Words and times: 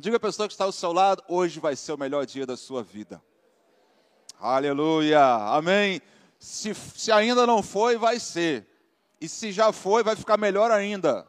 Diga 0.00 0.16
a 0.16 0.20
pessoa 0.20 0.46
que 0.46 0.54
está 0.54 0.62
ao 0.62 0.70
seu 0.70 0.92
lado, 0.92 1.24
hoje 1.26 1.58
vai 1.58 1.74
ser 1.74 1.92
o 1.92 1.98
melhor 1.98 2.24
dia 2.24 2.46
da 2.46 2.56
sua 2.56 2.84
vida. 2.84 3.20
Aleluia, 4.38 5.20
amém. 5.20 6.00
Se, 6.38 6.72
se 6.72 7.10
ainda 7.10 7.44
não 7.44 7.64
foi, 7.64 7.96
vai 7.96 8.20
ser. 8.20 8.64
E 9.20 9.28
se 9.28 9.50
já 9.50 9.72
foi, 9.72 10.04
vai 10.04 10.14
ficar 10.14 10.36
melhor 10.36 10.70
ainda. 10.70 11.28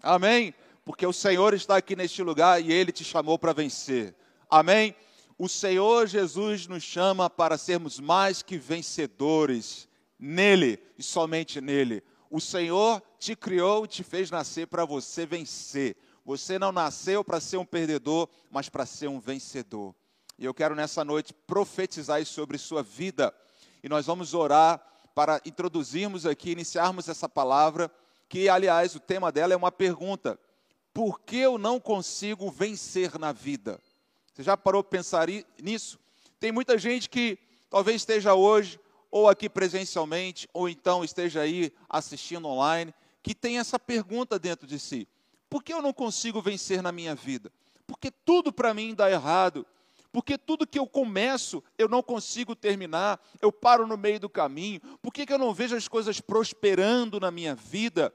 Amém? 0.00 0.54
Porque 0.84 1.04
o 1.04 1.12
Senhor 1.12 1.54
está 1.54 1.76
aqui 1.76 1.96
neste 1.96 2.22
lugar 2.22 2.62
e 2.62 2.72
Ele 2.72 2.92
te 2.92 3.02
chamou 3.02 3.36
para 3.36 3.52
vencer. 3.52 4.14
Amém? 4.48 4.94
O 5.36 5.48
Senhor 5.48 6.06
Jesus 6.06 6.68
nos 6.68 6.84
chama 6.84 7.28
para 7.28 7.58
sermos 7.58 7.98
mais 7.98 8.42
que 8.42 8.56
vencedores 8.56 9.88
nele 10.16 10.78
e 10.96 11.02
somente 11.02 11.60
nele. 11.60 12.00
O 12.30 12.40
Senhor 12.40 13.02
te 13.18 13.34
criou 13.34 13.84
e 13.84 13.88
te 13.88 14.04
fez 14.04 14.30
nascer 14.30 14.68
para 14.68 14.84
você 14.84 15.26
vencer. 15.26 15.96
Você 16.24 16.58
não 16.58 16.72
nasceu 16.72 17.22
para 17.22 17.38
ser 17.40 17.58
um 17.58 17.64
perdedor, 17.66 18.28
mas 18.50 18.68
para 18.68 18.86
ser 18.86 19.08
um 19.08 19.20
vencedor. 19.20 19.94
E 20.38 20.44
eu 20.44 20.54
quero 20.54 20.74
nessa 20.74 21.04
noite 21.04 21.32
profetizar 21.32 22.20
isso 22.20 22.32
sobre 22.32 22.56
sua 22.56 22.82
vida. 22.82 23.34
E 23.82 23.88
nós 23.88 24.06
vamos 24.06 24.32
orar 24.32 24.82
para 25.14 25.40
introduzirmos 25.44 26.26
aqui, 26.26 26.50
iniciarmos 26.50 27.08
essa 27.08 27.28
palavra, 27.28 27.90
que 28.28 28.48
aliás 28.48 28.94
o 28.94 29.00
tema 29.00 29.30
dela 29.30 29.52
é 29.52 29.56
uma 29.56 29.70
pergunta: 29.70 30.38
por 30.92 31.20
que 31.20 31.36
eu 31.36 31.58
não 31.58 31.78
consigo 31.78 32.50
vencer 32.50 33.18
na 33.18 33.30
vida? 33.30 33.80
Você 34.32 34.42
já 34.42 34.56
parou 34.56 34.82
para 34.82 34.98
pensar 34.98 35.28
nisso? 35.62 36.00
Tem 36.40 36.50
muita 36.50 36.76
gente 36.78 37.08
que 37.08 37.38
talvez 37.70 38.02
esteja 38.02 38.34
hoje, 38.34 38.80
ou 39.10 39.28
aqui 39.28 39.48
presencialmente, 39.48 40.48
ou 40.52 40.68
então 40.68 41.04
esteja 41.04 41.42
aí 41.42 41.72
assistindo 41.88 42.48
online, 42.48 42.92
que 43.22 43.34
tem 43.34 43.58
essa 43.58 43.78
pergunta 43.78 44.38
dentro 44.38 44.66
de 44.66 44.78
si: 44.78 45.06
por 45.54 45.62
que 45.62 45.72
eu 45.72 45.80
não 45.80 45.92
consigo 45.92 46.42
vencer 46.42 46.82
na 46.82 46.90
minha 46.90 47.14
vida? 47.14 47.48
Porque 47.86 48.10
tudo 48.10 48.52
para 48.52 48.74
mim 48.74 48.92
dá 48.92 49.08
errado. 49.08 49.64
Porque 50.10 50.36
tudo 50.36 50.66
que 50.66 50.80
eu 50.80 50.84
começo, 50.84 51.62
eu 51.78 51.88
não 51.88 52.02
consigo 52.02 52.56
terminar, 52.56 53.24
eu 53.40 53.52
paro 53.52 53.86
no 53.86 53.96
meio 53.96 54.18
do 54.18 54.28
caminho. 54.28 54.80
Por 55.00 55.12
que, 55.12 55.24
que 55.24 55.32
eu 55.32 55.38
não 55.38 55.54
vejo 55.54 55.76
as 55.76 55.86
coisas 55.86 56.20
prosperando 56.20 57.20
na 57.20 57.30
minha 57.30 57.54
vida? 57.54 58.12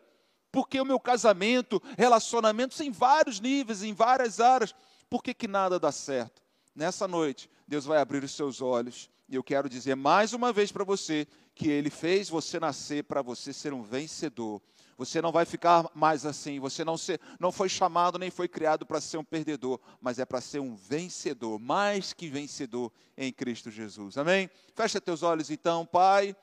Porque 0.51 0.81
o 0.81 0.85
meu 0.85 0.99
casamento, 0.99 1.81
relacionamentos 1.97 2.77
em 2.81 2.91
vários 2.91 3.39
níveis, 3.39 3.83
em 3.83 3.93
várias 3.93 4.41
áreas, 4.41 4.75
por 5.09 5.23
que, 5.23 5.33
que 5.33 5.47
nada 5.47 5.79
dá 5.79 5.93
certo? 5.93 6.41
Nessa 6.75 7.07
noite, 7.07 7.49
Deus 7.65 7.85
vai 7.85 7.99
abrir 7.99 8.21
os 8.21 8.35
seus 8.35 8.61
olhos. 8.61 9.09
E 9.29 9.35
eu 9.35 9.43
quero 9.45 9.69
dizer 9.69 9.95
mais 9.95 10.33
uma 10.33 10.51
vez 10.51 10.73
para 10.73 10.83
você 10.83 11.25
que 11.55 11.69
Ele 11.69 11.89
fez 11.89 12.27
você 12.27 12.59
nascer 12.59 13.05
para 13.05 13.21
você 13.21 13.53
ser 13.53 13.71
um 13.71 13.81
vencedor. 13.81 14.61
Você 14.99 15.21
não 15.21 15.31
vai 15.31 15.45
ficar 15.45 15.89
mais 15.95 16.25
assim. 16.25 16.59
Você 16.59 16.83
não, 16.83 16.95
não 17.39 17.53
foi 17.53 17.69
chamado 17.69 18.19
nem 18.19 18.29
foi 18.29 18.49
criado 18.49 18.85
para 18.85 18.99
ser 18.99 19.15
um 19.15 19.23
perdedor, 19.23 19.79
mas 20.01 20.19
é 20.19 20.25
para 20.25 20.41
ser 20.41 20.59
um 20.59 20.75
vencedor, 20.75 21.57
mais 21.57 22.11
que 22.11 22.27
vencedor 22.27 22.91
em 23.15 23.31
Cristo 23.31 23.71
Jesus. 23.71 24.17
Amém? 24.17 24.49
Fecha 24.75 24.99
teus 24.99 25.23
olhos 25.23 25.49
então, 25.49 25.85
Pai. 25.85 26.35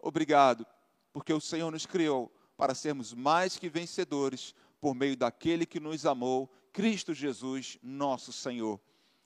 Obrigado, 0.00 0.64
porque 1.12 1.32
o 1.32 1.40
Senhor 1.40 1.72
nos 1.72 1.86
criou 1.86 2.32
para 2.56 2.72
sermos 2.72 3.12
mais 3.12 3.58
que 3.58 3.68
vencedores 3.68 4.54
por 4.80 4.94
meio 4.94 5.16
daquele 5.16 5.66
que 5.66 5.80
nos 5.80 6.06
amou, 6.06 6.48
Cristo 6.72 7.12
Jesus, 7.12 7.78
nosso 7.82 8.32
Senhor. 8.32 8.80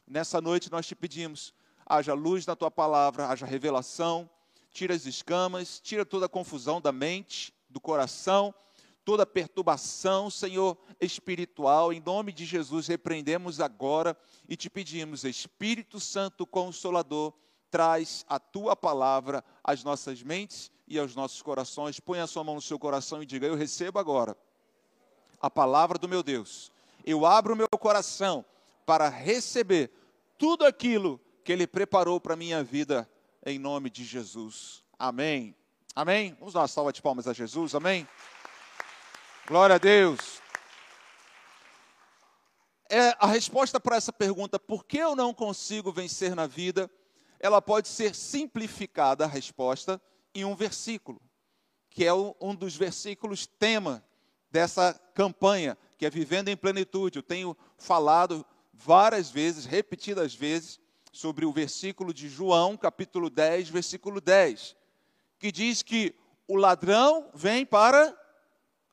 Nessa 0.06 0.41
noite 0.41 0.72
nós 0.72 0.86
te 0.86 0.94
pedimos, 0.94 1.53
haja 1.84 2.14
luz 2.14 2.47
na 2.47 2.56
tua 2.56 2.70
palavra, 2.70 3.28
haja 3.28 3.44
revelação, 3.44 4.31
tira 4.70 4.94
as 4.94 5.05
escamas, 5.05 5.78
tira 5.78 6.06
toda 6.06 6.25
a 6.25 6.28
confusão 6.28 6.81
da 6.81 6.91
mente, 6.91 7.53
do 7.69 7.78
coração 7.78 8.55
toda 9.09 9.25
perturbação, 9.25 10.28
Senhor, 10.28 10.77
espiritual. 11.01 11.95
Em 11.95 12.03
nome 12.05 12.31
de 12.31 12.45
Jesus, 12.45 12.87
repreendemos 12.87 13.59
agora 13.59 14.15
e 14.47 14.55
te 14.55 14.69
pedimos, 14.69 15.25
Espírito 15.25 15.98
Santo 15.98 16.47
Consolador, 16.47 17.33
traz 17.70 18.27
a 18.28 18.39
tua 18.39 18.77
palavra 18.77 19.42
às 19.65 19.83
nossas 19.83 20.23
mentes 20.23 20.70
e 20.87 20.98
aos 20.98 21.17
nossos 21.17 21.41
corações. 21.41 21.99
Põe 21.99 22.21
a 22.21 22.27
sua 22.27 22.44
mão 22.44 22.56
no 22.56 22.60
seu 22.60 22.78
coração 22.78 23.22
e 23.22 23.27
diga: 23.27 23.47
Eu 23.47 23.55
recebo 23.55 23.99
agora 23.99 24.37
a 25.41 25.49
palavra 25.49 25.97
do 25.97 26.06
meu 26.06 26.22
Deus. 26.22 26.71
Eu 27.03 27.25
abro 27.25 27.54
o 27.54 27.56
meu 27.56 27.66
coração 27.81 28.44
para 28.84 29.09
receber 29.09 29.91
tudo 30.37 30.66
aquilo 30.66 31.19
que 31.43 31.50
Ele 31.50 31.66
preparou 31.66 32.21
para 32.21 32.34
a 32.34 32.37
minha 32.37 32.62
vida, 32.62 33.09
em 33.47 33.59
nome 33.59 33.88
de 33.88 34.04
Jesus. 34.04 34.84
Amém. 34.99 35.56
Amém. 35.97 36.37
Vamos 36.38 36.53
dar 36.53 36.60
uma 36.60 36.69
salva 36.69 36.93
de 36.93 37.00
palmas 37.00 37.27
a 37.27 37.33
Jesus. 37.33 37.75
Amém. 37.75 38.06
Glória 39.48 39.76
a 39.76 39.78
Deus. 39.78 40.42
É, 42.91 43.16
a 43.19 43.26
resposta 43.26 43.81
para 43.81 43.97
essa 43.97 44.12
pergunta, 44.12 44.59
por 44.59 44.84
que 44.84 44.98
eu 44.98 45.16
não 45.16 45.32
consigo 45.32 45.91
vencer 45.91 46.36
na 46.36 46.47
vida, 46.47 46.91
ela 47.41 47.62
pode 47.62 47.88
ser 47.88 48.14
simplificada, 48.14 49.25
a 49.25 49.26
resposta, 49.26 49.98
em 50.34 50.44
um 50.44 50.54
versículo, 50.54 51.19
que 51.88 52.04
é 52.04 52.12
um 52.12 52.54
dos 52.54 52.76
versículos 52.76 53.47
tema 53.47 54.04
dessa 54.50 54.92
campanha, 55.14 55.78
que 55.97 56.04
é 56.04 56.10
Vivendo 56.10 56.50
em 56.50 56.56
Plenitude. 56.56 57.16
Eu 57.16 57.22
tenho 57.22 57.56
falado 57.78 58.44
várias 58.75 59.30
vezes, 59.30 59.65
repetidas 59.65 60.34
vezes, 60.34 60.78
sobre 61.10 61.47
o 61.47 61.53
versículo 61.53 62.12
de 62.12 62.28
João, 62.28 62.76
capítulo 62.76 63.30
10, 63.30 63.70
versículo 63.70 64.20
10, 64.20 64.76
que 65.38 65.50
diz 65.50 65.82
que 65.82 66.15
o 66.47 66.54
ladrão 66.54 67.30
vem 67.32 67.65
para 67.65 68.15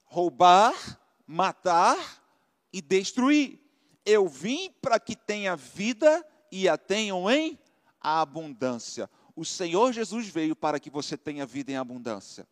roubar, 0.06 1.00
matar 1.26 2.24
e 2.72 2.82
destruir. 2.82 3.60
Eu 4.06 4.28
vim 4.28 4.72
para 4.82 5.00
que 5.00 5.16
tenha 5.16 5.56
vida 5.56 6.26
e 6.52 6.70
a 6.70 6.78
tenham 6.78 7.30
em 7.30 7.60
abundância. 8.00 9.10
O 9.36 9.44
Senhor 9.44 9.92
Jesus 9.92 10.28
veio 10.28 10.56
para 10.56 10.80
que 10.80 10.90
você 10.90 11.18
tenha 11.18 11.46
vida 11.46 11.72
em 11.72 11.78
abundância. 11.78 12.48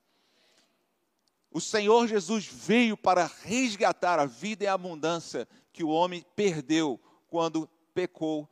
O 1.51 1.61
Senhor 1.61 2.07
Jesus 2.07 2.45
veio 2.45 2.97
para 2.97 3.29
resgatar 3.43 4.19
a 4.19 4.25
vida 4.25 4.65
em 4.65 4.67
abundância 4.67 5.47
que 5.71 5.83
o 5.83 5.89
homem 5.89 6.25
perdeu 6.35 6.99
quando 7.29 7.69
pecou 7.93 8.49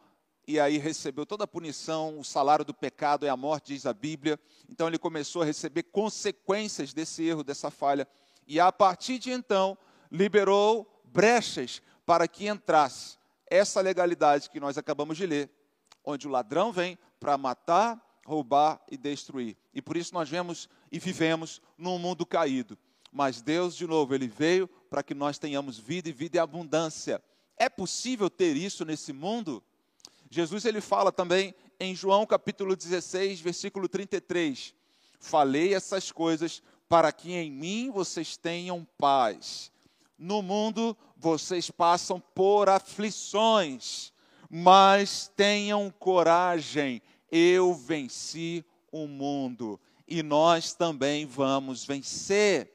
e 0.47 0.59
aí 0.59 0.77
recebeu 0.77 1.25
toda 1.25 1.43
a 1.43 1.47
punição, 1.47 2.19
o 2.19 2.23
salário 2.23 2.65
do 2.65 2.73
pecado 2.73 3.25
é 3.25 3.29
a 3.29 3.37
morte, 3.37 3.73
diz 3.73 3.85
a 3.85 3.93
Bíblia. 3.93 4.39
Então 4.67 4.87
ele 4.87 4.97
começou 4.97 5.43
a 5.43 5.45
receber 5.45 5.83
consequências 5.83 6.93
desse 6.93 7.23
erro, 7.23 7.43
dessa 7.43 7.71
falha 7.71 8.07
e 8.47 8.59
a 8.59 8.71
partir 8.71 9.19
de 9.19 9.31
então 9.31 9.77
liberou 10.11 11.01
brechas 11.05 11.81
para 12.05 12.27
que 12.27 12.47
entrasse 12.47 13.17
essa 13.47 13.81
legalidade 13.81 14.49
que 14.49 14.59
nós 14.59 14.77
acabamos 14.77 15.17
de 15.17 15.25
ler, 15.25 15.49
onde 16.05 16.27
o 16.27 16.31
ladrão 16.31 16.71
vem 16.71 16.97
para 17.19 17.37
matar, 17.37 18.19
roubar 18.25 18.81
e 18.89 18.97
destruir. 18.97 19.57
E 19.73 19.81
por 19.81 19.97
isso 19.97 20.13
nós 20.13 20.29
vemos 20.29 20.69
e 20.91 20.99
vivemos 20.99 21.61
num 21.77 21.97
mundo 21.97 22.25
caído. 22.25 22.77
Mas 23.11 23.41
Deus, 23.41 23.75
de 23.75 23.85
novo, 23.85 24.15
ele 24.15 24.27
veio 24.27 24.67
para 24.89 25.03
que 25.03 25.13
nós 25.13 25.37
tenhamos 25.37 25.77
vida 25.77 26.09
e 26.09 26.13
vida 26.13 26.37
em 26.37 26.39
abundância. 26.39 27.21
É 27.57 27.67
possível 27.67 28.29
ter 28.29 28.55
isso 28.55 28.85
nesse 28.85 29.11
mundo? 29.11 29.61
Jesus 30.29 30.63
ele 30.63 30.79
fala 30.79 31.11
também 31.11 31.53
em 31.77 31.93
João 31.93 32.25
capítulo 32.25 32.75
16, 32.75 33.41
versículo 33.41 33.89
33. 33.89 34.73
Falei 35.19 35.73
essas 35.73 36.11
coisas 36.11 36.63
para 36.91 37.09
que 37.13 37.31
em 37.31 37.49
mim 37.49 37.89
vocês 37.89 38.35
tenham 38.35 38.85
paz. 38.97 39.71
No 40.19 40.41
mundo 40.41 40.95
vocês 41.15 41.71
passam 41.71 42.19
por 42.19 42.67
aflições, 42.67 44.11
mas 44.49 45.31
tenham 45.33 45.89
coragem, 45.89 47.01
eu 47.31 47.73
venci 47.73 48.65
o 48.91 49.07
mundo 49.07 49.79
e 50.05 50.21
nós 50.21 50.73
também 50.73 51.25
vamos 51.25 51.85
vencer. 51.85 52.69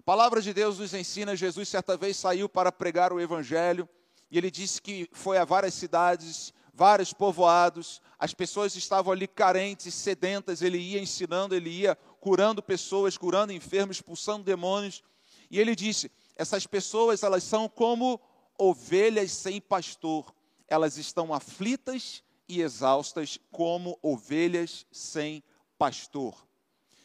A 0.00 0.02
palavra 0.02 0.40
de 0.40 0.54
Deus 0.54 0.78
nos 0.78 0.94
ensina, 0.94 1.36
Jesus 1.36 1.68
certa 1.68 1.94
vez 1.94 2.16
saiu 2.16 2.48
para 2.48 2.72
pregar 2.72 3.12
o 3.12 3.20
evangelho 3.20 3.86
e 4.30 4.38
ele 4.38 4.50
disse 4.50 4.80
que 4.80 5.10
foi 5.12 5.36
a 5.36 5.44
várias 5.44 5.74
cidades 5.74 6.54
vários 6.78 7.12
povoados, 7.12 8.00
as 8.16 8.32
pessoas 8.32 8.76
estavam 8.76 9.12
ali 9.12 9.26
carentes, 9.26 9.92
sedentas, 9.92 10.62
ele 10.62 10.78
ia 10.78 11.02
ensinando, 11.02 11.52
ele 11.52 11.70
ia 11.70 11.96
curando 12.20 12.62
pessoas, 12.62 13.18
curando 13.18 13.52
enfermos, 13.52 13.96
expulsando 13.96 14.44
demônios. 14.44 15.02
E 15.50 15.58
ele 15.58 15.74
disse: 15.74 16.08
essas 16.36 16.68
pessoas, 16.68 17.24
elas 17.24 17.42
são 17.42 17.68
como 17.68 18.20
ovelhas 18.56 19.32
sem 19.32 19.60
pastor. 19.60 20.32
Elas 20.68 20.96
estão 20.98 21.34
aflitas 21.34 22.22
e 22.48 22.60
exaustas 22.62 23.40
como 23.50 23.98
ovelhas 24.00 24.86
sem 24.92 25.42
pastor. 25.76 26.46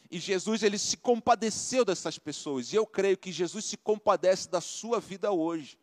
E 0.08 0.20
Jesus 0.20 0.62
ele 0.62 0.78
se 0.78 0.96
compadeceu 0.96 1.84
dessas 1.84 2.16
pessoas. 2.16 2.72
E 2.72 2.76
eu 2.76 2.86
creio 2.86 3.18
que 3.18 3.32
Jesus 3.32 3.64
se 3.64 3.76
compadece 3.76 4.48
da 4.48 4.60
sua 4.60 5.00
vida 5.00 5.32
hoje. 5.32 5.76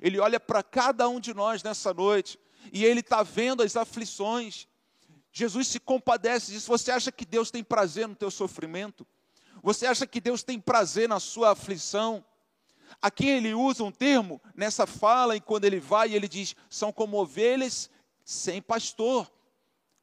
Ele 0.00 0.20
olha 0.20 0.38
para 0.38 0.62
cada 0.62 1.08
um 1.08 1.18
de 1.18 1.34
nós 1.34 1.64
nessa 1.64 1.92
noite 1.92 2.38
e 2.72 2.84
ele 2.84 3.00
está 3.00 3.22
vendo 3.22 3.62
as 3.62 3.76
aflições. 3.76 4.66
Jesus 5.32 5.68
se 5.68 5.80
compadece 5.80 6.52
disso. 6.52 6.68
Você 6.68 6.90
acha 6.90 7.10
que 7.10 7.24
Deus 7.24 7.50
tem 7.50 7.64
prazer 7.64 8.06
no 8.06 8.14
teu 8.14 8.30
sofrimento? 8.30 9.06
Você 9.62 9.86
acha 9.86 10.06
que 10.06 10.20
Deus 10.20 10.42
tem 10.42 10.60
prazer 10.60 11.08
na 11.08 11.18
sua 11.18 11.52
aflição? 11.52 12.24
Aqui 13.00 13.26
ele 13.26 13.54
usa 13.54 13.82
um 13.82 13.90
termo 13.90 14.40
nessa 14.54 14.86
fala, 14.86 15.36
e 15.36 15.40
quando 15.40 15.64
ele 15.64 15.80
vai, 15.80 16.12
ele 16.12 16.28
diz: 16.28 16.54
são 16.68 16.92
como 16.92 17.16
ovelhas 17.16 17.90
sem 18.24 18.62
pastor, 18.62 19.30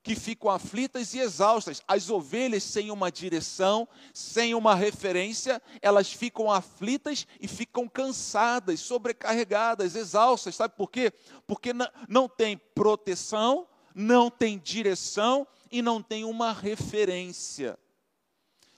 que 0.03 0.15
ficam 0.15 0.49
aflitas 0.49 1.13
e 1.13 1.19
exaustas. 1.19 1.81
As 1.87 2.09
ovelhas 2.09 2.63
sem 2.63 2.89
uma 2.89 3.11
direção, 3.11 3.87
sem 4.13 4.55
uma 4.55 4.73
referência, 4.73 5.61
elas 5.81 6.11
ficam 6.11 6.51
aflitas 6.51 7.27
e 7.39 7.47
ficam 7.47 7.87
cansadas, 7.87 8.79
sobrecarregadas, 8.79 9.95
exaustas. 9.95 10.55
Sabe 10.55 10.75
por 10.75 10.89
quê? 10.89 11.11
Porque 11.45 11.71
não 12.07 12.27
tem 12.27 12.57
proteção, 12.57 13.67
não 13.93 14.29
tem 14.29 14.57
direção 14.57 15.47
e 15.71 15.81
não 15.81 16.01
tem 16.01 16.23
uma 16.23 16.51
referência. 16.51 17.77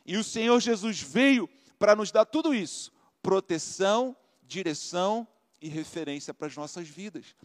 E 0.05 0.17
o 0.17 0.23
Senhor 0.23 0.59
Jesus 0.59 0.99
veio 0.99 1.49
para 1.79 1.95
nos 1.95 2.11
dar 2.11 2.25
tudo 2.25 2.53
isso: 2.53 2.91
proteção, 3.21 4.15
direção 4.41 5.25
e 5.61 5.69
referência 5.69 6.33
para 6.33 6.47
as 6.47 6.55
nossas 6.55 6.87
vidas. 6.87 7.35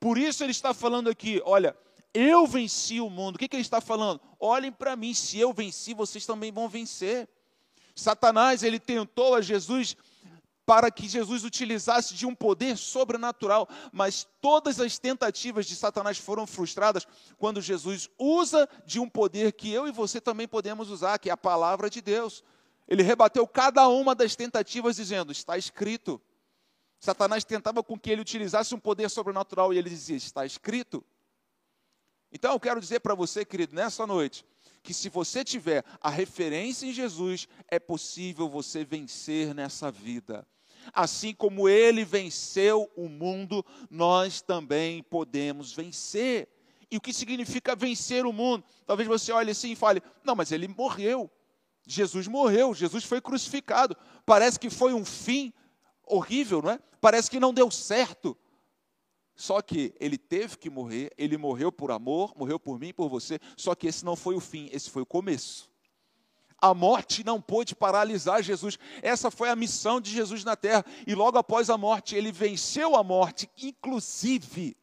Por 0.00 0.18
isso 0.18 0.42
ele 0.42 0.50
está 0.50 0.74
falando 0.74 1.08
aqui, 1.08 1.40
olha, 1.44 1.76
eu 2.12 2.46
venci 2.46 3.00
o 3.00 3.10
mundo. 3.10 3.36
O 3.36 3.38
que, 3.38 3.48
que 3.48 3.56
ele 3.56 3.62
está 3.62 3.80
falando? 3.80 4.20
Olhem 4.40 4.72
para 4.72 4.96
mim, 4.96 5.14
se 5.14 5.38
eu 5.38 5.52
venci, 5.52 5.94
vocês 5.94 6.24
também 6.24 6.50
vão 6.50 6.68
vencer. 6.68 7.28
Satanás, 7.94 8.62
ele 8.62 8.78
tentou 8.78 9.34
a 9.34 9.40
Jesus 9.40 9.96
para 10.64 10.90
que 10.90 11.08
Jesus 11.08 11.44
utilizasse 11.44 12.14
de 12.14 12.26
um 12.26 12.34
poder 12.34 12.76
sobrenatural, 12.76 13.66
mas 13.90 14.28
todas 14.38 14.78
as 14.78 14.98
tentativas 14.98 15.64
de 15.64 15.74
Satanás 15.74 16.18
foram 16.18 16.46
frustradas 16.46 17.06
quando 17.38 17.62
Jesus 17.62 18.10
usa 18.18 18.68
de 18.84 19.00
um 19.00 19.08
poder 19.08 19.52
que 19.52 19.72
eu 19.72 19.88
e 19.88 19.90
você 19.90 20.20
também 20.20 20.46
podemos 20.46 20.90
usar, 20.90 21.18
que 21.18 21.30
é 21.30 21.32
a 21.32 21.38
palavra 21.38 21.88
de 21.88 22.02
Deus. 22.02 22.44
Ele 22.86 23.02
rebateu 23.02 23.46
cada 23.46 23.88
uma 23.88 24.14
das 24.14 24.36
tentativas 24.36 24.96
dizendo: 24.96 25.32
está 25.32 25.56
escrito. 25.56 26.20
Satanás 27.00 27.44
tentava 27.44 27.82
com 27.82 27.98
que 27.98 28.10
ele 28.10 28.20
utilizasse 28.20 28.74
um 28.74 28.78
poder 28.78 29.08
sobrenatural 29.08 29.72
e 29.72 29.78
ele 29.78 29.88
dizia: 29.88 30.16
está 30.16 30.44
escrito. 30.44 31.02
Então 32.32 32.52
eu 32.52 32.60
quero 32.60 32.80
dizer 32.80 33.00
para 33.00 33.14
você, 33.14 33.44
querido, 33.44 33.74
nessa 33.74 34.06
noite, 34.06 34.44
que 34.82 34.94
se 34.94 35.08
você 35.08 35.44
tiver 35.44 35.84
a 36.00 36.10
referência 36.10 36.86
em 36.86 36.92
Jesus, 36.92 37.48
é 37.68 37.78
possível 37.78 38.48
você 38.48 38.84
vencer 38.84 39.54
nessa 39.54 39.90
vida. 39.90 40.46
Assim 40.92 41.34
como 41.34 41.68
ele 41.68 42.04
venceu 42.04 42.90
o 42.96 43.08
mundo, 43.08 43.64
nós 43.90 44.40
também 44.40 45.02
podemos 45.02 45.72
vencer. 45.72 46.48
E 46.90 46.96
o 46.96 47.00
que 47.00 47.12
significa 47.12 47.76
vencer 47.76 48.24
o 48.24 48.32
mundo? 48.32 48.64
Talvez 48.86 49.06
você 49.08 49.30
olhe 49.32 49.50
assim 49.50 49.72
e 49.72 49.76
fale: 49.76 50.02
não, 50.24 50.34
mas 50.34 50.52
ele 50.52 50.68
morreu. 50.68 51.30
Jesus 51.86 52.26
morreu, 52.26 52.74
Jesus 52.74 53.04
foi 53.04 53.20
crucificado. 53.20 53.96
Parece 54.24 54.58
que 54.58 54.68
foi 54.68 54.92
um 54.92 55.04
fim 55.04 55.52
horrível, 56.06 56.60
não 56.62 56.70
é? 56.70 56.80
Parece 57.00 57.30
que 57.30 57.40
não 57.40 57.52
deu 57.52 57.70
certo. 57.70 58.36
Só 59.38 59.62
que 59.62 59.94
ele 60.00 60.18
teve 60.18 60.58
que 60.58 60.68
morrer, 60.68 61.12
ele 61.16 61.38
morreu 61.38 61.70
por 61.70 61.92
amor, 61.92 62.34
morreu 62.36 62.58
por 62.58 62.76
mim, 62.76 62.92
por 62.92 63.08
você. 63.08 63.38
Só 63.56 63.72
que 63.72 63.86
esse 63.86 64.04
não 64.04 64.16
foi 64.16 64.34
o 64.34 64.40
fim, 64.40 64.68
esse 64.72 64.90
foi 64.90 65.02
o 65.02 65.06
começo. 65.06 65.70
A 66.60 66.74
morte 66.74 67.22
não 67.24 67.40
pôde 67.40 67.76
paralisar 67.76 68.42
Jesus. 68.42 68.76
Essa 69.00 69.30
foi 69.30 69.48
a 69.48 69.54
missão 69.54 70.00
de 70.00 70.10
Jesus 70.10 70.42
na 70.42 70.56
terra. 70.56 70.84
E 71.06 71.14
logo 71.14 71.38
após 71.38 71.70
a 71.70 71.78
morte, 71.78 72.16
ele 72.16 72.32
venceu 72.32 72.96
a 72.96 73.04
morte, 73.04 73.48
inclusive. 73.62 74.76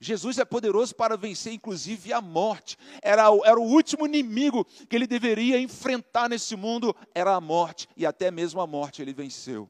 Jesus 0.00 0.38
é 0.38 0.44
poderoso 0.46 0.94
para 0.94 1.14
vencer, 1.14 1.52
inclusive, 1.52 2.14
a 2.14 2.20
morte. 2.22 2.78
Era, 3.02 3.24
era 3.44 3.60
o 3.60 3.62
último 3.62 4.06
inimigo 4.06 4.64
que 4.88 4.96
ele 4.96 5.06
deveria 5.06 5.60
enfrentar 5.60 6.30
nesse 6.30 6.56
mundo, 6.56 6.96
era 7.14 7.34
a 7.34 7.40
morte. 7.42 7.86
E 7.94 8.06
até 8.06 8.30
mesmo 8.30 8.62
a 8.62 8.66
morte 8.66 9.02
ele 9.02 9.12
venceu. 9.12 9.68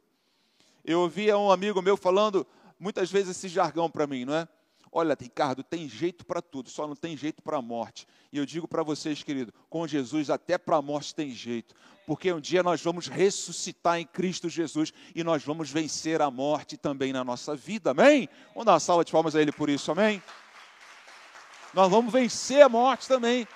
Eu 0.84 1.00
ouvia 1.00 1.36
um 1.36 1.50
amigo 1.50 1.82
meu 1.82 1.96
falando 1.96 2.46
muitas 2.82 3.12
vezes 3.12 3.36
esse 3.36 3.48
jargão 3.48 3.88
para 3.88 4.08
mim, 4.08 4.24
não 4.24 4.34
é? 4.34 4.48
Olha, 4.90 5.16
Ricardo, 5.18 5.62
tem 5.62 5.88
jeito 5.88 6.26
para 6.26 6.42
tudo, 6.42 6.68
só 6.68 6.86
não 6.86 6.96
tem 6.96 7.16
jeito 7.16 7.40
para 7.40 7.56
a 7.56 7.62
morte. 7.62 8.06
E 8.30 8.36
eu 8.36 8.44
digo 8.44 8.66
para 8.66 8.82
vocês, 8.82 9.22
querido, 9.22 9.54
com 9.70 9.86
Jesus 9.86 10.28
até 10.28 10.58
para 10.58 10.76
a 10.76 10.82
morte 10.82 11.14
tem 11.14 11.30
jeito, 11.30 11.74
porque 12.04 12.30
um 12.30 12.40
dia 12.40 12.62
nós 12.62 12.82
vamos 12.82 13.06
ressuscitar 13.06 14.00
em 14.00 14.04
Cristo 14.04 14.48
Jesus 14.48 14.92
e 15.14 15.22
nós 15.22 15.44
vamos 15.44 15.70
vencer 15.70 16.20
a 16.20 16.30
morte 16.30 16.76
também 16.76 17.12
na 17.12 17.22
nossa 17.22 17.54
vida, 17.54 17.92
amém? 17.92 18.28
Vamos 18.48 18.66
dar 18.66 18.72
uma 18.72 18.80
salva 18.80 19.04
de 19.04 19.12
palmas 19.12 19.36
a 19.36 19.40
Ele 19.40 19.52
por 19.52 19.70
isso, 19.70 19.90
amém? 19.92 20.20
Nós 21.72 21.90
vamos 21.90 22.12
vencer 22.12 22.62
a 22.62 22.68
morte 22.68 23.06
também. 23.08 23.46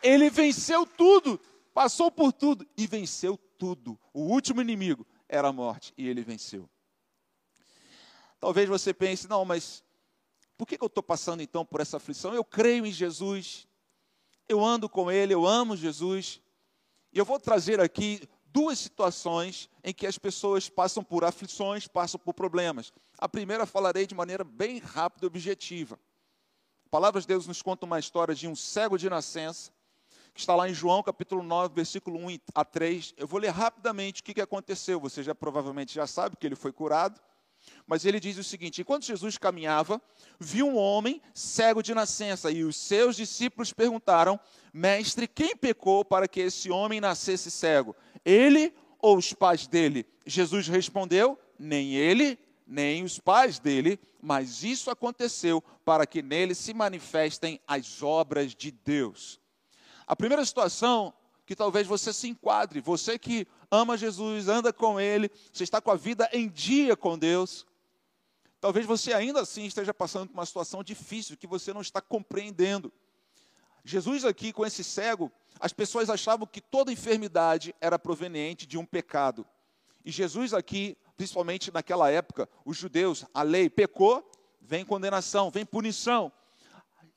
Ele 0.00 0.30
venceu 0.30 0.86
tudo, 0.86 1.38
passou 1.74 2.10
por 2.10 2.32
tudo 2.32 2.66
e 2.76 2.86
venceu 2.86 3.36
tudo. 3.58 3.98
O 4.14 4.22
último 4.22 4.62
inimigo 4.62 5.04
era 5.28 5.48
a 5.48 5.52
morte 5.52 5.92
e 5.98 6.08
ele 6.08 6.22
venceu. 6.22 6.68
Talvez 8.44 8.68
você 8.68 8.92
pense, 8.92 9.26
não, 9.26 9.42
mas 9.42 9.82
por 10.58 10.66
que, 10.66 10.76
eu 10.78 10.86
estou 10.86 11.02
passando 11.02 11.40
então 11.40 11.64
por 11.64 11.80
essa 11.80 11.96
aflição? 11.96 12.34
Eu 12.34 12.44
creio 12.44 12.84
em 12.84 12.92
Jesus, 12.92 13.66
eu 14.46 14.62
ando 14.62 14.86
com 14.86 15.10
Ele, 15.10 15.32
eu 15.32 15.46
amo 15.46 15.74
Jesus. 15.74 16.42
E 17.10 17.18
eu 17.18 17.24
vou 17.24 17.40
trazer 17.40 17.80
aqui 17.80 18.28
duas 18.44 18.78
situações 18.78 19.70
em 19.82 19.94
que 19.94 20.06
as 20.06 20.18
pessoas 20.18 20.68
passam 20.68 21.02
por 21.02 21.24
aflições, 21.24 21.88
passam 21.88 22.20
por 22.20 22.34
problemas. 22.34 22.92
A 23.16 23.26
primeira 23.26 23.64
falarei 23.64 24.06
de 24.06 24.14
maneira 24.14 24.44
bem 24.44 24.78
rápida 24.78 25.24
e 25.24 25.28
objetiva. 25.28 25.98
A 26.84 26.90
palavra 26.90 27.22
de 27.22 27.26
Deus 27.26 27.46
nos 27.46 27.62
conta 27.62 27.86
uma 27.86 27.98
história 27.98 28.34
de 28.34 28.46
um 28.46 28.54
cego 28.54 28.98
de 28.98 29.08
nascença, 29.08 29.72
que 30.34 30.40
está 30.40 30.54
lá 30.54 30.68
em 30.68 30.74
João 30.74 31.02
capítulo 31.02 31.42
9, 31.42 31.74
versículo 31.74 32.18
1 32.18 32.38
a 32.54 32.62
3. 32.62 33.14
Eu 33.16 33.26
vou 33.26 33.40
ler 33.40 33.52
rapidamente 33.52 34.20
o 34.20 34.24
que 34.24 34.38
aconteceu. 34.38 35.00
Você 35.00 35.22
já 35.22 35.34
provavelmente 35.34 35.94
já 35.94 36.06
sabe 36.06 36.36
que 36.36 36.46
ele 36.46 36.54
foi 36.54 36.74
curado. 36.74 37.18
Mas 37.86 38.04
ele 38.04 38.18
diz 38.18 38.38
o 38.38 38.44
seguinte: 38.44 38.80
enquanto 38.80 39.04
Jesus 39.04 39.36
caminhava, 39.36 40.00
viu 40.38 40.66
um 40.66 40.76
homem 40.76 41.20
cego 41.32 41.82
de 41.82 41.94
nascença, 41.94 42.50
e 42.50 42.64
os 42.64 42.76
seus 42.76 43.16
discípulos 43.16 43.72
perguntaram: 43.72 44.38
Mestre, 44.72 45.28
quem 45.28 45.56
pecou 45.56 46.04
para 46.04 46.26
que 46.26 46.40
esse 46.40 46.70
homem 46.70 47.00
nascesse 47.00 47.50
cego? 47.50 47.94
Ele 48.24 48.72
ou 48.98 49.16
os 49.16 49.32
pais 49.32 49.66
dele? 49.66 50.06
Jesus 50.26 50.68
respondeu: 50.68 51.38
Nem 51.58 51.94
ele, 51.94 52.38
nem 52.66 53.04
os 53.04 53.18
pais 53.18 53.58
dele, 53.58 54.00
mas 54.20 54.62
isso 54.62 54.90
aconteceu 54.90 55.62
para 55.84 56.06
que 56.06 56.22
nele 56.22 56.54
se 56.54 56.72
manifestem 56.72 57.60
as 57.66 58.02
obras 58.02 58.54
de 58.54 58.70
Deus. 58.70 59.38
A 60.06 60.16
primeira 60.16 60.44
situação 60.44 61.12
que 61.46 61.54
talvez 61.54 61.86
você 61.86 62.12
se 62.12 62.28
enquadre, 62.28 62.80
você 62.80 63.18
que 63.18 63.46
ama 63.70 63.96
Jesus, 63.96 64.48
anda 64.48 64.72
com 64.72 64.98
Ele, 64.98 65.30
você 65.52 65.64
está 65.64 65.80
com 65.80 65.90
a 65.90 65.96
vida 65.96 66.28
em 66.32 66.48
dia 66.48 66.96
com 66.96 67.18
Deus. 67.18 67.66
Talvez 68.60 68.86
você 68.86 69.12
ainda 69.12 69.42
assim 69.42 69.66
esteja 69.66 69.92
passando 69.92 70.28
por 70.28 70.34
uma 70.34 70.46
situação 70.46 70.82
difícil 70.82 71.36
que 71.36 71.46
você 71.46 71.72
não 71.72 71.82
está 71.82 72.00
compreendendo. 72.00 72.92
Jesus 73.84 74.24
aqui 74.24 74.52
com 74.52 74.64
esse 74.64 74.82
cego, 74.82 75.30
as 75.60 75.72
pessoas 75.72 76.08
achavam 76.08 76.46
que 76.46 76.60
toda 76.60 76.90
enfermidade 76.90 77.74
era 77.80 77.98
proveniente 77.98 78.66
de 78.66 78.78
um 78.78 78.86
pecado. 78.86 79.46
E 80.02 80.10
Jesus 80.10 80.54
aqui, 80.54 80.96
principalmente 81.16 81.70
naquela 81.70 82.10
época, 82.10 82.48
os 82.64 82.76
judeus, 82.76 83.26
a 83.34 83.42
lei 83.42 83.68
pecou, 83.68 84.26
vem 84.60 84.84
condenação, 84.84 85.50
vem 85.50 85.66
punição. 85.66 86.32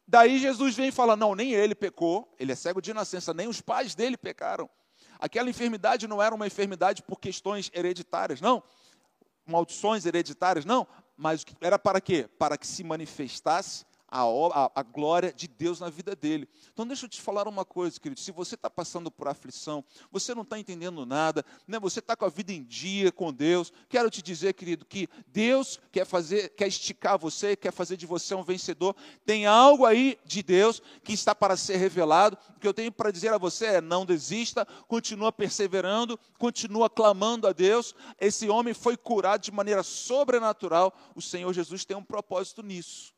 Daí 0.08 0.40
Jesus 0.40 0.76
vem 0.76 0.88
e 0.88 0.92
fala: 0.92 1.16
não, 1.16 1.36
nem 1.36 1.52
ele 1.54 1.76
pecou, 1.76 2.34
ele 2.40 2.52
é 2.52 2.56
cego 2.56 2.82
de 2.82 2.94
nascença, 2.94 3.34
nem 3.34 3.48
os 3.48 3.60
pais 3.60 3.94
dele 3.94 4.16
pecaram. 4.16 4.70
Aquela 5.20 5.50
enfermidade 5.50 6.08
não 6.08 6.22
era 6.22 6.34
uma 6.34 6.48
enfermidade 6.48 7.04
por 7.04 7.20
questões 7.20 7.70
hereditárias, 7.74 8.40
não. 8.40 8.64
Maldições 9.46 10.06
hereditárias, 10.06 10.64
não. 10.64 10.88
Mas 11.16 11.44
era 11.60 11.80
para 11.80 12.00
quê? 12.00 12.30
Para 12.38 12.58
que 12.58 12.68
se 12.68 12.84
manifestasse 12.84 13.86
a, 14.10 14.22
a, 14.22 14.72
a, 14.76 14.84
glória 14.84 15.34
de 15.34 15.48
Deus 15.48 15.80
na 15.80 15.90
vida 15.90 16.16
dele. 16.16 16.48
Então, 16.72 16.88
deixa 16.88 17.06
eu 17.06 17.10
te 17.10 17.22
falar 17.22 17.48
uma 17.48 17.66
coisa, 17.66 18.00
querido. 18.00 18.20
Se 18.22 18.32
você 18.32 18.56
está 18.56 18.70
passando 18.70 19.12
por 19.12 19.28
aflição, 19.28 19.84
você 20.12 20.34
não 20.34 20.44
está 20.44 20.58
entendendo 20.58 21.06
nada, 21.06 21.46
né? 21.68 21.78
você 21.78 22.00
está 22.00 22.16
com 22.16 22.24
a 22.24 22.30
vida 22.30 22.54
em 22.54 22.64
dia 22.64 23.12
com 23.12 23.34
Deus, 23.34 23.74
quero 23.90 24.10
te 24.10 24.22
dizer, 24.22 24.54
querido, 24.54 24.86
que 24.86 25.10
Deus 25.28 25.80
quer 25.92 26.06
fazer, 26.06 26.50
quer 26.50 26.68
esticar 26.68 27.20
você, 27.20 27.56
quer 27.56 27.74
fazer 27.74 27.98
de 27.98 28.06
você 28.06 28.34
um 28.34 28.44
vencedor. 28.44 28.96
Tem 29.26 29.46
algo 29.46 29.86
aí 29.86 30.18
de 30.26 30.42
Deus 30.42 30.82
que 31.04 31.14
está 31.14 31.36
para 31.36 31.58
ser 31.58 31.76
revelado. 31.76 32.38
O 32.56 32.60
que 32.60 32.68
eu 32.68 32.74
tenho 32.74 32.92
para 32.92 33.12
dizer 33.12 33.34
a 33.34 33.38
você 33.38 33.66
é: 33.66 33.82
não 33.82 34.06
desista, 34.06 34.66
continua 34.88 35.32
perseverando, 35.34 36.18
continua 36.38 36.90
clamando 36.90 37.46
a 37.46 37.52
Deus. 37.52 37.94
Esse 38.20 38.48
homem 38.48 38.74
foi 38.74 38.96
curado 38.96 39.42
de 39.42 39.52
maneira 39.52 39.84
sobrenatural. 39.84 40.94
O 41.14 41.22
Senhor 41.22 41.52
Jesus 41.52 41.84
tem 41.84 41.98
um 41.98 42.04
propósito 42.04 42.64
nisso 42.64 43.17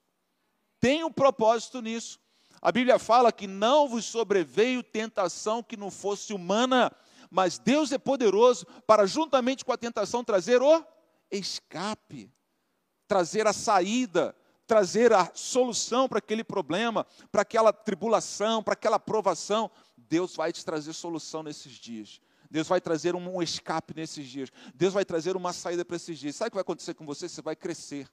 tem 0.80 1.04
um 1.04 1.12
propósito 1.12 1.82
nisso. 1.82 2.20
A 2.62 2.72
Bíblia 2.72 3.00
fala 3.00 3.32
que 3.32 3.48
não 3.48 3.88
vos 3.88 4.06
sobreveio 4.06 4.84
tentação 4.84 5.64
que 5.64 5.78
não 5.78 5.90
fosse 5.90 6.34
humana, 6.34 6.92
mas 7.30 7.58
Deus 7.58 7.92
é 7.92 7.98
poderoso 7.98 8.66
para, 8.86 9.06
juntamente 9.06 9.64
com 9.64 9.72
a 9.72 9.78
tentação, 9.78 10.24
trazer 10.24 10.62
o 10.62 10.84
escape, 11.32 12.32
trazer 13.08 13.48
a 13.48 13.54
saída, 13.54 14.36
trazer 14.68 15.14
a 15.14 15.32
solução 15.34 16.08
para 16.08 16.20
aquele 16.20 16.44
problema, 16.44 17.06
para 17.32 17.44
aquela 17.44 17.72
tribulação, 17.72 18.62
para 18.62 18.74
aquela 18.74 19.00
provação. 19.00 19.72
Deus 19.98 20.36
vai 20.36 20.52
te 20.52 20.66
trazer 20.66 20.94
solução 20.94 21.44
nesses 21.44 21.74
dias. 21.74 22.20
Deus 22.52 22.68
vai 22.68 22.82
trazer 22.82 23.16
um 23.16 23.42
escape 23.42 23.94
nesses 23.96 24.28
dias. 24.28 24.50
Deus 24.74 24.94
vai 24.94 25.06
trazer 25.06 25.36
uma 25.36 25.54
saída 25.54 25.86
para 25.86 25.96
esses 25.96 26.18
dias. 26.18 26.36
Sabe 26.36 26.48
o 26.48 26.52
que 26.52 26.56
vai 26.56 26.62
acontecer 26.62 26.94
com 26.96 27.06
você? 27.06 27.30
Você 27.30 27.42
vai 27.42 27.56
crescer. 27.56 28.10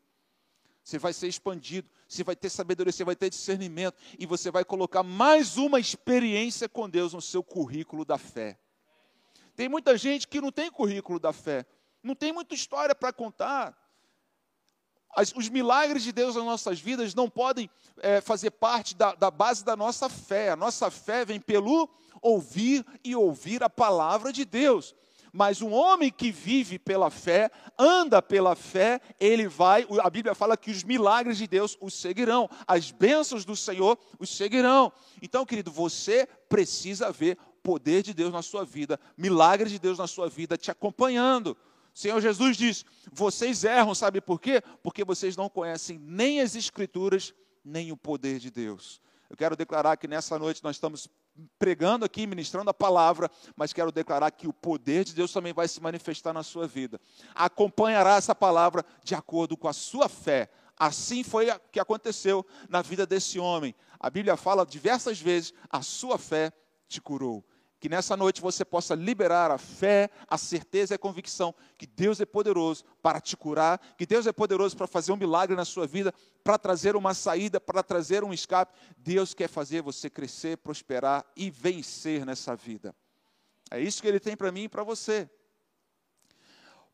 Você 0.87 1.01
vai 1.01 1.13
ser 1.13 1.27
expandido, 1.27 1.91
você 2.07 2.23
vai 2.23 2.37
ter 2.37 2.49
sabedoria, 2.49 2.93
você 2.93 3.03
vai 3.03 3.17
ter 3.17 3.29
discernimento 3.29 3.97
e 4.17 4.25
você 4.25 4.53
vai 4.53 4.65
colocar 4.65 5.03
mais 5.03 5.57
uma 5.57 5.81
experiência 5.81 6.69
com 6.69 6.89
Deus 6.89 7.13
no 7.13 7.21
seu 7.21 7.43
currículo 7.43 8.05
da 8.05 8.17
fé. 8.17 8.57
Tem 9.57 9.69
muita 9.69 9.99
gente 9.99 10.29
que 10.29 10.41
não 10.41 10.53
tem 10.53 10.71
currículo 10.71 11.19
da 11.19 11.33
fé, 11.33 11.67
não 12.01 12.15
tem 12.15 12.33
muita 12.33 12.55
história 12.55 12.95
para 12.95 13.13
contar. 13.13 13.77
As, 15.17 15.33
os 15.35 15.49
milagres 15.49 16.05
de 16.05 16.13
Deus 16.13 16.37
nas 16.37 16.45
nossas 16.45 16.79
vidas 16.79 17.17
não 17.17 17.29
podem 17.29 17.69
é, 17.97 18.21
fazer 18.21 18.53
parte 18.53 18.95
da, 18.95 19.13
da 19.17 19.29
base 19.29 19.65
da 19.65 19.75
nossa 19.75 20.09
fé. 20.09 20.51
A 20.51 20.57
nossa 20.57 20.89
fé 20.89 21.25
vem 21.25 21.41
pelo 21.41 21.91
ouvir 22.23 22.87
e 23.03 23.17
ouvir 23.17 23.61
a 23.65 23.69
palavra 23.69 24.33
de 24.33 24.45
Deus. 24.45 24.95
Mas 25.37 25.61
um 25.61 25.71
homem 25.71 26.11
que 26.11 26.33
vive 26.33 26.79
pela 26.79 27.11
fé, 27.11 27.51
anda 27.79 28.23
pela 28.23 28.57
fé, 28.57 29.03
ele 29.21 29.47
vai, 29.47 29.87
a 30.03 30.09
Bíblia 30.09 30.35
fala 30.35 30.57
que 30.57 30.71
os 30.71 30.83
milagres 30.83 31.37
de 31.37 31.47
Deus 31.47 31.77
os 31.79 31.93
seguirão, 31.93 32.49
as 32.67 32.91
bênçãos 32.91 33.45
do 33.45 33.55
Senhor 33.55 33.99
os 34.19 34.35
seguirão. 34.35 34.91
Então, 35.21 35.45
querido, 35.45 35.71
você 35.71 36.27
precisa 36.49 37.13
ver 37.13 37.37
poder 37.63 38.03
de 38.03 38.15
Deus 38.15 38.33
na 38.33 38.41
sua 38.41 38.65
vida, 38.65 38.99
milagres 39.15 39.71
de 39.71 39.79
Deus 39.79 39.99
na 39.99 40.07
sua 40.07 40.27
vida 40.27 40.57
te 40.57 40.71
acompanhando. 40.71 41.55
Senhor 41.93 42.19
Jesus 42.19 42.57
diz: 42.57 42.87
vocês 43.13 43.63
erram, 43.63 43.95
sabe 43.95 44.23
por 44.23 44.41
quê? 44.41 44.63
Porque 44.83 45.05
vocês 45.05 45.37
não 45.37 45.51
conhecem 45.51 45.99
nem 45.99 46.41
as 46.41 46.57
Escrituras, 46.57 47.35
nem 47.63 47.93
o 47.93 47.97
poder 47.97 48.39
de 48.39 48.51
Deus. 48.51 49.03
Eu 49.29 49.37
quero 49.37 49.57
declarar 49.57 49.97
que 49.97 50.07
nessa 50.07 50.39
noite 50.39 50.63
nós 50.63 50.77
estamos 50.77 51.09
pregando 51.59 52.05
aqui, 52.05 52.27
ministrando 52.27 52.71
a 52.71 52.75
palavra, 52.75 53.31
mas 53.57 53.73
quero 53.73 53.91
declarar 53.91 54.31
que 54.31 54.47
o 54.47 54.53
poder 54.53 55.05
de 55.05 55.15
Deus 55.15 55.33
também 55.33 55.53
vai 55.53 55.69
se 55.69 55.81
manifestar 55.83 56.33
na 56.33 56.43
sua 56.43 56.67
vida. 56.67 57.01
Acompanhará 57.35 58.17
essa 58.17 58.35
palavra 58.35 58.85
de 59.03 59.15
acordo 59.15 59.57
com 59.57 59.69
a 59.69 59.73
sua 59.73 60.09
fé. 60.09 60.51
Assim 60.79 61.25
foi 61.25 61.51
o 61.51 61.61
que 61.73 61.81
aconteceu 61.81 62.45
na 62.69 62.83
vida 62.83 63.07
desse 63.07 63.39
homem. 63.39 63.75
A 63.99 64.11
Bíblia 64.11 64.37
fala 64.37 64.65
diversas 64.65 65.21
vezes: 65.21 65.53
a 65.71 65.83
sua 65.83 66.19
fé 66.19 66.53
te 66.89 67.01
curou. 67.01 67.45
Que 67.87 67.91
nessa 67.91 68.17
noite 68.17 68.41
você 68.41 68.65
possa 68.65 68.97
liberar 68.97 69.53
a 69.53 69.59
fé, 69.59 70.11
a 70.27 70.37
certeza 70.37 70.93
e 70.93 70.97
a 70.97 70.99
convicção 70.99 71.55
que 71.79 71.87
Deus 71.87 72.21
é 72.21 72.27
poderoso 72.27 72.85
para 73.01 73.21
te 73.21 73.37
curar, 73.37 73.79
que 73.97 74.05
Deus 74.05 74.27
é 74.27 74.33
poderoso 74.33 74.77
para 74.77 74.89
fazer 74.89 75.13
um 75.13 75.17
milagre 75.17 75.55
na 75.55 75.65
sua 75.65 75.87
vida, 75.87 76.13
para 76.43 76.59
trazer 76.59 76.97
uma 76.97 77.15
saída, 77.15 77.61
para 77.61 77.85
trazer 77.85 78.25
um 78.25 78.33
escape. 78.33 78.77
Deus 78.99 79.35
quer 79.35 79.49
fazer 79.49 79.83
você 79.83 80.11
crescer, 80.11 80.57
prosperar 80.57 81.25
e 81.37 81.49
vencer 81.49 82.27
nessa 82.27 82.57
vida. 82.57 82.93
É 83.71 83.81
isso 83.81 84.03
que 84.03 84.09
Ele 84.09 84.19
tem 84.19 84.37
para 84.37 84.51
mim 84.51 84.65
e 84.65 84.69
para 84.69 84.83
você. 84.83 85.31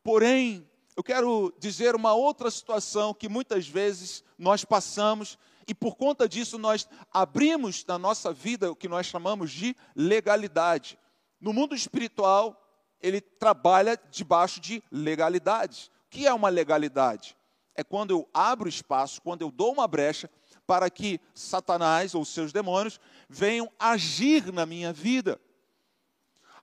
Porém, 0.03 0.69
eu 0.95 1.01
quero 1.01 1.51
dizer 1.57 1.95
uma 1.95 2.13
outra 2.13 2.51
situação 2.51 3.15
que 3.15 3.27
muitas 3.27 3.67
vezes 3.67 4.23
nós 4.37 4.63
passamos 4.63 5.39
e 5.67 5.73
por 5.73 5.95
conta 5.95 6.27
disso, 6.27 6.57
nós 6.57 6.87
abrimos 7.11 7.85
na 7.85 7.97
nossa 7.97 8.33
vida 8.33 8.71
o 8.71 8.75
que 8.75 8.87
nós 8.87 9.05
chamamos 9.05 9.51
de 9.51 9.75
legalidade. 9.95 10.97
No 11.39 11.53
mundo 11.53 11.75
espiritual, 11.75 12.59
ele 13.01 13.21
trabalha 13.21 13.99
debaixo 14.09 14.59
de 14.59 14.83
legalidades. 14.91 15.87
O 15.87 16.09
que 16.09 16.27
é 16.27 16.33
uma 16.33 16.49
legalidade? 16.49 17.35
É 17.75 17.83
quando 17.83 18.11
eu 18.11 18.29
abro 18.33 18.69
espaço, 18.69 19.21
quando 19.21 19.41
eu 19.41 19.51
dou 19.51 19.73
uma 19.73 19.87
brecha 19.87 20.29
para 20.65 20.89
que 20.89 21.19
Satanás 21.33 22.15
ou 22.15 22.23
seus 22.23 22.53
demônios 22.53 22.99
venham 23.29 23.69
agir 23.79 24.51
na 24.53 24.65
minha 24.65 24.93
vida. 24.93 25.39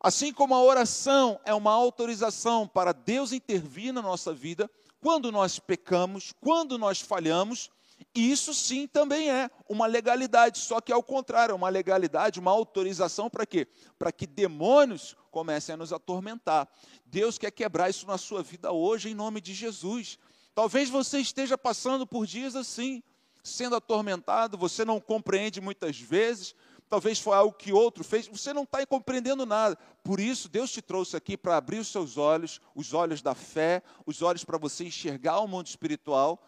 Assim 0.02 0.33
como 0.33 0.54
a 0.54 0.62
oração 0.62 1.38
é 1.45 1.52
uma 1.52 1.73
autorização 1.73 2.66
para 2.66 2.92
Deus 2.92 3.33
intervir 3.33 3.92
na 3.92 4.00
nossa 4.00 4.33
vida, 4.33 4.71
quando 5.00 5.30
nós 5.30 5.59
pecamos, 5.59 6.33
quando 6.40 6.78
nós 6.78 7.00
falhamos, 7.00 7.71
isso 8.14 8.52
sim 8.54 8.87
também 8.87 9.30
é 9.30 9.50
uma 9.69 9.87
legalidade, 9.87 10.59
só 10.59 10.80
que 10.80 10.92
ao 10.92 11.02
contrário, 11.02 11.52
é 11.52 11.54
uma 11.54 11.69
legalidade, 11.69 12.40
uma 12.40 12.50
autorização 12.50 13.30
para 13.30 13.47
quê? 13.47 13.66
Para 13.99 14.11
que 14.11 14.26
demônios 14.26 15.16
comecem 15.30 15.75
a 15.75 15.76
nos 15.76 15.92
atormentar. 15.92 16.69
Deus 17.07 17.38
quer 17.38 17.50
quebrar 17.50 17.88
isso 17.88 18.07
na 18.07 18.19
sua 18.19 18.42
vida 18.42 18.73
hoje, 18.73 19.11
em 19.11 19.14
nome 19.14 19.40
de 19.40 19.54
Jesus. 19.54 20.19
Talvez 20.54 20.90
você 20.90 21.21
esteja 21.21 21.57
passando 21.57 22.07
por 22.07 22.26
dias 22.26 22.57
assim, 22.57 23.02
sendo 23.42 23.76
atormentado, 23.76 24.59
você 24.59 24.85
não 24.85 25.00
compreende 25.00 25.61
muitas 25.61 25.99
vezes, 25.99 26.54
talvez 26.88 27.21
foi 27.21 27.37
algo 27.37 27.57
que 27.57 27.73
outro 27.73 28.02
fez, 28.02 28.26
você 28.26 28.52
não 28.52 28.64
está 28.64 28.85
compreendendo 28.85 29.47
nada. 29.47 29.78
Por 30.02 30.19
isso, 30.19 30.49
Deus 30.49 30.73
te 30.73 30.83
trouxe 30.83 31.16
aqui 31.16 31.37
para 31.37 31.57
abrir 31.57 31.78
os 31.78 31.88
seus 31.88 32.16
olhos, 32.16 32.61
os 32.75 32.92
olhos 32.92 33.23
da 33.23 33.35
fé, 33.35 33.83
os 34.04 34.21
olhos 34.21 34.45
para 34.45 34.59
você 34.59 34.85
enxergar 34.85 35.38
o 35.40 35.47
mundo 35.47 35.69
espiritual 35.69 36.42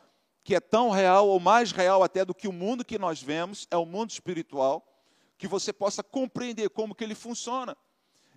que 0.45 0.55
é 0.55 0.61
tão 0.61 0.91
real 0.91 1.29
ou 1.29 1.39
mais 1.39 1.71
real 1.73 2.03
até 2.03 2.25
do 2.25 2.35
que 2.35 2.49
o 2.49 2.53
mundo 2.53 2.85
que 2.85 2.99
nós 2.99 3.23
vemos, 3.23 3.67
é 3.71 3.77
o 3.77 3.87
mundo 3.87 4.11
espiritual, 4.11 4.87
que 5.39 5.47
você 5.47 5.73
possa 5.73 6.03
compreender 6.03 6.71
como 6.71 6.95
que 6.95 7.05
ele 7.05 7.15
funciona. 7.15 7.77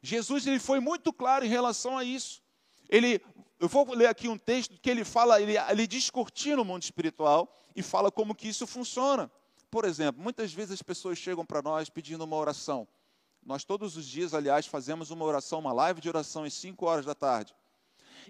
Jesus 0.01 0.45
ele 0.45 0.59
foi 0.59 0.79
muito 0.79 1.11
claro 1.11 1.45
em 1.45 1.49
relação 1.49 1.97
a 1.97 2.03
isso. 2.03 2.41
Ele, 2.87 3.19
eu 3.59 3.67
vou 3.67 3.91
ler 3.93 4.07
aqui 4.07 4.27
um 4.27 4.37
texto 4.37 4.79
que 4.79 4.89
ele 4.89 5.03
fala, 5.03 5.41
ele, 5.41 5.57
ele 5.57 5.87
descortina 5.87 6.61
o 6.61 6.65
mundo 6.65 6.83
espiritual 6.83 7.51
e 7.75 7.81
fala 7.81 8.11
como 8.11 8.35
que 8.35 8.47
isso 8.47 8.67
funciona. 8.67 9.31
Por 9.71 9.83
exemplo, 9.83 10.21
muitas 10.21 10.53
vezes 10.53 10.73
as 10.73 10.81
pessoas 10.83 11.17
chegam 11.17 11.45
para 11.45 11.61
nós 11.61 11.89
pedindo 11.89 12.23
uma 12.23 12.35
oração. 12.35 12.87
Nós 13.43 13.63
todos 13.63 13.97
os 13.97 14.05
dias, 14.07 14.33
aliás, 14.33 14.67
fazemos 14.67 15.09
uma 15.09 15.25
oração, 15.25 15.59
uma 15.59 15.73
live 15.73 16.01
de 16.01 16.09
oração 16.09 16.43
às 16.43 16.53
5 16.53 16.85
horas 16.85 17.05
da 17.05 17.15
tarde 17.15 17.55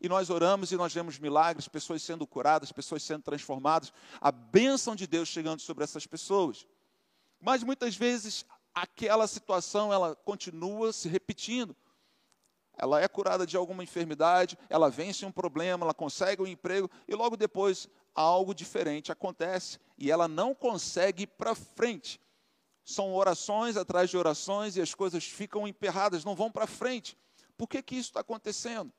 e 0.01 0.09
nós 0.09 0.29
oramos 0.29 0.71
e 0.71 0.75
nós 0.75 0.93
vemos 0.93 1.19
milagres, 1.19 1.67
pessoas 1.67 2.01
sendo 2.01 2.25
curadas, 2.25 2.71
pessoas 2.71 3.03
sendo 3.03 3.23
transformadas, 3.23 3.91
a 4.19 4.31
bênção 4.31 4.95
de 4.95 5.07
Deus 5.07 5.27
chegando 5.27 5.61
sobre 5.61 5.83
essas 5.83 6.05
pessoas. 6.05 6.67
Mas 7.39 7.63
muitas 7.63 7.95
vezes 7.95 8.45
aquela 8.73 9.27
situação 9.27 9.93
ela 9.93 10.15
continua 10.15 10.91
se 10.91 11.07
repetindo. 11.07 11.75
Ela 12.77 13.01
é 13.01 13.07
curada 13.07 13.47
de 13.47 13.55
alguma 13.55 13.83
enfermidade, 13.83 14.57
ela 14.69 14.89
vence 14.89 15.25
um 15.25 15.31
problema, 15.31 15.85
ela 15.85 15.93
consegue 15.93 16.41
um 16.41 16.47
emprego 16.47 16.89
e 17.07 17.15
logo 17.15 17.37
depois 17.37 17.87
algo 18.13 18.53
diferente 18.53 19.11
acontece 19.11 19.79
e 19.97 20.11
ela 20.11 20.27
não 20.27 20.53
consegue 20.53 21.23
ir 21.23 21.27
para 21.27 21.55
frente. 21.55 22.19
São 22.83 23.13
orações 23.13 23.77
atrás 23.77 24.09
de 24.09 24.17
orações 24.17 24.75
e 24.75 24.81
as 24.81 24.93
coisas 24.93 25.23
ficam 25.23 25.67
emperradas, 25.67 26.25
não 26.25 26.35
vão 26.35 26.51
para 26.51 26.67
frente. 26.67 27.17
Por 27.57 27.67
que, 27.67 27.81
que 27.81 27.95
isso 27.95 28.09
está 28.09 28.19
acontecendo? 28.19 28.91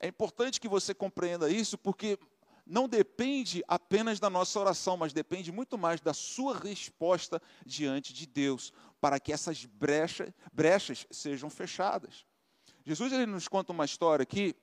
É 0.00 0.06
importante 0.06 0.60
que 0.60 0.68
você 0.68 0.94
compreenda 0.94 1.50
isso, 1.50 1.76
porque 1.76 2.18
não 2.64 2.86
depende 2.86 3.64
apenas 3.66 4.20
da 4.20 4.28
nossa 4.28 4.60
oração, 4.60 4.96
mas 4.96 5.12
depende 5.12 5.50
muito 5.50 5.78
mais 5.78 6.00
da 6.00 6.12
sua 6.12 6.56
resposta 6.56 7.40
diante 7.64 8.12
de 8.12 8.26
Deus, 8.26 8.72
para 9.00 9.18
que 9.18 9.32
essas 9.32 9.64
brechas, 9.64 10.30
brechas 10.52 11.06
sejam 11.10 11.48
fechadas. 11.48 12.26
Jesus 12.84 13.12
ele 13.12 13.26
nos 13.26 13.48
conta 13.48 13.72
uma 13.72 13.84
história 13.84 14.22
aqui, 14.22 14.54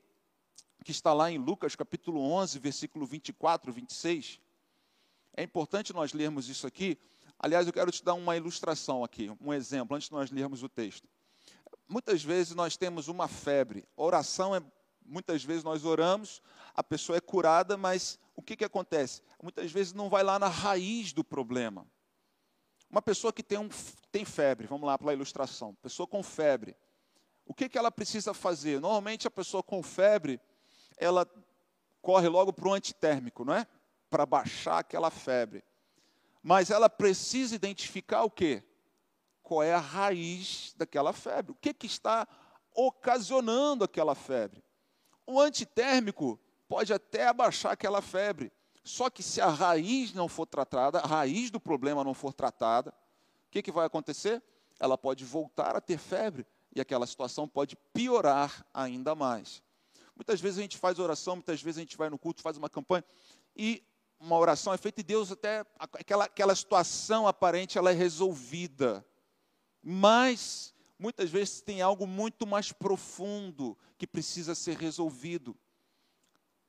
que 0.84 0.92
está 0.92 1.14
lá 1.14 1.32
em 1.32 1.38
Lucas 1.40 1.76
capítulo 1.76 2.22
11, 2.22 2.60
versículo 2.60 3.06
24, 3.06 3.74
26. 3.74 4.40
É 5.36 5.44
importante 5.44 5.92
nós 5.92 6.14
lermos 6.14 6.48
isso 6.48 6.68
aqui. 6.68 6.98
Aliás, 7.40 7.66
eu 7.66 7.74
quero 7.74 7.92
te 7.92 8.04
dar 8.04 8.14
uma 8.14 8.38
ilustração 8.38 9.04
aqui, 9.04 9.36
um 9.42 9.52
exemplo, 9.52 9.98
antes 9.98 10.10
de 10.10 10.14
nós 10.14 10.30
lermos 10.32 10.64
o 10.64 10.70
texto. 10.70 11.10
Muitas 11.88 12.24
vezes 12.24 12.56
nós 12.56 12.78
temos 12.78 13.08
uma 13.08 13.28
febre. 13.28 13.84
A 13.98 14.04
oração 14.04 14.56
é 14.56 14.62
Muitas 15.06 15.44
vezes 15.44 15.64
nós 15.64 15.86
oramos, 15.86 16.42
a 16.74 16.84
pessoa 16.84 17.18
é 17.18 17.22
curada, 17.22 17.78
mas 17.78 18.20
o 18.36 18.42
que, 18.42 18.56
que 18.56 18.66
acontece? 18.66 19.22
Muitas 19.42 19.72
vezes 19.72 19.94
não 19.94 20.10
vai 20.10 20.24
lá 20.24 20.40
na 20.40 20.48
raiz 20.48 21.14
do 21.14 21.24
problema. 21.24 21.88
Uma 22.90 23.02
pessoa 23.02 23.32
que 23.32 23.44
tem, 23.44 23.58
um, 23.58 23.70
tem 24.12 24.26
febre, 24.26 24.68
vamos 24.68 24.86
lá 24.86 24.98
para 24.98 25.12
a 25.12 25.14
ilustração, 25.14 25.76
pessoa 25.76 26.08
com 26.08 26.24
febre, 26.24 26.76
o 27.46 27.54
que, 27.54 27.70
que 27.70 27.78
ela 27.78 27.92
precisa 27.92 28.34
fazer? 28.34 28.82
Normalmente 28.82 29.28
a 29.28 29.32
pessoa 29.32 29.62
com 29.62 29.84
febre, 29.84 30.40
ela 30.98 31.28
corre 32.02 32.28
logo 32.28 32.52
para 32.52 32.68
o 32.68 32.74
antitérmico, 32.74 33.46
não 33.46 33.54
é? 33.54 33.68
Para 34.10 34.26
baixar 34.26 34.80
aquela 34.80 35.12
febre. 35.12 35.64
Mas 36.42 36.72
ela 36.72 36.90
precisa 36.90 37.56
identificar 37.56 38.24
o 38.24 38.32
quê? 38.32 38.64
Qual 39.44 39.62
é 39.62 39.74
a 39.74 39.80
raiz 39.80 40.74
daquela 40.76 41.14
febre? 41.14 41.52
O 41.52 41.56
que, 41.56 41.74
que 41.74 41.86
está 41.86 42.28
ocasionando 42.74 43.84
aquela 43.84 44.16
febre? 44.16 44.64
O 45.26 45.40
antitérmico 45.40 46.40
pode 46.68 46.94
até 46.94 47.28
abaixar 47.28 47.72
aquela 47.72 48.02
febre. 48.02 48.52
Só 48.84 49.10
que 49.10 49.24
se 49.24 49.42
a 49.42 49.48
raiz 49.48 50.14
não 50.14 50.28
for 50.28 50.46
tratada, 50.46 51.00
a 51.00 51.08
raiz 51.08 51.50
do 51.50 51.60
problema 51.60 52.04
não 52.04 52.14
for 52.14 52.34
tratada, 52.34 52.92
o 52.92 53.52
que, 53.52 53.64
que 53.64 53.72
vai 53.72 53.88
acontecer? 53.88 54.44
Ela 54.80 54.98
pode 54.98 55.26
voltar 55.26 55.76
a 55.76 55.82
ter 55.82 55.98
febre 55.98 56.46
e 56.76 56.80
aquela 56.80 57.08
situação 57.08 57.48
pode 57.48 57.76
piorar 57.94 58.64
ainda 58.72 59.16
mais. 59.16 59.64
Muitas 60.16 60.40
vezes 60.40 60.60
a 60.60 60.62
gente 60.62 60.78
faz 60.78 61.00
oração, 61.00 61.38
muitas 61.38 61.62
vezes 61.62 61.80
a 61.80 61.82
gente 61.82 61.98
vai 61.98 62.10
no 62.10 62.20
culto, 62.20 62.44
faz 62.44 62.58
uma 62.58 62.70
campanha 62.70 63.04
e 63.56 63.84
uma 64.20 64.38
oração 64.38 64.72
é 64.72 64.78
feita 64.78 65.02
e 65.02 65.04
Deus 65.04 65.32
até 65.32 65.66
aquela, 65.80 66.26
aquela 66.26 66.56
situação 66.56 67.28
aparente 67.28 67.78
ela 67.78 67.90
é 67.90 67.94
resolvida. 67.94 69.04
Mas 69.82 70.75
muitas 70.98 71.30
vezes 71.30 71.62
tem 71.62 71.82
algo 71.82 72.08
muito 72.08 72.46
mais 72.46 72.72
profundo 72.72 73.78
que 73.98 74.08
precisa 74.08 74.56
ser 74.56 74.78
resolvido. 74.78 75.56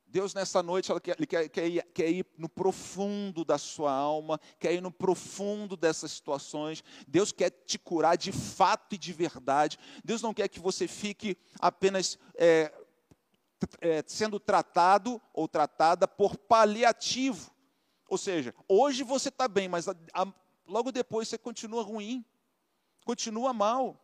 Deus, 0.09 0.33
nessa 0.33 0.63
noite, 0.63 0.89
Ele 0.91 1.27
quer, 1.27 1.49
quer, 1.49 1.67
ir, 1.67 1.83
quer 1.93 2.09
ir 2.09 2.25
no 2.37 2.47
profundo 2.47 3.43
da 3.43 3.57
sua 3.57 3.91
alma, 3.91 4.39
quer 4.57 4.73
ir 4.73 4.81
no 4.81 4.91
profundo 4.91 5.75
dessas 5.75 6.13
situações. 6.13 6.81
Deus 7.05 7.33
quer 7.33 7.49
te 7.49 7.77
curar 7.77 8.15
de 8.17 8.31
fato 8.31 8.95
e 8.95 8.97
de 8.97 9.11
verdade. 9.11 9.77
Deus 10.03 10.21
não 10.21 10.33
quer 10.33 10.47
que 10.47 10.61
você 10.61 10.87
fique 10.87 11.37
apenas 11.59 12.17
é, 12.35 12.73
é, 13.81 14.03
sendo 14.07 14.39
tratado 14.39 15.21
ou 15.33 15.45
tratada 15.45 16.07
por 16.07 16.37
paliativo. 16.37 17.51
Ou 18.07 18.17
seja, 18.17 18.55
hoje 18.67 19.03
você 19.03 19.27
está 19.27 19.45
bem, 19.45 19.67
mas 19.67 19.89
a, 19.89 19.95
a, 20.13 20.25
logo 20.65 20.89
depois 20.89 21.27
você 21.27 21.37
continua 21.37 21.83
ruim, 21.83 22.23
continua 23.03 23.51
mal. 23.51 24.01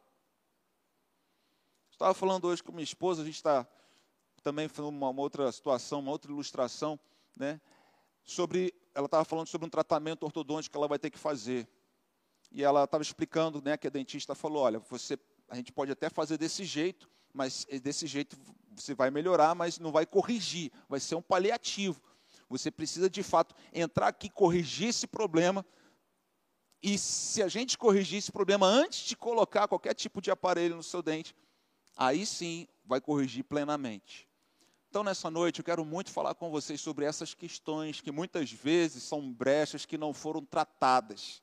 Estava 2.03 2.13
falando 2.13 2.49
hoje 2.49 2.61
com 2.61 2.73
minha 2.73 2.83
esposa, 2.83 3.21
a 3.21 3.25
gente 3.25 3.35
está 3.35 3.65
também 4.43 4.67
foi 4.67 4.83
uma, 4.83 5.07
uma 5.07 5.21
outra 5.21 5.49
situação, 5.53 6.01
uma 6.01 6.11
outra 6.11 6.29
ilustração, 6.29 6.99
né? 7.33 7.61
Sobre, 8.25 8.73
ela 8.93 9.05
estava 9.05 9.23
falando 9.23 9.47
sobre 9.47 9.65
um 9.65 9.69
tratamento 9.69 10.23
ortodôntico 10.23 10.73
que 10.73 10.77
ela 10.77 10.89
vai 10.89 10.99
ter 10.99 11.09
que 11.09 11.17
fazer. 11.17 11.65
E 12.51 12.61
ela 12.61 12.83
estava 12.83 13.01
explicando, 13.01 13.61
né, 13.61 13.77
que 13.77 13.87
a 13.87 13.89
dentista 13.89 14.35
falou, 14.35 14.63
olha, 14.63 14.79
você, 14.79 15.17
a 15.47 15.55
gente 15.55 15.71
pode 15.71 15.93
até 15.93 16.09
fazer 16.09 16.37
desse 16.37 16.65
jeito, 16.65 17.09
mas 17.33 17.65
desse 17.81 18.05
jeito 18.05 18.37
você 18.75 18.93
vai 18.93 19.09
melhorar, 19.09 19.55
mas 19.55 19.79
não 19.79 19.93
vai 19.93 20.05
corrigir, 20.05 20.73
vai 20.89 20.99
ser 20.99 21.15
um 21.15 21.21
paliativo. 21.21 22.01
Você 22.49 22.69
precisa 22.69 23.09
de 23.09 23.23
fato 23.23 23.55
entrar 23.71 24.09
aqui, 24.09 24.29
corrigir 24.29 24.89
esse 24.89 25.07
problema. 25.07 25.65
E 26.81 26.97
se 26.97 27.41
a 27.41 27.47
gente 27.47 27.77
corrigir 27.77 28.17
esse 28.17 28.29
problema 28.29 28.67
antes 28.67 29.05
de 29.05 29.15
colocar 29.15 29.69
qualquer 29.69 29.93
tipo 29.93 30.21
de 30.21 30.29
aparelho 30.29 30.75
no 30.75 30.83
seu 30.83 31.01
dente, 31.01 31.33
aí 31.97 32.25
sim 32.25 32.67
vai 32.85 32.99
corrigir 32.99 33.43
plenamente. 33.43 34.27
Então, 34.89 35.03
nessa 35.03 35.31
noite, 35.31 35.59
eu 35.59 35.65
quero 35.65 35.83
muito 35.83 36.11
falar 36.11 36.35
com 36.35 36.51
vocês 36.51 36.79
sobre 36.79 37.03
essas 37.03 37.33
questões 37.33 37.99
que 37.99 38.11
muitas 38.11 38.51
vezes 38.51 39.01
são 39.01 39.33
brechas 39.33 39.87
que 39.87 39.97
não 39.97 40.13
foram 40.13 40.45
tratadas. 40.45 41.41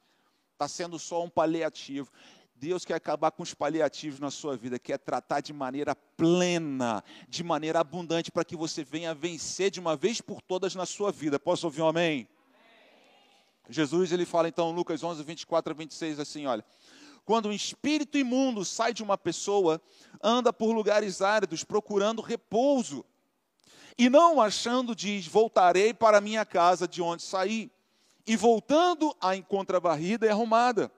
Está 0.53 0.69
sendo 0.69 0.99
só 1.01 1.25
um 1.25 1.29
paliativo. 1.29 2.13
Deus 2.55 2.85
quer 2.85 2.95
acabar 2.95 3.31
com 3.31 3.43
os 3.43 3.55
paliativos 3.55 4.21
na 4.21 4.31
sua 4.31 4.57
vida, 4.57 4.79
quer 4.79 4.99
tratar 4.99 5.41
de 5.41 5.53
maneira 5.53 5.97
plena, 5.97 7.03
de 7.27 7.43
maneira 7.43 7.81
abundante, 7.81 8.31
para 8.31 8.45
que 8.45 8.55
você 8.55 8.85
venha 8.85 9.15
vencer 9.15 9.71
de 9.71 9.81
uma 9.81 9.97
vez 9.97 10.21
por 10.21 10.43
todas 10.43 10.75
na 10.75 10.85
sua 10.85 11.11
vida. 11.11 11.41
Posso 11.41 11.67
ouvir 11.67 11.81
um 11.81 11.89
amém? 11.89 12.29
amém? 12.29 12.29
Jesus, 13.69 14.13
ele 14.13 14.27
fala 14.27 14.47
então, 14.47 14.71
Lucas 14.71 15.03
11, 15.03 15.25
24 15.25 15.73
a 15.73 15.77
26, 15.77 16.21
assim, 16.21 16.47
olha. 16.47 16.65
Quando 17.31 17.49
um 17.49 17.53
espírito 17.53 18.19
imundo 18.19 18.65
sai 18.65 18.93
de 18.93 19.05
uma 19.05 19.17
pessoa, 19.17 19.81
anda 20.21 20.53
por 20.53 20.75
lugares 20.75 21.23
áridos 21.23 21.63
procurando 21.63 22.21
repouso 22.21 23.05
e 23.97 24.11
não 24.11 24.41
achando, 24.41 24.97
diz: 24.97 25.29
Voltarei 25.29 25.95
para 25.95 26.21
minha 26.21 26.45
casa 26.45 26.89
de 26.89 27.01
onde 27.01 27.23
saí. 27.23 27.71
E 28.27 28.35
voltando, 28.35 29.17
a 29.21 29.37
encontra 29.37 29.79
varrida 29.79 30.27
e 30.27 30.29
arrumada. 30.29 30.91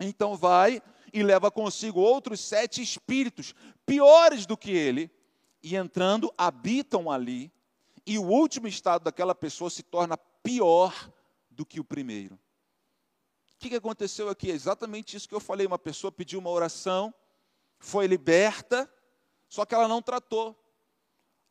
Então 0.00 0.34
vai 0.34 0.80
e 1.12 1.22
leva 1.22 1.50
consigo 1.50 2.00
outros 2.00 2.40
sete 2.40 2.80
espíritos, 2.80 3.54
piores 3.84 4.46
do 4.46 4.56
que 4.56 4.70
ele, 4.70 5.10
e 5.62 5.76
entrando, 5.76 6.32
habitam 6.38 7.10
ali. 7.10 7.52
E 8.06 8.18
o 8.18 8.24
último 8.24 8.66
estado 8.66 9.04
daquela 9.04 9.34
pessoa 9.34 9.68
se 9.68 9.82
torna 9.82 10.16
pior 10.16 11.12
do 11.50 11.66
que 11.66 11.80
o 11.80 11.84
primeiro. 11.84 12.38
O 13.56 13.68
que 13.68 13.74
aconteceu 13.76 14.28
aqui? 14.28 14.50
É 14.50 14.54
exatamente 14.54 15.16
isso 15.16 15.28
que 15.28 15.34
eu 15.34 15.40
falei. 15.40 15.66
Uma 15.66 15.78
pessoa 15.78 16.12
pediu 16.12 16.38
uma 16.38 16.50
oração, 16.50 17.14
foi 17.78 18.06
liberta, 18.06 18.90
só 19.48 19.64
que 19.64 19.74
ela 19.74 19.88
não 19.88 20.02
tratou 20.02 20.58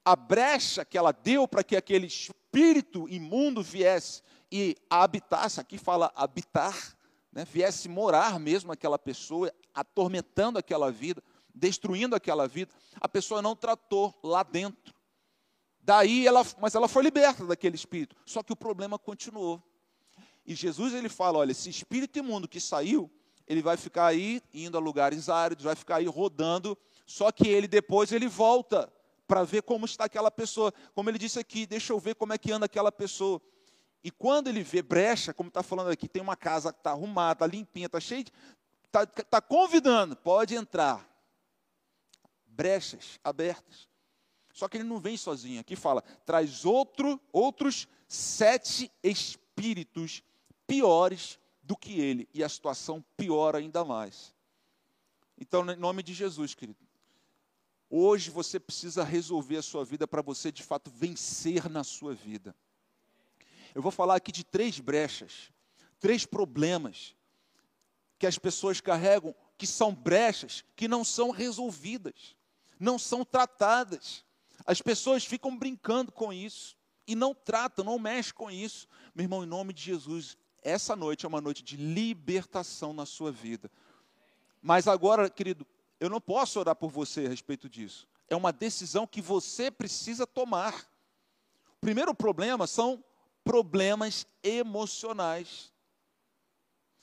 a 0.05 0.15
brecha 0.15 0.83
que 0.83 0.98
ela 0.98 1.12
deu 1.12 1.48
para 1.48 1.63
que 1.63 1.75
aquele 1.75 2.07
espírito 2.07 3.07
imundo 3.07 3.63
viesse 3.63 4.22
e 4.51 4.75
habitasse, 4.89 5.60
aqui 5.60 5.77
fala 5.77 6.12
habitar, 6.15 6.95
né, 7.31 7.45
viesse 7.45 7.88
morar 7.89 8.39
mesmo 8.39 8.71
aquela 8.71 8.99
pessoa, 8.99 9.51
atormentando 9.73 10.60
aquela 10.60 10.91
vida, 10.91 11.23
destruindo 11.56 12.15
aquela 12.15 12.47
vida, 12.47 12.73
a 12.99 13.08
pessoa 13.08 13.41
não 13.41 13.56
tratou 13.56 14.13
lá 14.23 14.43
dentro. 14.43 14.93
Daí 15.80 16.27
ela, 16.27 16.45
mas 16.60 16.75
ela 16.75 16.88
foi 16.88 17.04
liberta 17.04 17.45
daquele 17.45 17.75
espírito. 17.75 18.15
Só 18.25 18.43
que 18.43 18.54
o 18.54 18.56
problema 18.56 18.99
continuou. 18.99 19.62
E 20.45 20.56
Jesus 20.56 20.93
ele 20.93 21.10
fala, 21.10 21.39
olha, 21.39 21.51
esse 21.51 21.69
espírito 21.69 22.19
imundo 22.19 22.47
que 22.47 22.60
saiu, 22.60 23.10
ele 23.47 23.62
vai 23.62 23.77
ficar 23.77 24.08
aí 24.08 24.41
indo 24.53 24.77
a 24.77 24.79
lugares 24.79 25.29
áridos, 25.29 25.65
vai 25.65 25.75
ficar 25.75 25.97
aí 25.97 26.06
rodando, 26.06 26.77
só 27.06 27.32
que 27.32 27.47
ele 27.47 27.67
depois 27.67 28.12
ele 28.12 28.27
volta 28.27 28.91
para 29.27 29.43
ver 29.43 29.63
como 29.63 29.86
está 29.86 30.06
aquela 30.06 30.29
pessoa. 30.29 30.73
Como 30.93 31.10
ele 31.10 31.17
disse 31.17 31.39
aqui, 31.39 31.65
deixa 31.65 31.93
eu 31.93 31.99
ver 31.99 32.15
como 32.15 32.34
é 32.34 32.38
que 32.38 32.51
anda 32.51 32.65
aquela 32.65 32.91
pessoa. 32.91 33.41
E 34.03 34.12
quando 34.12 34.49
ele 34.49 34.63
vê 34.63 34.82
brecha, 34.82 35.34
como 35.34 35.47
está 35.47 35.63
falando 35.63 35.89
aqui, 35.89 36.08
tem 36.08 36.21
uma 36.21 36.36
casa 36.36 36.73
que 36.73 36.79
está 36.79 36.91
arrumada, 36.91 37.34
está 37.34 37.47
limpinha, 37.47 37.86
está 37.86 37.99
cheia. 37.99 38.25
Está 38.86 39.06
tá 39.06 39.41
convidando, 39.41 40.15
pode 40.15 40.56
entrar. 40.56 41.08
Brechas 42.45 43.19
abertas. 43.23 43.88
Só 44.53 44.67
que 44.67 44.77
ele 44.77 44.84
não 44.84 44.99
vem 44.99 45.17
sozinho. 45.17 45.62
Aqui 45.62 45.75
fala, 45.75 46.01
traz 46.25 46.65
outro, 46.65 47.19
outros 47.32 47.88
sete 48.08 48.91
espíritos 49.01 50.21
piores 50.67 51.39
do 51.62 51.76
que 51.76 51.99
ele. 51.99 52.28
E 52.34 52.43
a 52.43 52.49
situação 52.49 53.04
piora 53.15 53.58
ainda 53.58 53.84
mais. 53.84 54.34
Então, 55.39 55.69
em 55.69 55.76
nome 55.76 56.04
de 56.04 56.13
Jesus, 56.13 56.54
querido, 56.54 56.84
Hoje 57.95 58.32
você 58.32 58.60
precisa 58.60 59.04
resolver 59.04 59.58
a 59.58 59.62
sua 59.62 59.86
vida 59.86 60.08
para 60.08 60.19
você 60.19 60.52
de 60.52 60.63
fato 60.63 60.89
vencer 60.89 61.69
na 61.69 61.84
sua 61.84 62.15
vida. 62.15 62.56
Eu 63.76 63.84
vou 63.84 63.91
falar 63.91 64.15
aqui 64.15 64.32
de 64.32 64.43
três 64.43 64.80
brechas, 64.80 65.52
três 65.99 66.26
problemas 66.26 67.15
que 68.17 68.26
as 68.26 68.39
pessoas 68.39 68.82
carregam, 68.82 69.36
que 69.60 69.67
são 69.67 69.93
brechas 69.93 70.63
que 70.76 70.88
não 70.88 71.04
são 71.04 71.30
resolvidas, 71.30 72.36
não 72.80 72.97
são 72.97 73.23
tratadas. 73.23 74.26
As 74.65 74.82
pessoas 74.82 75.23
ficam 75.23 75.56
brincando 75.56 76.12
com 76.12 76.34
isso 76.34 76.76
e 77.06 77.13
não 77.13 77.36
tratam, 77.36 77.86
não 77.86 77.99
mexem 77.99 78.34
com 78.34 78.49
isso. 78.49 78.88
Meu 79.13 79.26
irmão, 79.26 79.43
em 79.43 79.47
nome 79.47 79.71
de 79.71 79.84
Jesus, 79.84 80.36
essa 80.63 80.95
noite 80.95 81.26
é 81.26 81.30
uma 81.30 81.41
noite 81.41 81.63
de 81.63 81.78
libertação 81.78 82.93
na 82.93 83.06
sua 83.06 83.32
vida. 83.32 83.69
Mas 84.62 84.88
agora, 84.88 85.30
querido, 85.30 85.65
eu 85.99 86.10
não 86.10 86.21
posso 86.21 86.60
orar 86.60 86.76
por 86.76 86.89
você 86.89 87.26
a 87.26 87.30
respeito 87.30 87.69
disso. 87.69 88.08
É 88.30 88.36
uma 88.36 88.52
decisão 88.52 89.06
que 89.06 89.21
você 89.21 89.69
precisa 89.69 90.26
tomar. 90.26 90.73
O 91.78 91.82
primeiro 91.82 92.13
problema 92.15 92.65
são 92.65 93.04
problemas 93.43 94.26
emocionais. 94.41 95.71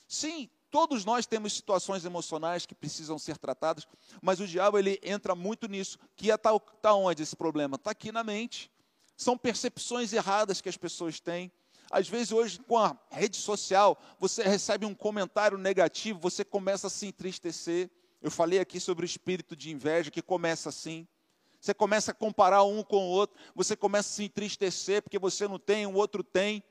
Sim, 0.08 0.48
todos 0.70 1.04
nós 1.04 1.26
temos 1.26 1.52
situações 1.52 2.04
emocionais 2.04 2.66
que 2.66 2.74
precisam 2.74 3.18
ser 3.18 3.36
tratadas, 3.36 3.86
mas 4.22 4.40
o 4.40 4.46
diabo 4.46 4.78
ele 4.78 4.98
entra 5.02 5.34
muito 5.34 5.68
nisso. 5.68 5.98
Que 6.16 6.30
está 6.30 6.58
tá 6.58 6.94
onde 6.94 7.22
esse 7.22 7.36
problema? 7.36 7.76
Está 7.76 7.90
aqui 7.90 8.10
na 8.10 8.24
mente. 8.24 8.70
São 9.16 9.36
percepções 9.36 10.12
erradas 10.12 10.60
que 10.60 10.68
as 10.68 10.76
pessoas 10.76 11.20
têm. 11.20 11.52
Às 11.90 12.08
vezes, 12.08 12.30
hoje, 12.30 12.60
com 12.60 12.78
a 12.78 12.96
rede 13.10 13.36
social, 13.36 13.98
você 14.18 14.44
recebe 14.44 14.86
um 14.86 14.94
comentário 14.94 15.58
negativo, 15.58 16.20
você 16.20 16.44
começa 16.44 16.86
a 16.86 16.90
se 16.90 17.06
entristecer. 17.06 17.90
Eu 18.22 18.30
falei 18.30 18.60
aqui 18.60 18.78
sobre 18.78 19.04
o 19.04 19.06
espírito 19.06 19.56
de 19.56 19.72
inveja 19.72 20.10
que 20.10 20.22
começa 20.22 20.68
assim. 20.68 21.06
Você 21.60 21.74
começa 21.74 22.12
a 22.12 22.14
comparar 22.14 22.62
um 22.62 22.82
com 22.82 22.96
o 22.96 23.08
outro, 23.08 23.36
você 23.54 23.74
começa 23.74 24.08
a 24.08 24.12
se 24.12 24.24
entristecer 24.24 25.02
porque 25.02 25.18
você 25.18 25.48
não 25.48 25.58
tem, 25.58 25.84
o 25.84 25.94
outro 25.94 26.22
tem. 26.22 26.60
O 26.60 26.62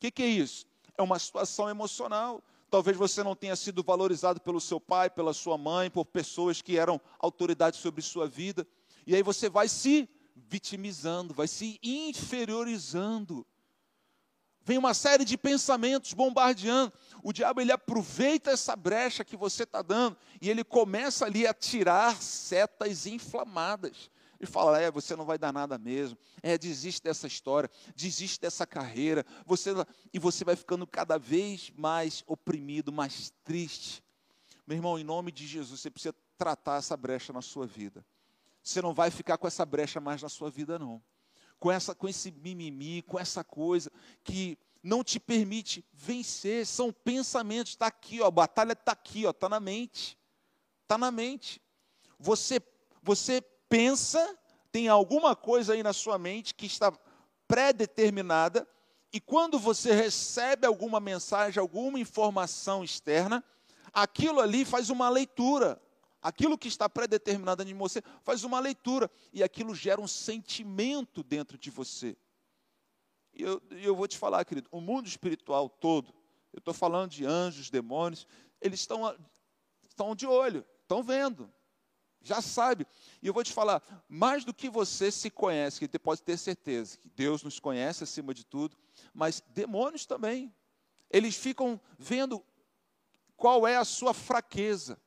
que, 0.00 0.10
que 0.10 0.22
é 0.22 0.26
isso? 0.26 0.66
É 0.98 1.02
uma 1.02 1.18
situação 1.18 1.70
emocional. 1.70 2.42
Talvez 2.68 2.96
você 2.96 3.22
não 3.22 3.36
tenha 3.36 3.54
sido 3.54 3.82
valorizado 3.82 4.40
pelo 4.40 4.60
seu 4.60 4.80
pai, 4.80 5.08
pela 5.08 5.32
sua 5.32 5.56
mãe, 5.56 5.88
por 5.88 6.04
pessoas 6.04 6.60
que 6.60 6.76
eram 6.76 7.00
autoridades 7.20 7.78
sobre 7.78 8.02
sua 8.02 8.26
vida. 8.26 8.66
E 9.06 9.14
aí 9.14 9.22
você 9.22 9.48
vai 9.48 9.68
se 9.68 10.08
vitimizando, 10.34 11.32
vai 11.32 11.46
se 11.46 11.78
inferiorizando. 11.82 13.46
Vem 14.64 14.78
uma 14.78 14.94
série 14.94 15.26
de 15.26 15.36
pensamentos 15.36 16.14
bombardeando. 16.14 16.92
O 17.22 17.32
diabo 17.32 17.60
ele 17.60 17.70
aproveita 17.70 18.50
essa 18.50 18.74
brecha 18.74 19.22
que 19.22 19.36
você 19.36 19.64
está 19.64 19.82
dando 19.82 20.16
e 20.40 20.48
ele 20.48 20.64
começa 20.64 21.26
ali 21.26 21.46
a 21.46 21.52
tirar 21.52 22.20
setas 22.22 23.06
inflamadas. 23.06 24.10
Ele 24.40 24.50
fala: 24.50 24.80
é, 24.80 24.90
você 24.90 25.14
não 25.14 25.26
vai 25.26 25.36
dar 25.36 25.52
nada 25.52 25.76
mesmo. 25.76 26.16
É, 26.42 26.56
desiste 26.56 27.02
dessa 27.02 27.26
história, 27.26 27.70
desiste 27.94 28.40
dessa 28.40 28.66
carreira. 28.66 29.24
Você 29.44 29.70
e 30.12 30.18
você 30.18 30.44
vai 30.44 30.56
ficando 30.56 30.86
cada 30.86 31.18
vez 31.18 31.70
mais 31.76 32.24
oprimido, 32.26 32.90
mais 32.90 33.32
triste. 33.44 34.02
Meu 34.66 34.78
irmão, 34.78 34.98
em 34.98 35.04
nome 35.04 35.30
de 35.30 35.46
Jesus, 35.46 35.80
você 35.80 35.90
precisa 35.90 36.14
tratar 36.38 36.78
essa 36.78 36.96
brecha 36.96 37.34
na 37.34 37.42
sua 37.42 37.66
vida. 37.66 38.04
Você 38.62 38.80
não 38.80 38.94
vai 38.94 39.10
ficar 39.10 39.36
com 39.36 39.46
essa 39.46 39.66
brecha 39.66 40.00
mais 40.00 40.22
na 40.22 40.30
sua 40.30 40.50
vida, 40.50 40.78
não 40.78 41.02
com, 41.58 41.70
essa, 41.70 41.94
com 41.94 42.08
esse 42.08 42.30
mimimi, 42.30 43.02
com 43.02 43.18
essa 43.18 43.42
coisa 43.42 43.90
que 44.22 44.58
não 44.82 45.02
te 45.02 45.18
permite 45.18 45.84
vencer. 45.92 46.66
São 46.66 46.92
pensamentos, 46.92 47.72
está 47.72 47.86
aqui, 47.86 48.20
ó, 48.20 48.26
a 48.26 48.30
batalha 48.30 48.72
está 48.72 48.92
aqui, 48.92 49.24
está 49.24 49.48
na 49.48 49.60
mente. 49.60 50.18
Está 50.82 50.98
na 50.98 51.10
mente. 51.10 51.60
Você, 52.18 52.60
você 53.02 53.40
pensa, 53.68 54.38
tem 54.70 54.88
alguma 54.88 55.34
coisa 55.34 55.72
aí 55.72 55.82
na 55.82 55.92
sua 55.92 56.18
mente 56.18 56.54
que 56.54 56.66
está 56.66 56.92
pré-determinada, 57.46 58.66
e 59.12 59.20
quando 59.20 59.60
você 59.60 59.94
recebe 59.94 60.66
alguma 60.66 60.98
mensagem, 60.98 61.60
alguma 61.60 62.00
informação 62.00 62.82
externa, 62.82 63.44
aquilo 63.92 64.40
ali 64.40 64.64
faz 64.64 64.90
uma 64.90 65.08
leitura. 65.08 65.80
Aquilo 66.24 66.56
que 66.56 66.68
está 66.68 66.88
predeterminado 66.88 67.62
em 67.62 67.74
você 67.74 68.02
faz 68.22 68.44
uma 68.44 68.58
leitura 68.58 69.10
e 69.30 69.42
aquilo 69.42 69.74
gera 69.74 70.00
um 70.00 70.08
sentimento 70.08 71.22
dentro 71.22 71.58
de 71.58 71.70
você. 71.70 72.16
E 73.34 73.42
eu, 73.42 73.60
eu 73.70 73.94
vou 73.94 74.08
te 74.08 74.16
falar, 74.16 74.42
querido, 74.46 74.66
o 74.72 74.80
mundo 74.80 75.06
espiritual 75.06 75.68
todo, 75.68 76.14
eu 76.50 76.60
estou 76.60 76.72
falando 76.72 77.10
de 77.10 77.26
anjos, 77.26 77.68
demônios, 77.68 78.26
eles 78.58 78.80
estão, 78.80 79.14
estão 79.86 80.16
de 80.16 80.26
olho, 80.26 80.64
estão 80.80 81.02
vendo, 81.02 81.52
já 82.22 82.40
sabe. 82.40 82.86
E 83.20 83.26
eu 83.26 83.34
vou 83.34 83.44
te 83.44 83.52
falar, 83.52 83.82
mais 84.08 84.46
do 84.46 84.54
que 84.54 84.70
você 84.70 85.10
se 85.10 85.28
conhece, 85.28 85.86
que 85.86 85.98
pode 85.98 86.22
ter 86.22 86.38
certeza 86.38 86.96
que 86.96 87.10
Deus 87.10 87.42
nos 87.42 87.60
conhece 87.60 88.02
acima 88.02 88.32
de 88.32 88.46
tudo, 88.46 88.78
mas 89.12 89.42
demônios 89.48 90.06
também. 90.06 90.50
Eles 91.10 91.36
ficam 91.36 91.78
vendo 91.98 92.42
qual 93.36 93.66
é 93.66 93.76
a 93.76 93.84
sua 93.84 94.14
fraqueza. 94.14 94.98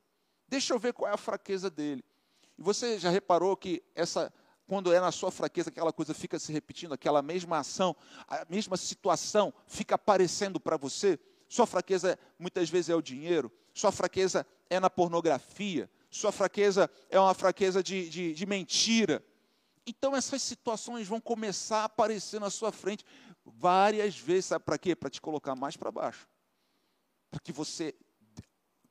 Deixa 0.48 0.72
eu 0.72 0.78
ver 0.78 0.92
qual 0.92 1.10
é 1.10 1.14
a 1.14 1.18
fraqueza 1.18 1.70
dele. 1.70 2.04
E 2.56 2.62
você 2.62 2.98
já 2.98 3.10
reparou 3.10 3.56
que 3.56 3.82
essa 3.94 4.32
quando 4.68 4.92
é 4.92 5.00
na 5.00 5.10
sua 5.10 5.30
fraqueza, 5.30 5.70
aquela 5.70 5.92
coisa 5.92 6.12
fica 6.12 6.38
se 6.38 6.52
repetindo, 6.52 6.92
aquela 6.92 7.22
mesma 7.22 7.58
ação, 7.58 7.96
a 8.28 8.44
mesma 8.50 8.76
situação 8.76 9.52
fica 9.66 9.94
aparecendo 9.94 10.60
para 10.60 10.76
você. 10.76 11.18
Sua 11.48 11.66
fraqueza 11.66 12.18
muitas 12.38 12.68
vezes 12.68 12.90
é 12.90 12.94
o 12.94 13.00
dinheiro, 13.00 13.50
sua 13.72 13.90
fraqueza 13.90 14.46
é 14.68 14.78
na 14.78 14.90
pornografia, 14.90 15.90
sua 16.10 16.30
fraqueza 16.30 16.90
é 17.08 17.18
uma 17.18 17.32
fraqueza 17.32 17.82
de, 17.82 18.10
de, 18.10 18.34
de 18.34 18.46
mentira. 18.46 19.24
Então 19.86 20.14
essas 20.14 20.42
situações 20.42 21.08
vão 21.08 21.18
começar 21.18 21.80
a 21.80 21.84
aparecer 21.84 22.38
na 22.38 22.50
sua 22.50 22.70
frente 22.70 23.06
várias 23.46 24.18
vezes. 24.18 24.46
Sabe 24.46 24.66
para 24.66 24.76
quê? 24.76 24.94
Para 24.94 25.08
te 25.08 25.18
colocar 25.18 25.54
mais 25.56 25.78
para 25.78 25.90
baixo. 25.90 26.28
Para 27.30 27.40
que 27.40 27.52
você 27.52 27.94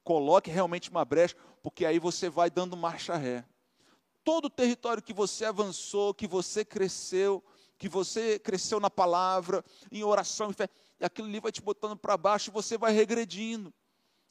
coloque 0.08 0.50
realmente 0.50 0.90
uma 0.90 1.04
brecha, 1.04 1.36
porque 1.62 1.86
aí 1.86 2.00
você 2.00 2.30
vai 2.30 2.50
dando 2.50 2.78
marcha 2.78 3.18
ré. 3.18 3.44
Todo 4.24 4.46
o 4.46 4.50
território 4.50 5.04
que 5.04 5.12
você 5.12 5.44
avançou, 5.44 6.14
que 6.14 6.26
você 6.26 6.64
cresceu, 6.64 7.44
que 7.78 7.90
você 7.90 8.40
cresceu 8.40 8.80
na 8.80 8.90
palavra, 8.90 9.66
em 9.92 10.06
oração, 10.06 10.50
em 10.50 10.54
fé, 10.54 10.70
e 10.98 11.04
aquilo 11.04 11.28
ali 11.28 11.42
vai 11.42 11.52
te 11.52 11.62
botando 11.62 11.98
para 11.98 12.16
baixo 12.16 12.50
e 12.50 12.54
você 12.54 12.78
vai 12.78 12.94
regredindo. 12.94 13.74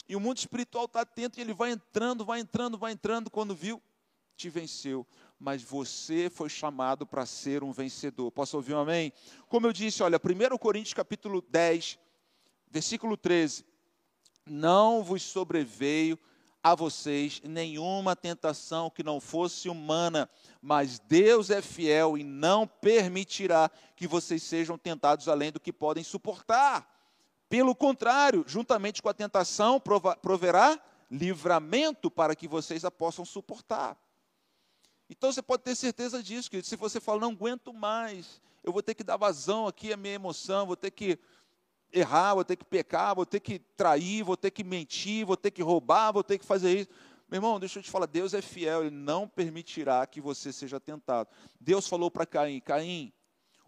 E 0.08 0.16
o 0.16 0.20
mundo 0.20 0.38
espiritual 0.38 0.86
está 0.86 1.02
atento 1.02 1.38
e 1.38 1.42
ele 1.42 1.52
vai 1.52 1.72
entrando, 1.72 2.24
vai 2.24 2.40
entrando, 2.40 2.78
vai 2.78 2.92
entrando. 2.92 3.30
Quando 3.30 3.54
viu, 3.54 3.82
te 4.34 4.48
venceu. 4.48 5.06
Mas 5.38 5.62
você 5.62 6.30
foi 6.30 6.48
chamado 6.48 7.06
para 7.06 7.26
ser 7.26 7.62
um 7.62 7.70
vencedor. 7.70 8.30
Posso 8.30 8.56
ouvir 8.56 8.72
um 8.72 8.78
amém? 8.78 9.12
Como 9.46 9.66
eu 9.66 9.74
disse, 9.74 10.02
olha, 10.02 10.18
1 10.18 10.56
Coríntios 10.56 10.94
capítulo 10.94 11.42
10, 11.42 11.98
versículo 12.70 13.14
13 13.14 13.75
não 14.46 15.02
vos 15.02 15.22
sobreveio 15.22 16.18
a 16.62 16.74
vocês 16.74 17.40
nenhuma 17.44 18.16
tentação 18.16 18.90
que 18.90 19.02
não 19.02 19.20
fosse 19.20 19.68
humana, 19.68 20.28
mas 20.60 20.98
Deus 20.98 21.50
é 21.50 21.62
fiel 21.62 22.18
e 22.18 22.24
não 22.24 22.66
permitirá 22.66 23.70
que 23.94 24.06
vocês 24.06 24.42
sejam 24.42 24.76
tentados 24.76 25.28
além 25.28 25.52
do 25.52 25.60
que 25.60 25.72
podem 25.72 26.02
suportar. 26.02 26.92
Pelo 27.48 27.74
contrário, 27.74 28.44
juntamente 28.48 29.00
com 29.00 29.08
a 29.08 29.14
tentação, 29.14 29.80
proverá 30.20 30.80
livramento 31.08 32.10
para 32.10 32.34
que 32.34 32.48
vocês 32.48 32.84
a 32.84 32.90
possam 32.90 33.24
suportar. 33.24 33.96
Então 35.08 35.30
você 35.30 35.40
pode 35.40 35.62
ter 35.62 35.76
certeza 35.76 36.20
disso, 36.20 36.50
que 36.50 36.60
se 36.64 36.74
você 36.74 37.00
fala, 37.00 37.20
não 37.20 37.30
aguento 37.30 37.72
mais, 37.72 38.40
eu 38.64 38.72
vou 38.72 38.82
ter 38.82 38.94
que 38.94 39.04
dar 39.04 39.16
vazão 39.16 39.68
aqui 39.68 39.92
à 39.92 39.96
minha 39.96 40.14
emoção, 40.14 40.66
vou 40.66 40.76
ter 40.76 40.90
que 40.90 41.16
errar, 41.92 42.34
vou 42.34 42.44
ter 42.44 42.56
que 42.56 42.64
pecar, 42.64 43.14
vou 43.14 43.26
ter 43.26 43.40
que 43.40 43.58
trair, 43.58 44.22
vou 44.22 44.36
ter 44.36 44.50
que 44.50 44.64
mentir, 44.64 45.24
vou 45.24 45.36
ter 45.36 45.50
que 45.50 45.62
roubar, 45.62 46.12
vou 46.12 46.24
ter 46.24 46.38
que 46.38 46.44
fazer 46.44 46.80
isso. 46.80 46.90
Meu 47.28 47.38
irmão, 47.38 47.58
deixa 47.58 47.78
eu 47.78 47.82
te 47.82 47.90
falar, 47.90 48.06
Deus 48.06 48.34
é 48.34 48.42
fiel, 48.42 48.82
Ele 48.82 48.94
não 48.94 49.28
permitirá 49.28 50.06
que 50.06 50.20
você 50.20 50.52
seja 50.52 50.78
tentado. 50.78 51.28
Deus 51.60 51.88
falou 51.88 52.10
para 52.10 52.24
Caim: 52.24 52.60
Caim, 52.60 53.12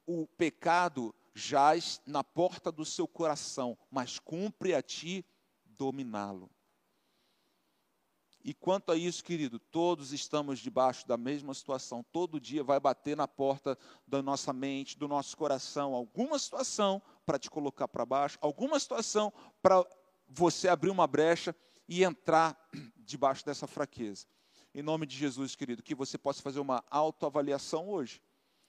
o 0.07 0.27
pecado 0.27 1.15
jaz 1.35 2.01
na 2.07 2.23
porta 2.23 2.71
do 2.71 2.85
seu 2.85 3.07
coração, 3.07 3.77
mas 3.91 4.19
cumpre 4.19 4.75
a 4.75 4.83
ti 4.83 5.25
dominá-lo. 5.65 6.51
E 8.49 8.55
quanto 8.55 8.91
a 8.91 8.97
isso, 8.97 9.23
querido, 9.23 9.59
todos 9.59 10.11
estamos 10.11 10.59
debaixo 10.59 11.07
da 11.07 11.19
mesma 11.19 11.53
situação. 11.53 12.03
Todo 12.11 12.41
dia 12.41 12.65
vai 12.65 12.81
bater 12.81 13.15
na 13.15 13.29
porta 13.29 13.77
da 14.07 14.23
nossa 14.23 14.55
mente, 14.55 14.97
do 14.97 15.07
nosso 15.07 15.37
coração, 15.37 15.93
alguma 15.93 16.39
situação 16.39 17.03
para 17.27 17.39
te 17.39 17.51
colocar 17.51 17.87
para 17.87 18.07
baixo, 18.07 18.39
alguma 18.41 18.81
situação 18.81 19.31
para 19.61 19.87
você 20.27 20.67
abrir 20.67 20.89
uma 20.89 21.07
brecha 21.07 21.55
e 21.87 22.03
entrar 22.03 22.59
debaixo 22.97 23.45
dessa 23.45 23.67
fraqueza. 23.67 24.27
Em 24.75 24.81
nome 24.81 25.05
de 25.05 25.15
Jesus, 25.15 25.55
querido, 25.55 25.83
que 25.83 25.95
você 25.95 26.17
possa 26.17 26.41
fazer 26.41 26.61
uma 26.61 26.83
autoavaliação 26.91 27.87
hoje. 27.91 28.23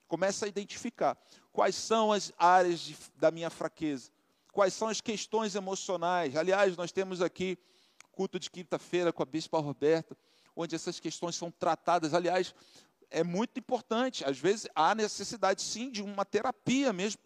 Comece 0.09 0.43
a 0.43 0.49
identificar 0.49 1.17
quais 1.53 1.75
são 1.75 2.11
as 2.11 2.33
áreas 2.37 2.81
de, 2.81 2.97
da 3.15 3.31
minha 3.31 3.49
fraqueza, 3.49 4.11
quais 4.51 4.73
são 4.73 4.89
as 4.89 4.99
questões 4.99 5.55
emocionais. 5.55 6.35
Aliás, 6.35 6.75
nós 6.75 6.91
temos 6.91 7.21
aqui 7.21 7.57
culto 8.19 8.37
de 8.37 8.51
quinta-feira 8.51 9.13
com 9.13 9.23
a 9.23 9.25
Bispa 9.25 9.59
Roberta, 9.59 10.17
onde 10.53 10.75
essas 10.75 10.99
questões 10.99 11.37
são 11.37 11.49
tratadas. 11.49 12.13
Aliás, 12.13 12.53
é 13.09 13.23
muito 13.23 13.57
importante. 13.57 14.25
Às 14.25 14.37
vezes 14.37 14.67
há 14.75 14.93
necessidade, 14.93 15.61
sim, 15.61 15.89
de 15.89 16.01
uma 16.01 16.25
terapia 16.25 16.91
mesmo 16.91 17.21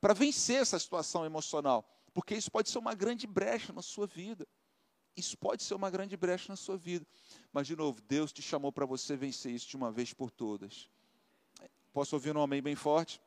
para 0.00 0.14
vencer 0.14 0.62
essa 0.62 0.78
situação 0.78 1.26
emocional, 1.26 1.84
porque 2.14 2.36
isso 2.36 2.48
pode 2.48 2.70
ser 2.70 2.78
uma 2.78 2.94
grande 2.94 3.26
brecha 3.26 3.72
na 3.72 3.82
sua 3.82 4.06
vida. 4.06 4.46
Isso 5.16 5.36
pode 5.36 5.64
ser 5.64 5.74
uma 5.74 5.90
grande 5.90 6.16
brecha 6.16 6.46
na 6.48 6.56
sua 6.56 6.76
vida. 6.76 7.04
Mas, 7.52 7.66
de 7.66 7.74
novo, 7.74 8.00
Deus 8.02 8.32
te 8.32 8.40
chamou 8.40 8.70
para 8.70 8.86
você 8.86 9.16
vencer 9.16 9.50
isso 9.50 9.66
de 9.66 9.74
uma 9.74 9.90
vez 9.90 10.14
por 10.14 10.30
todas. 10.30 10.88
Posso 11.92 12.14
ouvir 12.14 12.36
um 12.36 12.40
amém 12.40 12.62
bem 12.62 12.76
forte? 12.76 13.20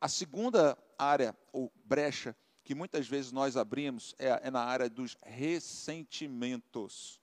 A 0.00 0.06
segunda 0.06 0.78
área, 0.96 1.36
ou 1.52 1.72
brecha, 1.84 2.36
que 2.62 2.74
muitas 2.74 3.08
vezes 3.08 3.32
nós 3.32 3.56
abrimos 3.56 4.14
é, 4.18 4.48
é 4.48 4.50
na 4.50 4.62
área 4.62 4.88
dos 4.88 5.16
ressentimentos. 5.22 7.20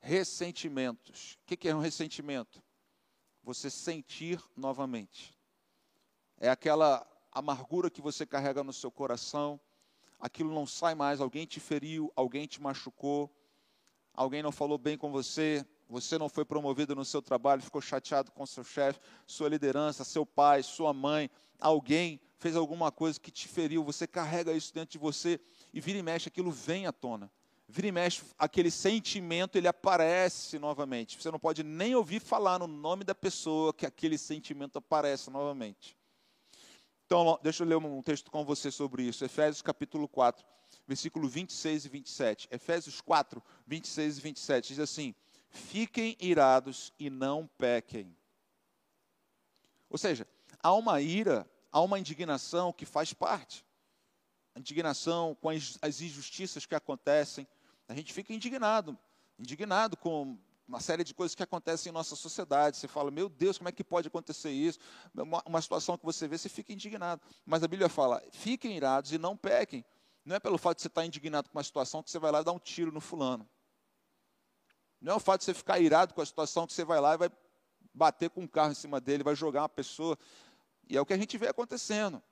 Ressentimentos. 0.00 1.38
O 1.42 1.56
que 1.56 1.68
é 1.68 1.74
um 1.74 1.80
ressentimento? 1.80 2.62
Você 3.42 3.70
sentir 3.70 4.42
novamente. 4.56 5.36
É 6.38 6.48
aquela 6.48 7.06
amargura 7.30 7.90
que 7.90 8.00
você 8.00 8.26
carrega 8.26 8.64
no 8.64 8.72
seu 8.72 8.90
coração, 8.90 9.60
aquilo 10.18 10.54
não 10.54 10.66
sai 10.66 10.94
mais, 10.94 11.20
alguém 11.20 11.46
te 11.46 11.60
feriu, 11.60 12.12
alguém 12.16 12.46
te 12.46 12.60
machucou, 12.60 13.30
alguém 14.12 14.42
não 14.42 14.52
falou 14.52 14.78
bem 14.78 14.96
com 14.98 15.10
você, 15.10 15.64
você 15.90 16.16
não 16.16 16.28
foi 16.28 16.44
promovido 16.44 16.94
no 16.94 17.04
seu 17.04 17.20
trabalho, 17.20 17.60
ficou 17.60 17.82
chateado 17.82 18.30
com 18.30 18.46
seu 18.46 18.62
chefe, 18.62 19.00
sua 19.26 19.48
liderança, 19.48 20.04
seu 20.04 20.24
pai, 20.24 20.62
sua 20.62 20.94
mãe, 20.94 21.28
alguém 21.58 22.20
fez 22.38 22.54
alguma 22.54 22.92
coisa 22.92 23.18
que 23.18 23.30
te 23.30 23.48
feriu, 23.48 23.82
você 23.82 24.06
carrega 24.06 24.52
isso 24.52 24.72
dentro 24.72 24.92
de 24.92 24.98
você 24.98 25.40
e 25.74 25.80
vira 25.80 25.98
e 25.98 26.02
mexe, 26.02 26.28
aquilo 26.28 26.50
vem 26.50 26.86
à 26.86 26.92
tona. 26.92 27.30
Vira 27.68 27.88
e 27.88 27.92
mexe, 27.92 28.22
aquele 28.38 28.70
sentimento, 28.70 29.56
ele 29.56 29.68
aparece 29.68 30.58
novamente. 30.58 31.20
Você 31.20 31.30
não 31.30 31.38
pode 31.38 31.62
nem 31.62 31.94
ouvir 31.94 32.20
falar 32.20 32.58
no 32.58 32.66
nome 32.66 33.04
da 33.04 33.14
pessoa 33.14 33.72
que 33.72 33.86
aquele 33.86 34.18
sentimento 34.18 34.78
aparece 34.78 35.30
novamente. 35.30 35.96
Então, 37.06 37.38
deixa 37.42 37.64
eu 37.64 37.68
ler 37.68 37.76
um 37.76 38.02
texto 38.02 38.30
com 38.30 38.44
você 38.44 38.70
sobre 38.70 39.02
isso. 39.02 39.24
Efésios 39.24 39.62
capítulo 39.62 40.08
4, 40.08 40.44
versículo 40.86 41.28
26 41.28 41.84
e 41.84 41.88
27. 41.88 42.48
Efésios 42.50 43.00
4, 43.00 43.42
26 43.66 44.18
e 44.18 44.20
27 44.20 44.68
diz 44.68 44.78
assim: 44.78 45.14
Fiquem 45.50 46.16
irados 46.20 46.92
e 46.98 47.10
não 47.10 47.46
pequem. 47.58 48.16
Ou 49.90 49.98
seja, 49.98 50.26
há 50.62 50.72
uma 50.72 51.00
ira, 51.00 51.48
há 51.72 51.80
uma 51.80 51.98
indignação 51.98 52.72
que 52.72 52.86
faz 52.86 53.12
parte. 53.12 53.66
Indignação 54.56 55.36
com 55.40 55.48
as, 55.48 55.76
as 55.82 56.00
injustiças 56.00 56.64
que 56.64 56.74
acontecem. 56.74 57.46
A 57.88 57.94
gente 57.94 58.12
fica 58.12 58.32
indignado, 58.32 58.96
indignado 59.38 59.96
com 59.96 60.38
uma 60.68 60.78
série 60.78 61.02
de 61.02 61.12
coisas 61.12 61.34
que 61.34 61.42
acontecem 61.42 61.90
em 61.90 61.92
nossa 61.92 62.14
sociedade. 62.14 62.76
Você 62.76 62.86
fala, 62.86 63.10
meu 63.10 63.28
Deus, 63.28 63.58
como 63.58 63.68
é 63.68 63.72
que 63.72 63.82
pode 63.82 64.06
acontecer 64.06 64.50
isso? 64.50 64.78
Uma, 65.12 65.42
uma 65.44 65.60
situação 65.60 65.98
que 65.98 66.04
você 66.04 66.28
vê, 66.28 66.38
você 66.38 66.48
fica 66.48 66.72
indignado. 66.72 67.20
Mas 67.44 67.64
a 67.64 67.68
Bíblia 67.68 67.88
fala, 67.88 68.22
fiquem 68.30 68.76
irados 68.76 69.12
e 69.12 69.18
não 69.18 69.36
pequem. 69.36 69.84
Não 70.24 70.36
é 70.36 70.38
pelo 70.38 70.56
fato 70.58 70.76
de 70.76 70.82
você 70.82 70.88
estar 70.88 71.04
indignado 71.04 71.50
com 71.50 71.58
uma 71.58 71.64
situação 71.64 72.02
que 72.04 72.10
você 72.10 72.20
vai 72.20 72.30
lá 72.30 72.42
dá 72.42 72.52
um 72.52 72.58
tiro 72.58 72.92
no 72.92 73.00
fulano. 73.00 73.48
Não 75.00 75.14
é 75.14 75.16
o 75.16 75.20
fato 75.20 75.40
de 75.40 75.46
você 75.46 75.54
ficar 75.54 75.78
irado 75.78 76.14
com 76.14 76.20
a 76.20 76.26
situação 76.26 76.66
que 76.66 76.72
você 76.72 76.84
vai 76.84 77.00
lá 77.00 77.14
e 77.14 77.18
vai 77.18 77.30
bater 77.94 78.30
com 78.30 78.42
um 78.42 78.46
carro 78.46 78.72
em 78.72 78.74
cima 78.74 79.00
dele, 79.00 79.24
vai 79.24 79.34
jogar 79.34 79.62
uma 79.62 79.68
pessoa. 79.68 80.18
E 80.88 80.96
é 80.96 81.00
o 81.00 81.06
que 81.06 81.12
a 81.12 81.18
gente 81.18 81.38
vê 81.38 81.48
acontecendo. 81.48 82.22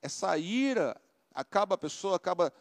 Essa 0.00 0.36
ira 0.38 1.00
acaba, 1.34 1.74
a 1.74 1.78
pessoa 1.78 2.16
acaba 2.16 2.52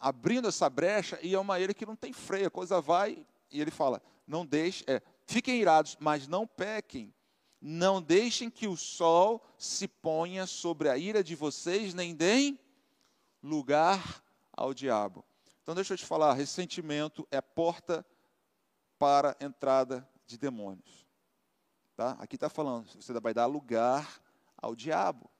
abrindo 0.00 0.48
essa 0.48 0.68
brecha 0.68 1.18
e 1.22 1.34
é 1.34 1.38
uma 1.38 1.58
ilha 1.60 1.74
que 1.74 1.86
não 1.86 1.96
tem 1.96 2.12
freio, 2.12 2.46
a 2.46 2.50
coisa 2.50 2.80
vai 2.80 3.24
e 3.50 3.60
ele 3.60 3.70
fala: 3.70 4.02
não 4.26 4.44
deixe, 4.44 4.84
é, 4.86 5.00
fiquem 5.26 5.60
irados, 5.60 5.96
mas 6.00 6.26
não 6.26 6.46
pequem. 6.46 7.14
Não 7.60 8.02
deixem 8.02 8.50
que 8.50 8.68
o 8.68 8.76
sol 8.76 9.42
se 9.56 9.88
ponha 9.88 10.46
sobre 10.46 10.90
a 10.90 10.98
ira 10.98 11.24
de 11.24 11.34
vocês, 11.34 11.94
nem 11.94 12.14
deem 12.14 12.60
lugar 13.42 14.22
ao 14.52 14.74
diabo. 14.74 15.24
Então, 15.62 15.74
deixa 15.74 15.94
eu 15.94 15.98
te 15.98 16.04
falar: 16.04 16.34
ressentimento 16.34 17.26
é 17.30 17.40
porta 17.40 18.04
para 18.98 19.36
entrada 19.40 20.08
de 20.26 20.38
demônios. 20.38 21.06
Tá? 21.96 22.12
Aqui 22.18 22.36
está 22.36 22.48
falando, 22.48 22.88
você 23.00 23.12
vai 23.20 23.32
dar 23.32 23.46
lugar 23.46 24.20
ao 24.56 24.74
diabo. 24.74 25.30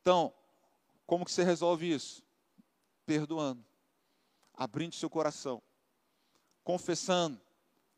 Então, 0.00 0.32
como 1.06 1.24
que 1.24 1.32
você 1.32 1.44
resolve 1.44 1.92
isso? 1.92 2.22
Perdoando, 3.06 3.64
abrindo 4.54 4.94
seu 4.94 5.08
coração, 5.08 5.62
confessando, 6.62 7.40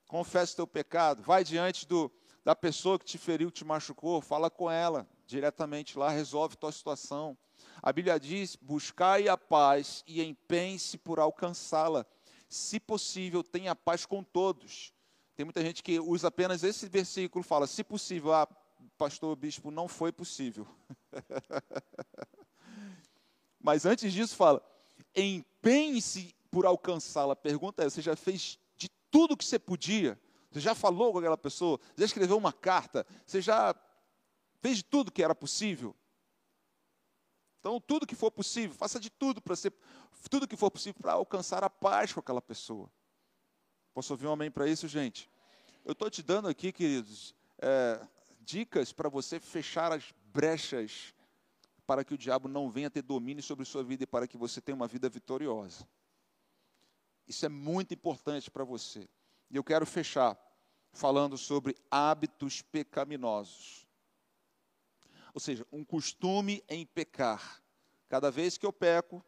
confessa 0.06 0.56
teu 0.56 0.66
pecado, 0.66 1.22
vai 1.22 1.42
diante 1.42 1.86
do, 1.86 2.12
da 2.44 2.54
pessoa 2.54 2.98
que 2.98 3.04
te 3.04 3.18
feriu, 3.18 3.50
te 3.50 3.64
machucou, 3.64 4.20
fala 4.20 4.50
com 4.50 4.70
ela 4.70 5.08
diretamente 5.26 5.98
lá, 5.98 6.08
resolve 6.10 6.56
tua 6.56 6.72
situação. 6.72 7.36
A 7.82 7.92
Bíblia 7.92 8.18
diz: 8.18 8.56
buscai 8.56 9.28
a 9.28 9.36
paz 9.36 10.04
e 10.06 10.22
empenhe-se 10.22 10.98
por 10.98 11.18
alcançá-la. 11.18 12.06
Se 12.48 12.78
possível, 12.78 13.42
tenha 13.42 13.74
paz 13.74 14.06
com 14.06 14.22
todos. 14.22 14.92
Tem 15.34 15.44
muita 15.44 15.62
gente 15.62 15.82
que 15.82 15.98
usa 16.00 16.28
apenas 16.28 16.62
esse 16.62 16.88
versículo, 16.88 17.44
fala, 17.44 17.66
se 17.66 17.84
possível, 17.84 18.32
ah, 18.32 18.48
pastor 18.96 19.36
bispo, 19.36 19.70
não 19.70 19.88
foi 19.88 20.12
possível. 20.12 20.66
Mas 23.60 23.84
antes 23.84 24.12
disso, 24.12 24.36
fala, 24.36 24.62
empenhe-se 25.14 26.34
por 26.50 26.64
alcançá-la. 26.64 27.34
Pergunta 27.34 27.82
é: 27.82 27.90
você 27.90 28.00
já 28.00 28.16
fez 28.16 28.58
tudo 29.10 29.32
o 29.32 29.36
que 29.36 29.44
você 29.44 29.58
podia. 29.58 30.18
Você 30.50 30.60
já 30.60 30.74
falou 30.74 31.12
com 31.12 31.18
aquela 31.18 31.38
pessoa, 31.38 31.78
você 31.78 32.02
já 32.02 32.06
escreveu 32.06 32.36
uma 32.36 32.52
carta, 32.52 33.06
você 33.26 33.40
já 33.40 33.74
fez 34.60 34.78
de 34.78 34.84
tudo 34.84 35.10
que 35.10 35.22
era 35.22 35.34
possível. 35.34 35.94
Então, 37.66 37.80
tudo 37.80 38.06
que 38.06 38.14
for 38.14 38.30
possível, 38.30 38.76
faça 38.76 39.00
de 39.00 39.10
tudo 39.10 39.42
para 39.42 39.56
ser, 39.56 39.72
tudo 40.30 40.46
que 40.46 40.56
for 40.56 40.70
possível 40.70 41.00
para 41.02 41.14
alcançar 41.14 41.64
a 41.64 41.68
paz 41.68 42.12
com 42.12 42.20
aquela 42.20 42.40
pessoa. 42.40 42.88
Posso 43.92 44.12
ouvir 44.12 44.28
um 44.28 44.30
amém 44.30 44.52
para 44.52 44.68
isso, 44.68 44.86
gente? 44.86 45.28
Eu 45.84 45.90
estou 45.90 46.08
te 46.08 46.22
dando 46.22 46.46
aqui, 46.46 46.70
queridos, 46.70 47.34
é, 47.58 48.06
dicas 48.38 48.92
para 48.92 49.08
você 49.08 49.40
fechar 49.40 49.90
as 49.90 50.14
brechas 50.32 51.12
para 51.84 52.04
que 52.04 52.14
o 52.14 52.18
diabo 52.18 52.46
não 52.46 52.70
venha 52.70 52.88
ter 52.88 53.02
domínio 53.02 53.42
sobre 53.42 53.64
sua 53.64 53.82
vida 53.82 54.04
e 54.04 54.06
para 54.06 54.28
que 54.28 54.36
você 54.36 54.60
tenha 54.60 54.76
uma 54.76 54.86
vida 54.86 55.08
vitoriosa. 55.08 55.88
Isso 57.26 57.44
é 57.44 57.48
muito 57.48 57.92
importante 57.92 58.48
para 58.48 58.62
você. 58.62 59.08
E 59.50 59.56
eu 59.56 59.64
quero 59.64 59.84
fechar 59.84 60.38
falando 60.92 61.36
sobre 61.36 61.74
hábitos 61.90 62.62
pecaminosos. 62.62 63.85
Ou 65.36 65.40
seja, 65.40 65.66
um 65.70 65.84
costume 65.84 66.64
em 66.66 66.86
pecar. 66.86 67.62
Cada 68.08 68.30
vez 68.30 68.56
que 68.56 68.64
eu 68.64 68.72
peco, 68.72 69.22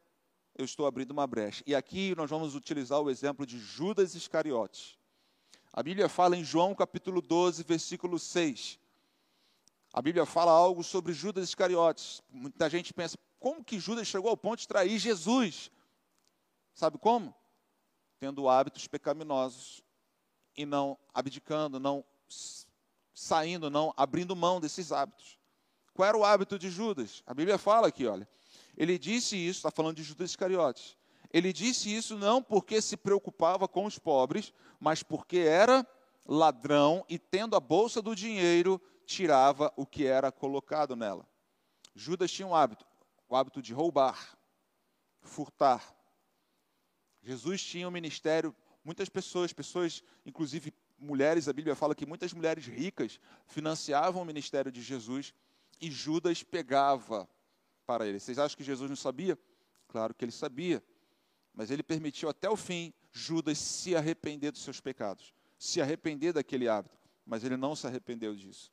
eu 0.54 0.64
estou 0.64 0.86
abrindo 0.86 1.10
uma 1.10 1.26
brecha. 1.26 1.62
E 1.66 1.74
aqui 1.74 2.14
nós 2.14 2.30
vamos 2.30 2.54
utilizar 2.54 2.98
o 2.98 3.10
exemplo 3.10 3.44
de 3.44 3.58
Judas 3.58 4.14
Iscariotes. 4.14 4.96
A 5.70 5.82
Bíblia 5.82 6.08
fala 6.08 6.34
em 6.34 6.42
João 6.42 6.74
capítulo 6.74 7.20
12, 7.20 7.62
versículo 7.62 8.18
6. 8.18 8.78
A 9.92 10.00
Bíblia 10.00 10.24
fala 10.24 10.50
algo 10.50 10.82
sobre 10.82 11.12
Judas 11.12 11.50
Iscariotes. 11.50 12.22
Muita 12.30 12.70
gente 12.70 12.94
pensa, 12.94 13.18
como 13.38 13.62
que 13.62 13.78
Judas 13.78 14.08
chegou 14.08 14.30
ao 14.30 14.36
ponto 14.36 14.60
de 14.60 14.68
trair 14.68 14.98
Jesus? 14.98 15.70
Sabe 16.72 16.96
como? 16.96 17.36
tendo 18.18 18.48
hábitos 18.48 18.86
pecaminosos 18.86 19.82
e 20.56 20.66
não 20.66 20.98
abdicando, 21.14 21.78
não 21.78 22.04
saindo, 23.14 23.70
não 23.70 23.92
abrindo 23.96 24.34
mão 24.34 24.60
desses 24.60 24.90
hábitos. 24.90 25.37
Qual 25.98 26.06
era 26.06 26.16
o 26.16 26.24
hábito 26.24 26.56
de 26.56 26.70
Judas? 26.70 27.24
A 27.26 27.34
Bíblia 27.34 27.58
fala 27.58 27.88
aqui, 27.88 28.06
olha. 28.06 28.28
Ele 28.76 28.96
disse 28.96 29.34
isso, 29.36 29.58
está 29.58 29.70
falando 29.72 29.96
de 29.96 30.04
Judas 30.04 30.30
Iscariotes. 30.30 30.96
Ele 31.32 31.52
disse 31.52 31.92
isso 31.92 32.16
não 32.16 32.40
porque 32.40 32.80
se 32.80 32.96
preocupava 32.96 33.66
com 33.66 33.84
os 33.84 33.98
pobres, 33.98 34.52
mas 34.78 35.02
porque 35.02 35.38
era 35.38 35.84
ladrão 36.24 37.04
e, 37.08 37.18
tendo 37.18 37.56
a 37.56 37.58
bolsa 37.58 38.00
do 38.00 38.14
dinheiro, 38.14 38.80
tirava 39.04 39.72
o 39.76 39.84
que 39.84 40.06
era 40.06 40.30
colocado 40.30 40.94
nela. 40.94 41.28
Judas 41.96 42.30
tinha 42.30 42.46
um 42.46 42.54
hábito, 42.54 42.86
o 43.28 43.34
hábito 43.34 43.60
de 43.60 43.74
roubar, 43.74 44.38
furtar, 45.20 45.82
Jesus 47.24 47.60
tinha 47.60 47.88
um 47.88 47.90
ministério, 47.90 48.54
muitas 48.84 49.08
pessoas, 49.08 49.52
pessoas, 49.52 50.00
inclusive 50.24 50.72
mulheres, 50.96 51.48
a 51.48 51.52
Bíblia 51.52 51.74
fala 51.74 51.92
que 51.92 52.06
muitas 52.06 52.32
mulheres 52.32 52.66
ricas 52.66 53.18
financiavam 53.48 54.22
o 54.22 54.24
ministério 54.24 54.70
de 54.70 54.80
Jesus 54.80 55.34
e 55.80 55.90
Judas 55.90 56.42
pegava 56.42 57.28
para 57.86 58.06
ele. 58.06 58.20
Vocês 58.20 58.38
acham 58.38 58.56
que 58.56 58.64
Jesus 58.64 58.88
não 58.88 58.96
sabia? 58.96 59.38
Claro 59.88 60.14
que 60.14 60.24
ele 60.24 60.32
sabia. 60.32 60.82
Mas 61.54 61.70
ele 61.70 61.82
permitiu 61.82 62.28
até 62.28 62.48
o 62.48 62.56
fim 62.56 62.92
Judas 63.10 63.58
se 63.58 63.96
arrepender 63.96 64.52
dos 64.52 64.62
seus 64.62 64.80
pecados, 64.80 65.32
se 65.58 65.80
arrepender 65.80 66.32
daquele 66.32 66.68
hábito, 66.68 66.96
mas 67.26 67.42
ele 67.42 67.56
não 67.56 67.74
se 67.74 67.86
arrependeu 67.86 68.34
disso. 68.34 68.72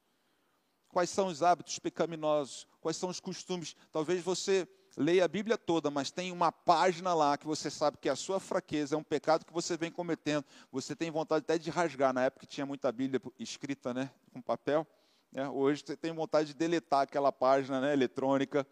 Quais 0.90 1.10
são 1.10 1.28
os 1.28 1.42
hábitos 1.42 1.80
pecaminosos? 1.80 2.68
Quais 2.80 2.96
são 2.96 3.10
os 3.10 3.20
costumes? 3.20 3.76
Talvez 3.92 4.24
você 4.24 4.68
leia 4.98 5.26
a 5.26 5.28
Bíblia 5.28 5.58
toda, 5.58 5.92
mas 5.92 6.12
tem 6.12 6.32
uma 6.32 6.52
página 6.52 7.14
lá 7.14 7.38
que 7.38 7.46
você 7.46 7.70
sabe 7.70 7.98
que 7.98 8.08
é 8.08 8.12
a 8.12 8.16
sua 8.16 8.40
fraqueza, 8.40 8.96
é 8.96 8.98
um 8.98 9.04
pecado 9.04 9.46
que 9.46 9.52
você 9.52 9.76
vem 9.76 9.92
cometendo. 9.92 10.46
Você 10.72 10.96
tem 10.96 11.12
vontade 11.12 11.44
até 11.44 11.58
de 11.58 11.70
rasgar. 11.70 12.14
Na 12.14 12.24
época 12.24 12.46
tinha 12.46 12.66
muita 12.66 12.92
Bíblia 12.92 13.22
escrita, 13.40 13.94
né, 13.94 14.12
com 14.32 14.42
papel. 14.42 14.88
Né? 15.36 15.48
Hoje 15.50 15.84
você 15.86 15.96
tem 15.96 16.14
vontade 16.14 16.48
de 16.48 16.54
deletar 16.56 17.02
aquela 17.02 17.32
página 17.32 17.82
né, 17.82 17.94
eletrônica, 17.94 18.66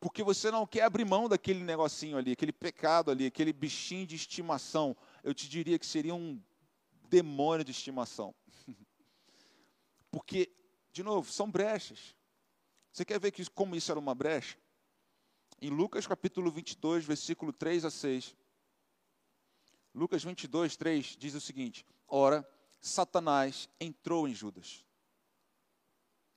porque 0.00 0.24
você 0.24 0.50
não 0.50 0.66
quer 0.66 0.82
abrir 0.82 1.04
mão 1.04 1.28
daquele 1.28 1.62
negocinho 1.62 2.16
ali, 2.16 2.32
aquele 2.32 2.52
pecado 2.52 3.10
ali, 3.10 3.26
aquele 3.26 3.52
bichinho 3.52 4.06
de 4.06 4.16
estimação. 4.16 4.96
Eu 5.22 5.32
te 5.32 5.48
diria 5.48 5.78
que 5.78 5.86
seria 5.86 6.14
um 6.14 6.42
demônio 7.08 7.64
de 7.64 7.70
estimação. 7.70 8.34
Porque, 10.10 10.50
de 10.90 11.02
novo, 11.04 11.30
são 11.30 11.48
brechas. 11.48 12.16
Você 12.90 13.04
quer 13.04 13.20
ver 13.20 13.30
que, 13.30 13.48
como 13.50 13.76
isso 13.76 13.92
era 13.92 14.00
uma 14.00 14.14
brecha? 14.14 14.56
em 15.62 15.70
Lucas 15.70 16.08
capítulo 16.08 16.50
22, 16.50 17.04
versículo 17.04 17.52
3 17.52 17.84
a 17.84 17.90
6. 17.90 18.34
Lucas 19.94 20.24
22, 20.24 20.76
3 20.76 21.16
diz 21.16 21.34
o 21.34 21.40
seguinte: 21.40 21.86
Ora, 22.08 22.46
Satanás 22.80 23.68
entrou 23.80 24.26
em 24.26 24.34
Judas. 24.34 24.84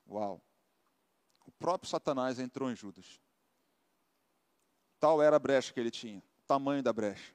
Uau! 0.08 0.42
O 1.46 1.52
próprio 1.52 1.90
Satanás 1.90 2.40
entrou 2.40 2.72
em 2.72 2.76
Judas. 2.76 3.20
Tal 5.00 5.22
era 5.22 5.36
a 5.36 5.40
brecha 5.40 5.74
que 5.74 5.80
ele 5.80 5.92
tinha, 5.92 6.20
o 6.20 6.42
tamanho 6.48 6.82
da 6.82 6.92
brecha. 6.92 7.34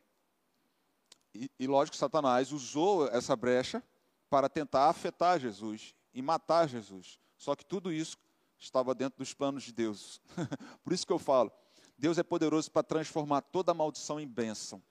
E, 1.34 1.50
e 1.58 1.66
lógico, 1.66 1.96
Satanás 1.96 2.52
usou 2.52 3.08
essa 3.08 3.36
brecha 3.36 3.82
para 4.28 4.48
tentar 4.48 4.88
afetar 4.88 5.38
Jesus 5.38 5.94
e 6.12 6.20
matar 6.22 6.68
Jesus. 6.68 7.20
Só 7.36 7.54
que 7.54 7.64
tudo 7.64 7.92
isso 7.92 8.16
estava 8.58 8.94
dentro 8.94 9.18
dos 9.18 9.32
planos 9.32 9.62
de 9.62 9.72
Deus. 9.72 10.20
Por 10.82 10.92
isso 10.92 11.06
que 11.06 11.12
eu 11.12 11.18
falo, 11.18 11.52
Deus 11.96 12.18
é 12.18 12.22
poderoso 12.22 12.70
para 12.70 12.82
transformar 12.82 13.42
toda 13.42 13.74
maldição 13.74 14.18
em 14.18 14.26
bênção. 14.26 14.82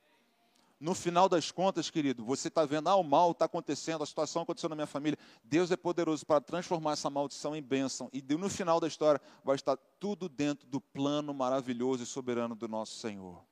No 0.80 0.96
final 0.96 1.28
das 1.28 1.52
contas, 1.52 1.90
querido, 1.90 2.24
você 2.24 2.48
está 2.48 2.66
vendo, 2.66 2.88
ah, 2.88 2.96
o 2.96 3.04
mal 3.04 3.32
está 3.32 3.44
acontecendo, 3.46 4.02
a 4.02 4.06
situação 4.06 4.44
aconteceu 4.44 4.70
na 4.70 4.76
minha 4.76 4.88
família. 4.88 5.20
Deus 5.44 5.72
é 5.72 5.76
poderoso 5.76 6.26
para 6.26 6.40
transformar 6.40 6.94
essa 6.94 7.10
maldição 7.10 7.54
em 7.54 7.62
bênção. 7.62 8.10
E 8.14 8.22
no 8.22 8.50
final 8.50 8.80
da 8.80 8.88
história 8.88 9.20
vai 9.44 9.56
estar 9.56 9.76
tudo 10.00 10.30
dentro 10.30 10.66
do 10.68 10.80
plano 10.80 11.34
maravilhoso 11.34 12.04
e 12.04 12.06
soberano 12.06 12.56
do 12.56 12.70
nosso 12.70 12.96
Senhor. 12.98 13.44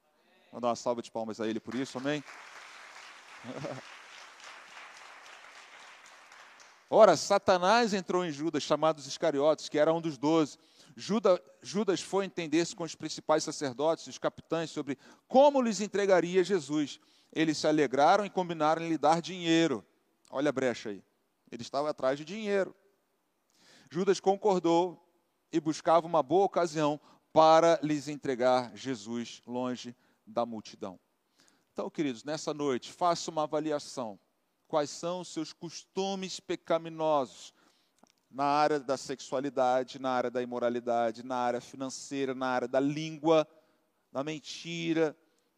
Vou 0.52 0.62
dar 0.62 0.70
uma 0.70 0.76
salva 0.78 1.02
de 1.02 1.12
palmas 1.12 1.42
a 1.42 1.48
Ele 1.48 1.60
por 1.60 1.76
isso, 1.76 1.98
amém? 1.98 2.24
Ora, 6.90 7.18
Satanás 7.18 7.94
entrou 7.94 8.24
em 8.24 8.32
Judas, 8.32 8.64
chamados 8.64 9.06
Iscariotes, 9.06 9.68
que 9.68 9.78
era 9.78 9.94
um 9.94 10.00
dos 10.00 10.18
doze. 10.18 10.58
Judas, 10.96 11.40
Judas 11.62 12.02
foi 12.02 12.24
entender-se 12.24 12.74
com 12.74 12.86
os 12.86 12.96
principais 12.96 13.44
sacerdotes 13.44 14.08
e 14.08 14.10
os 14.10 14.18
capitães 14.18 14.72
sobre 14.72 14.98
como 15.28 15.62
lhes 15.62 15.82
entregaria 15.82 16.42
Jesus. 16.44 17.02
Eles 17.32 17.58
se 17.58 17.68
alegraram 17.68 18.26
e 18.26 18.30
combinaram 18.30 18.82
em 18.82 18.90
lhe 18.90 18.98
dar 18.98 19.22
dinheiro. 19.22 19.86
Olha 20.30 20.50
a 20.50 20.52
brecha 20.52 20.90
aí. 20.90 21.04
Ele 21.52 21.62
estava 21.62 21.90
atrás 21.90 22.18
de 22.18 22.26
dinheiro. 22.26 22.76
Judas 23.90 24.20
concordou 24.20 25.02
e 25.52 25.60
buscava 25.60 26.06
uma 26.06 26.22
boa 26.22 26.46
ocasião 26.46 27.00
para 27.32 27.80
lhes 27.82 28.08
entregar 28.08 28.76
Jesus 28.76 29.42
longe 29.46 29.96
da 30.26 30.46
multidão. 30.46 31.00
Então, 31.72 31.90
queridos, 31.90 32.24
nessa 32.24 32.54
noite, 32.54 32.92
faça 32.92 33.30
uma 33.30 33.44
avaliação. 33.44 34.20
Quais 34.68 34.90
são 34.90 35.22
os 35.22 35.30
seus 35.30 35.54
costumes 35.54 36.40
pecaminosos? 36.40 37.54
na 38.30 38.44
área 38.44 38.80
da 38.80 38.98
sexualidade, 38.98 40.00
na 40.00 40.12
área 40.12 40.30
da 40.30 40.42
imoralidade, 40.42 41.24
na 41.24 41.38
área 41.38 41.62
financeira, 41.62 42.36
na 42.36 42.48
área 42.48 42.68
da 42.68 42.80
língua, 42.80 43.48
da 44.12 44.24
mentira. 44.24 45.16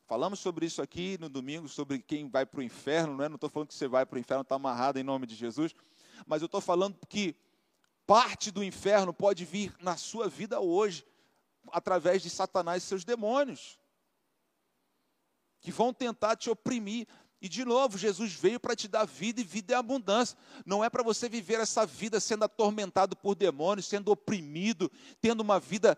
Falamos 0.09 0.39
sobre 0.39 0.65
isso 0.65 0.81
aqui 0.81 1.19
no 1.19 1.29
domingo, 1.29 1.69
sobre 1.69 1.99
quem 1.99 2.27
vai 2.27 2.43
para 2.43 2.61
o 2.61 2.63
inferno, 2.63 3.15
não 3.15 3.23
é? 3.23 3.29
Não 3.29 3.35
estou 3.35 3.47
falando 3.47 3.67
que 3.67 3.75
você 3.75 3.87
vai 3.87 4.07
para 4.07 4.17
o 4.17 4.19
inferno, 4.19 4.41
está 4.41 4.55
amarrado 4.55 4.97
em 4.97 5.03
nome 5.03 5.27
de 5.27 5.35
Jesus, 5.35 5.75
mas 6.25 6.41
eu 6.41 6.47
estou 6.47 6.59
falando 6.59 6.97
que 7.07 7.35
parte 8.07 8.49
do 8.49 8.63
inferno 8.63 9.13
pode 9.13 9.45
vir 9.45 9.71
na 9.79 9.97
sua 9.97 10.27
vida 10.27 10.59
hoje, 10.59 11.05
através 11.71 12.23
de 12.23 12.29
Satanás 12.31 12.81
e 12.81 12.87
seus 12.87 13.03
demônios, 13.05 13.77
que 15.61 15.71
vão 15.71 15.93
tentar 15.93 16.35
te 16.35 16.49
oprimir. 16.49 17.07
E 17.39 17.47
de 17.47 17.63
novo, 17.63 17.95
Jesus 17.95 18.33
veio 18.33 18.59
para 18.59 18.75
te 18.75 18.87
dar 18.87 19.05
vida 19.05 19.41
e 19.41 19.43
vida 19.43 19.73
em 19.73 19.77
abundância. 19.77 20.35
Não 20.65 20.83
é 20.83 20.89
para 20.89 21.03
você 21.03 21.29
viver 21.29 21.59
essa 21.59 21.85
vida 21.85 22.19
sendo 22.19 22.45
atormentado 22.45 23.15
por 23.15 23.35
demônios, 23.35 23.85
sendo 23.85 24.11
oprimido, 24.11 24.91
tendo 25.21 25.41
uma 25.41 25.59
vida 25.59 25.95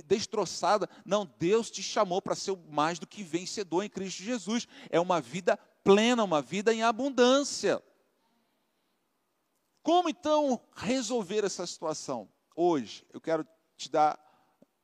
destroçada. 0.00 0.88
Não, 1.04 1.28
Deus 1.38 1.70
te 1.70 1.82
chamou 1.82 2.22
para 2.22 2.34
ser 2.34 2.56
mais 2.70 2.98
do 2.98 3.06
que 3.06 3.22
vencedor 3.22 3.82
em 3.82 3.90
Cristo 3.90 4.22
Jesus. 4.22 4.66
É 4.88 4.98
uma 4.98 5.20
vida 5.20 5.56
plena, 5.84 6.24
uma 6.24 6.40
vida 6.40 6.72
em 6.72 6.82
abundância. 6.82 7.82
Como 9.82 10.08
então 10.08 10.60
resolver 10.74 11.44
essa 11.44 11.66
situação? 11.66 12.28
Hoje, 12.54 13.04
eu 13.12 13.20
quero 13.20 13.46
te 13.76 13.90
dar 13.90 14.18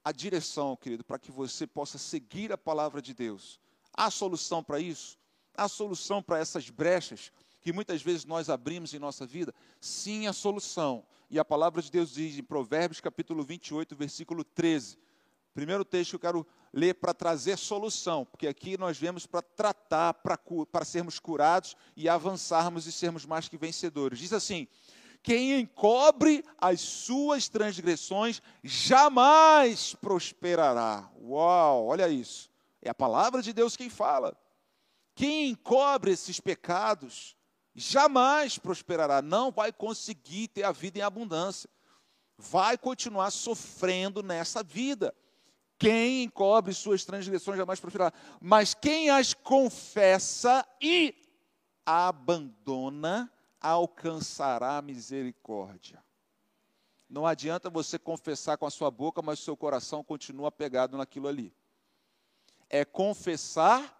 a 0.04 0.12
direção, 0.12 0.76
querido, 0.76 1.04
para 1.04 1.18
que 1.18 1.30
você 1.30 1.66
possa 1.66 1.98
seguir 1.98 2.52
a 2.52 2.58
palavra 2.58 3.00
de 3.00 3.14
Deus. 3.14 3.60
Há 3.94 4.10
solução 4.10 4.62
para 4.62 4.80
isso? 4.80 5.18
Há 5.56 5.68
solução 5.68 6.22
para 6.22 6.38
essas 6.38 6.70
brechas 6.70 7.32
que 7.60 7.72
muitas 7.72 8.02
vezes 8.02 8.24
nós 8.24 8.48
abrimos 8.48 8.94
em 8.94 8.98
nossa 8.98 9.26
vida? 9.26 9.54
Sim, 9.80 10.26
a 10.26 10.32
solução. 10.32 11.04
E 11.30 11.38
a 11.38 11.44
palavra 11.44 11.82
de 11.82 11.90
Deus 11.90 12.12
diz 12.12 12.38
em 12.38 12.42
Provérbios 12.42 13.00
capítulo 13.00 13.42
28, 13.42 13.94
versículo 13.94 14.42
13. 14.42 14.98
Primeiro 15.52 15.84
texto 15.84 16.10
que 16.10 16.16
eu 16.16 16.20
quero 16.20 16.46
ler 16.72 16.94
para 16.94 17.12
trazer 17.12 17.58
solução, 17.58 18.24
porque 18.24 18.46
aqui 18.46 18.78
nós 18.78 18.96
vemos 18.96 19.26
para 19.26 19.42
tratar, 19.42 20.14
para, 20.14 20.84
sermos 20.84 21.18
curados 21.18 21.76
e 21.96 22.08
avançarmos 22.08 22.86
e 22.86 22.92
sermos 22.92 23.26
mais 23.26 23.48
que 23.48 23.58
vencedores. 23.58 24.18
Diz 24.18 24.32
assim: 24.32 24.66
quem 25.22 25.60
encobre 25.60 26.42
as 26.56 26.80
suas 26.80 27.48
transgressões 27.48 28.40
jamais 28.62 29.94
prosperará. 29.94 31.10
Uau, 31.20 31.86
olha 31.86 32.08
isso. 32.08 32.48
É 32.80 32.88
a 32.88 32.94
palavra 32.94 33.42
de 33.42 33.52
Deus 33.52 33.76
quem 33.76 33.90
fala. 33.90 34.34
Quem 35.14 35.50
encobre 35.50 36.12
esses 36.12 36.40
pecados 36.40 37.36
jamais 37.78 38.58
prosperará, 38.58 39.22
não 39.22 39.50
vai 39.50 39.72
conseguir 39.72 40.48
ter 40.48 40.64
a 40.64 40.72
vida 40.72 40.98
em 40.98 41.02
abundância. 41.02 41.70
Vai 42.36 42.76
continuar 42.78 43.30
sofrendo 43.30 44.22
nessa 44.22 44.62
vida. 44.62 45.14
Quem 45.78 46.24
encobre 46.24 46.74
suas 46.74 47.04
transgressões 47.04 47.56
jamais 47.56 47.80
prosperará. 47.80 48.12
Mas 48.40 48.74
quem 48.74 49.10
as 49.10 49.32
confessa 49.32 50.66
e 50.80 51.14
abandona, 51.86 53.32
alcançará 53.60 54.80
misericórdia. 54.82 56.02
Não 57.08 57.26
adianta 57.26 57.70
você 57.70 57.98
confessar 57.98 58.58
com 58.58 58.66
a 58.66 58.70
sua 58.70 58.90
boca, 58.90 59.22
mas 59.22 59.40
o 59.40 59.42
seu 59.42 59.56
coração 59.56 60.04
continua 60.04 60.52
pegado 60.52 60.96
naquilo 60.96 61.26
ali. 61.26 61.54
É 62.68 62.84
confessar 62.84 63.96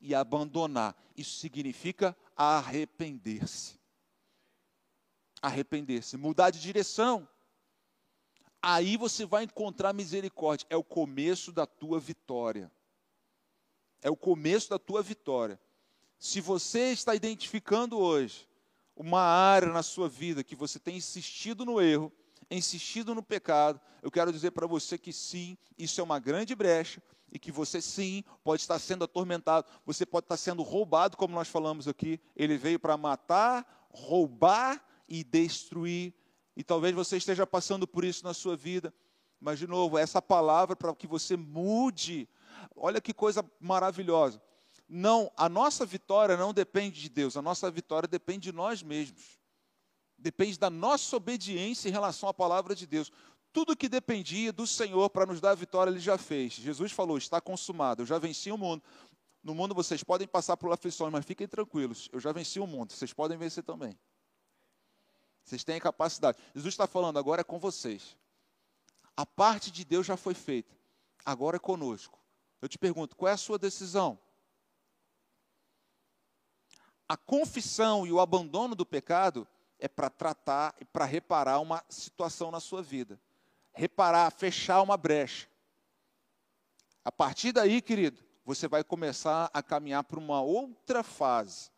e 0.00 0.14
abandonar. 0.14 0.96
Isso 1.16 1.38
significa 1.38 2.16
arrepender-se. 2.40 3.78
Arrepender-se, 5.42 6.16
mudar 6.16 6.48
de 6.48 6.58
direção. 6.58 7.28
Aí 8.62 8.96
você 8.96 9.26
vai 9.26 9.44
encontrar 9.44 9.92
misericórdia. 9.92 10.66
É 10.70 10.76
o 10.76 10.82
começo 10.82 11.52
da 11.52 11.66
tua 11.66 12.00
vitória. 12.00 12.72
É 14.00 14.08
o 14.10 14.16
começo 14.16 14.70
da 14.70 14.78
tua 14.78 15.02
vitória. 15.02 15.60
Se 16.18 16.40
você 16.40 16.92
está 16.92 17.14
identificando 17.14 17.98
hoje 17.98 18.48
uma 18.96 19.20
área 19.20 19.68
na 19.68 19.82
sua 19.82 20.08
vida 20.08 20.42
que 20.42 20.56
você 20.56 20.78
tem 20.78 20.96
insistido 20.96 21.66
no 21.66 21.80
erro, 21.80 22.10
insistido 22.50 23.14
no 23.14 23.22
pecado, 23.22 23.78
eu 24.02 24.10
quero 24.10 24.32
dizer 24.32 24.52
para 24.52 24.66
você 24.66 24.96
que 24.96 25.12
sim, 25.12 25.58
isso 25.78 26.00
é 26.00 26.04
uma 26.04 26.18
grande 26.18 26.54
brecha 26.54 27.02
e 27.32 27.38
que 27.38 27.52
você 27.52 27.80
sim 27.80 28.24
pode 28.42 28.62
estar 28.62 28.78
sendo 28.78 29.04
atormentado, 29.04 29.66
você 29.84 30.04
pode 30.04 30.24
estar 30.24 30.36
sendo 30.36 30.62
roubado, 30.62 31.16
como 31.16 31.34
nós 31.34 31.48
falamos 31.48 31.86
aqui. 31.86 32.20
Ele 32.34 32.56
veio 32.56 32.78
para 32.78 32.96
matar, 32.96 33.88
roubar 33.90 34.84
e 35.08 35.22
destruir. 35.22 36.14
E 36.56 36.64
talvez 36.64 36.94
você 36.94 37.16
esteja 37.16 37.46
passando 37.46 37.86
por 37.86 38.04
isso 38.04 38.24
na 38.24 38.34
sua 38.34 38.56
vida. 38.56 38.92
Mas, 39.40 39.58
de 39.58 39.66
novo, 39.66 39.96
essa 39.96 40.20
palavra 40.20 40.76
para 40.76 40.94
que 40.94 41.06
você 41.06 41.36
mude. 41.36 42.28
Olha 42.76 43.00
que 43.00 43.14
coisa 43.14 43.44
maravilhosa. 43.58 44.42
Não, 44.88 45.30
a 45.36 45.48
nossa 45.48 45.86
vitória 45.86 46.36
não 46.36 46.52
depende 46.52 47.00
de 47.00 47.08
Deus, 47.08 47.36
a 47.36 47.42
nossa 47.42 47.70
vitória 47.70 48.08
depende 48.08 48.50
de 48.50 48.52
nós 48.52 48.82
mesmos. 48.82 49.38
Depende 50.18 50.58
da 50.58 50.68
nossa 50.68 51.16
obediência 51.16 51.88
em 51.88 51.92
relação 51.92 52.28
à 52.28 52.34
palavra 52.34 52.74
de 52.74 52.86
Deus. 52.86 53.10
Tudo 53.52 53.76
que 53.76 53.88
dependia 53.88 54.52
do 54.52 54.66
Senhor 54.66 55.10
para 55.10 55.26
nos 55.26 55.40
dar 55.40 55.50
a 55.50 55.54
vitória, 55.54 55.90
Ele 55.90 55.98
já 55.98 56.16
fez. 56.16 56.52
Jesus 56.52 56.92
falou: 56.92 57.18
está 57.18 57.40
consumado, 57.40 58.02
eu 58.02 58.06
já 58.06 58.18
venci 58.18 58.52
o 58.52 58.58
mundo. 58.58 58.82
No 59.42 59.54
mundo 59.54 59.74
vocês 59.74 60.04
podem 60.04 60.28
passar 60.28 60.56
por 60.56 60.70
aflições, 60.70 61.12
mas 61.12 61.24
fiquem 61.24 61.48
tranquilos, 61.48 62.08
eu 62.12 62.20
já 62.20 62.30
venci 62.30 62.60
o 62.60 62.66
mundo, 62.66 62.92
vocês 62.92 63.12
podem 63.12 63.38
vencer 63.38 63.64
também. 63.64 63.98
Vocês 65.42 65.64
têm 65.64 65.80
capacidade. 65.80 66.38
Jesus 66.54 66.74
está 66.74 66.86
falando, 66.86 67.18
agora 67.18 67.40
é 67.40 67.44
com 67.44 67.58
vocês. 67.58 68.16
A 69.16 69.26
parte 69.26 69.70
de 69.70 69.84
Deus 69.84 70.06
já 70.06 70.16
foi 70.16 70.34
feita, 70.34 70.76
agora 71.24 71.56
é 71.56 71.58
conosco. 71.58 72.18
Eu 72.62 72.68
te 72.68 72.78
pergunto, 72.78 73.16
qual 73.16 73.30
é 73.30 73.32
a 73.32 73.38
sua 73.38 73.58
decisão? 73.58 74.18
A 77.08 77.16
confissão 77.16 78.06
e 78.06 78.12
o 78.12 78.20
abandono 78.20 78.74
do 78.74 78.86
pecado 78.86 79.48
é 79.78 79.88
para 79.88 80.10
tratar 80.10 80.76
e 80.80 80.84
para 80.84 81.06
reparar 81.06 81.58
uma 81.58 81.82
situação 81.88 82.50
na 82.50 82.60
sua 82.60 82.82
vida 82.82 83.18
reparar, 83.72 84.30
fechar 84.30 84.82
uma 84.82 84.96
brecha. 84.96 85.48
A 87.04 87.10
partir 87.10 87.52
daí, 87.52 87.80
querido, 87.80 88.22
você 88.44 88.68
vai 88.68 88.84
começar 88.84 89.50
a 89.52 89.62
caminhar 89.62 90.04
para 90.04 90.18
uma 90.18 90.40
outra 90.42 91.02
fase. 91.02 91.70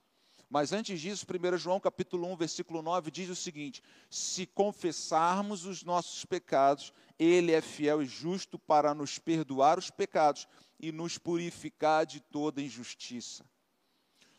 Mas 0.52 0.72
antes 0.72 1.00
disso, 1.00 1.24
1 1.26 1.57
João 1.57 1.81
capítulo 1.81 2.31
1, 2.33 2.37
versículo 2.37 2.83
9 2.83 3.11
diz 3.11 3.31
o 3.31 3.35
seguinte: 3.35 3.83
Se 4.11 4.46
confessarmos 4.46 5.64
os 5.64 5.83
nossos 5.83 6.26
pecados, 6.26 6.92
ele 7.18 7.52
é 7.52 7.62
fiel 7.62 8.02
e 8.02 8.07
justo 8.07 8.59
para 8.59 8.94
nos 8.94 9.18
perdoar 9.18 9.78
os 9.78 9.90
pecados 9.90 10.46
e 10.78 10.92
nos 10.92 11.16
purificar 11.16 12.05
de 12.05 12.20
toda 12.20 12.61
injustiça. 12.61 13.46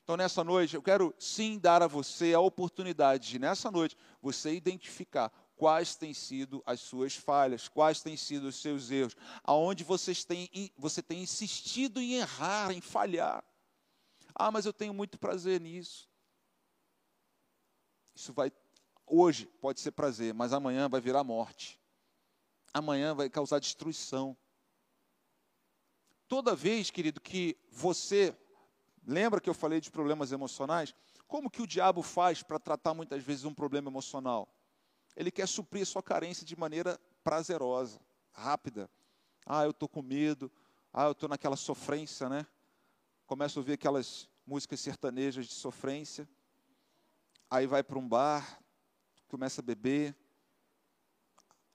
Então, 0.03 0.17
nessa 0.17 0.43
noite, 0.43 0.75
eu 0.75 0.83
quero 0.83 1.15
sim 1.17 1.57
dar 1.57 1.81
a 1.81 1.87
você 1.87 2.33
a 2.33 2.39
oportunidade 2.39 3.29
de, 3.29 3.39
nessa 3.39 3.71
noite, 3.71 3.97
você 4.21 4.53
identificar 4.53 5.31
quais 5.55 5.95
têm 5.95 6.13
sido 6.13 6.61
as 6.65 6.79
suas 6.79 7.15
falhas, 7.15 7.67
quais 7.67 8.01
têm 8.01 8.17
sido 8.17 8.47
os 8.47 8.55
seus 8.55 8.91
erros, 8.91 9.15
aonde 9.43 9.83
vocês 9.83 10.23
têm, 10.23 10.49
você 10.77 11.01
tem 11.01 11.21
insistido 11.21 11.99
em 11.99 12.15
errar, 12.15 12.71
em 12.71 12.81
falhar. 12.81 13.43
Ah, 14.35 14.51
mas 14.51 14.65
eu 14.65 14.73
tenho 14.73 14.93
muito 14.93 15.17
prazer 15.17 15.61
nisso. 15.61 16.09
Isso 18.15 18.33
vai, 18.33 18.51
hoje 19.05 19.45
pode 19.61 19.79
ser 19.79 19.91
prazer, 19.91 20.33
mas 20.33 20.53
amanhã 20.53 20.89
vai 20.89 21.01
virar 21.01 21.23
morte. 21.23 21.79
Amanhã 22.73 23.13
vai 23.13 23.29
causar 23.29 23.59
destruição. 23.59 24.35
Toda 26.27 26.55
vez, 26.55 26.89
querido, 26.89 27.21
que 27.21 27.57
você, 27.69 28.35
lembra 29.05 29.39
que 29.39 29.49
eu 29.49 29.53
falei 29.53 29.79
de 29.79 29.91
problemas 29.91 30.31
emocionais? 30.31 30.95
Como 31.27 31.49
que 31.49 31.61
o 31.61 31.67
diabo 31.67 32.01
faz 32.01 32.41
para 32.41 32.59
tratar 32.59 32.93
muitas 32.93 33.23
vezes 33.23 33.45
um 33.45 33.53
problema 33.53 33.89
emocional? 33.89 34.47
Ele 35.15 35.31
quer 35.31 35.47
suprir 35.47 35.83
a 35.83 35.85
sua 35.85 36.01
carência 36.01 36.45
de 36.45 36.55
maneira 36.55 36.99
prazerosa, 37.23 37.99
rápida. 38.31 38.89
Ah, 39.45 39.63
eu 39.63 39.71
estou 39.71 39.87
com 39.87 40.01
medo. 40.01 40.51
Ah, 40.91 41.05
eu 41.05 41.11
estou 41.11 41.29
naquela 41.29 41.55
sofrência, 41.55 42.29
né? 42.29 42.45
Começa 43.25 43.57
a 43.57 43.61
ouvir 43.61 43.73
aquelas 43.73 44.29
músicas 44.45 44.79
sertanejas 44.79 45.47
de 45.47 45.53
sofrência. 45.53 46.27
Aí 47.49 47.67
vai 47.67 47.83
para 47.83 47.97
um 47.99 48.07
bar, 48.07 48.59
começa 49.27 49.61
a 49.61 49.63
beber. 49.63 50.15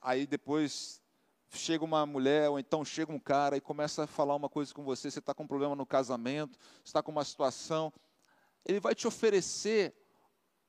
Aí 0.00 0.26
depois 0.26 1.02
chega 1.50 1.84
uma 1.84 2.04
mulher, 2.04 2.48
ou 2.50 2.58
então 2.58 2.84
chega 2.84 3.12
um 3.12 3.18
cara 3.18 3.56
e 3.56 3.60
começa 3.60 4.04
a 4.04 4.06
falar 4.06 4.34
uma 4.34 4.48
coisa 4.48 4.72
com 4.74 4.84
você. 4.84 5.10
Você 5.10 5.18
está 5.18 5.34
com 5.34 5.44
um 5.44 5.46
problema 5.46 5.74
no 5.74 5.86
casamento, 5.86 6.58
está 6.84 7.02
com 7.02 7.10
uma 7.10 7.24
situação. 7.24 7.92
Ele 8.64 8.80
vai 8.80 8.94
te 8.94 9.06
oferecer 9.06 9.94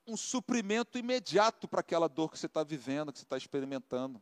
um 0.10 0.18
suprimento 0.18 0.98
imediato 0.98 1.68
para 1.68 1.82
aquela 1.82 2.10
dor 2.10 2.32
que 2.32 2.40
você 2.40 2.48
está 2.48 2.64
vivendo, 2.64 3.12
que 3.14 3.20
você 3.20 3.26
está 3.26 3.38
experimentando. 3.38 4.22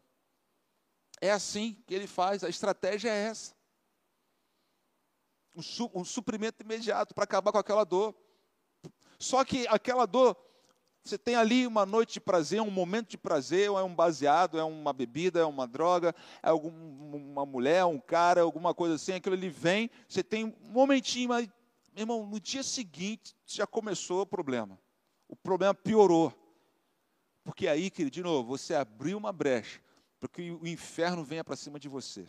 É 1.20 1.32
assim 1.32 1.82
que 1.88 1.94
ele 1.94 2.08
faz, 2.08 2.44
a 2.44 2.50
estratégia 2.50 3.10
é 3.10 3.28
essa. 3.28 3.56
Um, 5.56 5.62
su 5.62 5.90
um 5.94 6.06
suprimento 6.06 6.62
imediato 6.62 7.16
para 7.16 7.24
acabar 7.24 7.52
com 7.52 7.58
aquela 7.58 7.84
dor. 7.84 8.14
Só 9.18 9.44
que 9.44 9.68
aquela 9.68 10.06
dor 10.06 10.38
Você 11.08 11.18
tem 11.18 11.36
ali 11.36 11.66
uma 11.66 11.86
noite 11.86 12.14
de 12.14 12.20
prazer, 12.20 12.60
um 12.60 12.70
momento 12.70 13.12
de 13.12 13.18
prazer, 13.18 13.72
ou 13.72 13.80
é 13.80 13.84
um 13.84 13.96
baseado, 13.96 14.60
é 14.60 14.64
uma 14.64 14.92
bebida, 14.92 15.40
é 15.40 15.46
uma 15.46 15.66
droga, 15.66 16.14
é 16.44 16.50
alguma 16.50 17.46
mulher, 17.46 17.86
um 17.86 17.98
cara, 18.00 18.42
alguma 18.42 18.74
coisa 18.74 18.96
assim, 18.96 19.14
aquilo 19.14 19.36
ali 19.36 19.50
vem, 19.50 19.90
você 20.06 20.22
tem 20.22 20.44
um 20.44 20.54
momentinho, 20.70 21.30
mas, 21.30 21.48
irmão, 21.96 22.28
no 22.28 22.42
dia 22.42 22.62
seguinte 22.62 23.34
já 23.46 23.66
começou 23.66 24.22
o 24.22 24.26
problema. 24.26 24.78
O 25.28 25.36
problema 25.36 25.74
piorou. 25.74 26.34
Porque 27.44 27.68
aí, 27.68 27.90
querido, 27.90 28.14
de 28.14 28.22
novo, 28.22 28.48
você 28.48 28.74
abriu 28.74 29.18
uma 29.18 29.32
brecha 29.32 29.82
para 30.20 30.30
que 30.30 30.52
o 30.52 30.68
inferno 30.68 31.24
venha 31.24 31.44
para 31.44 31.56
cima 31.56 31.80
de 31.80 31.88
você. 31.88 32.28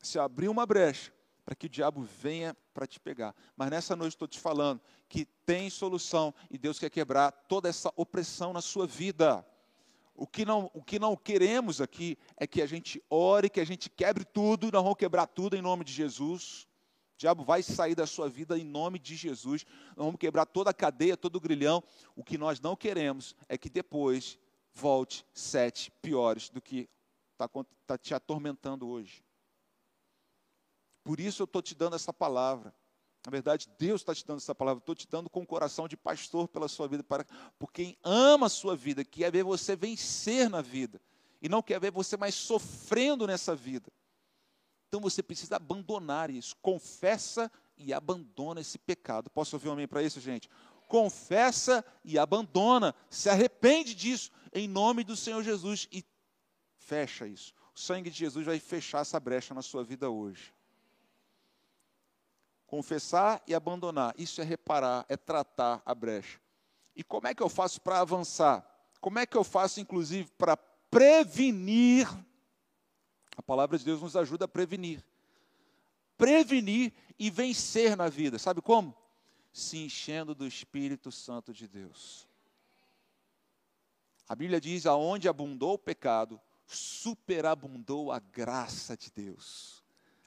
Você 0.00 0.18
abriu 0.18 0.50
uma 0.50 0.66
brecha 0.66 1.12
para 1.44 1.54
que 1.54 1.66
o 1.66 1.68
diabo 1.68 2.02
venha 2.02 2.54
para 2.74 2.86
te 2.86 3.00
pegar. 3.00 3.34
Mas 3.56 3.70
nessa 3.70 3.96
noite 3.96 4.12
estou 4.12 4.28
te 4.28 4.38
falando 4.38 4.80
que 5.08 5.24
tem 5.24 5.70
solução 5.70 6.34
e 6.50 6.58
Deus 6.58 6.78
quer 6.78 6.90
quebrar 6.90 7.32
toda 7.32 7.68
essa 7.68 7.92
opressão 7.96 8.52
na 8.52 8.60
sua 8.60 8.86
vida. 8.86 9.44
O 10.14 10.26
que 10.26 10.44
não, 10.44 10.70
o 10.74 10.82
que 10.82 10.98
não 10.98 11.16
queremos 11.16 11.80
aqui 11.80 12.18
é 12.36 12.46
que 12.46 12.60
a 12.60 12.66
gente 12.66 13.02
ore, 13.08 13.48
que 13.48 13.60
a 13.60 13.64
gente 13.64 13.88
quebre 13.88 14.24
tudo, 14.24 14.68
e 14.68 14.72
nós 14.72 14.82
vamos 14.82 14.98
quebrar 14.98 15.26
tudo 15.26 15.56
em 15.56 15.62
nome 15.62 15.84
de 15.84 15.92
Jesus. 15.92 16.68
Diabo 17.18 17.42
vai 17.42 17.64
sair 17.64 17.96
da 17.96 18.06
sua 18.06 18.28
vida 18.28 18.56
em 18.56 18.64
nome 18.64 18.96
de 18.96 19.16
Jesus. 19.16 19.66
Nós 19.96 20.06
vamos 20.06 20.20
quebrar 20.20 20.46
toda 20.46 20.70
a 20.70 20.74
cadeia, 20.74 21.16
todo 21.16 21.34
o 21.34 21.40
grilhão. 21.40 21.82
O 22.14 22.22
que 22.22 22.38
nós 22.38 22.60
não 22.60 22.76
queremos 22.76 23.34
é 23.48 23.58
que 23.58 23.68
depois 23.68 24.38
volte 24.72 25.26
sete 25.34 25.90
piores 26.00 26.48
do 26.48 26.62
que 26.62 26.88
está 27.32 27.48
tá 27.84 27.98
te 27.98 28.14
atormentando 28.14 28.86
hoje. 28.86 29.24
Por 31.02 31.18
isso 31.18 31.42
eu 31.42 31.44
estou 31.44 31.60
te 31.60 31.74
dando 31.74 31.96
essa 31.96 32.12
palavra. 32.12 32.72
Na 33.26 33.32
verdade, 33.32 33.68
Deus 33.76 34.00
está 34.00 34.14
te 34.14 34.24
dando 34.24 34.38
essa 34.38 34.54
palavra. 34.54 34.78
Estou 34.78 34.94
te 34.94 35.08
dando 35.08 35.28
com 35.28 35.42
o 35.42 35.46
coração 35.46 35.88
de 35.88 35.96
pastor 35.96 36.46
pela 36.46 36.68
sua 36.68 36.86
vida, 36.86 37.02
para, 37.02 37.26
por 37.58 37.72
quem 37.72 37.98
ama 38.04 38.46
a 38.46 38.50
sua 38.50 38.76
vida, 38.76 39.04
quer 39.04 39.32
ver 39.32 39.42
você 39.42 39.74
vencer 39.74 40.48
na 40.48 40.62
vida, 40.62 41.00
e 41.42 41.48
não 41.48 41.62
quer 41.62 41.80
ver 41.80 41.90
você 41.90 42.16
mais 42.16 42.36
sofrendo 42.36 43.26
nessa 43.26 43.56
vida. 43.56 43.90
Então 44.88 45.00
você 45.00 45.22
precisa 45.22 45.56
abandonar 45.56 46.30
isso. 46.30 46.56
Confessa 46.62 47.50
e 47.76 47.92
abandona 47.92 48.60
esse 48.60 48.78
pecado. 48.78 49.30
Posso 49.30 49.56
ouvir 49.56 49.68
um 49.68 49.72
amém 49.72 49.86
para 49.86 50.02
isso, 50.02 50.20
gente? 50.20 50.48
Confessa 50.88 51.84
e 52.02 52.18
abandona. 52.18 52.94
Se 53.10 53.28
arrepende 53.28 53.94
disso, 53.94 54.30
em 54.52 54.66
nome 54.66 55.04
do 55.04 55.14
Senhor 55.14 55.42
Jesus, 55.42 55.86
e 55.92 56.04
fecha 56.78 57.26
isso. 57.26 57.52
O 57.76 57.78
sangue 57.78 58.10
de 58.10 58.18
Jesus 58.18 58.46
vai 58.46 58.58
fechar 58.58 59.02
essa 59.02 59.20
brecha 59.20 59.52
na 59.52 59.62
sua 59.62 59.84
vida 59.84 60.10
hoje. 60.10 60.54
Confessar 62.66 63.42
e 63.46 63.54
abandonar. 63.54 64.14
Isso 64.18 64.40
é 64.40 64.44
reparar, 64.44 65.04
é 65.08 65.16
tratar 65.16 65.82
a 65.84 65.94
brecha. 65.94 66.40
E 66.96 67.04
como 67.04 67.26
é 67.26 67.34
que 67.34 67.42
eu 67.42 67.48
faço 67.48 67.80
para 67.80 68.00
avançar? 68.00 68.66
Como 69.00 69.18
é 69.18 69.26
que 69.26 69.36
eu 69.36 69.44
faço, 69.44 69.80
inclusive, 69.80 70.30
para 70.36 70.56
prevenir? 70.56 72.08
A 73.38 73.42
palavra 73.42 73.78
de 73.78 73.84
Deus 73.84 74.02
nos 74.02 74.16
ajuda 74.16 74.46
a 74.46 74.48
prevenir. 74.48 75.00
Prevenir 76.16 76.92
e 77.16 77.30
vencer 77.30 77.96
na 77.96 78.08
vida. 78.08 78.36
Sabe 78.36 78.60
como? 78.60 78.92
Se 79.52 79.78
enchendo 79.78 80.34
do 80.34 80.44
Espírito 80.44 81.12
Santo 81.12 81.54
de 81.54 81.68
Deus. 81.68 82.26
A 84.28 84.34
Bíblia 84.34 84.60
diz: 84.60 84.86
aonde 84.86 85.28
abundou 85.28 85.74
o 85.74 85.78
pecado, 85.78 86.40
superabundou 86.66 88.10
a 88.10 88.18
graça 88.18 88.96
de 88.96 89.08
Deus. 89.08 89.84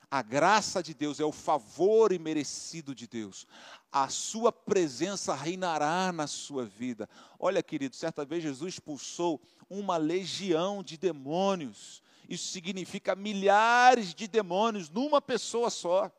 A 0.10 0.22
graça 0.22 0.82
de 0.82 0.94
Deus 0.94 1.20
é 1.20 1.26
o 1.26 1.34
favor 1.34 2.14
imerecido 2.14 2.96
de 2.96 3.08
Deus. 3.08 3.46
A 3.92 4.08
sua 4.08 4.54
presença 4.54 5.36
reinará 5.36 6.14
na 6.14 6.28
sua 6.28 6.66
vida. 6.66 7.10
Olha, 7.38 7.62
querido, 7.62 7.96
certa 7.96 8.24
vez 8.24 8.42
Jesus 8.42 8.76
expulsou 8.76 9.42
uma 9.70 9.98
legião 9.98 10.82
de 10.82 10.98
demônios. 10.98 12.02
Isso 12.32 12.48
significa 12.48 13.14
milhares 13.14 14.14
de 14.14 14.26
demônios 14.26 14.90
numa 14.90 15.22
pessoa 15.22 15.70
só. 15.70 16.10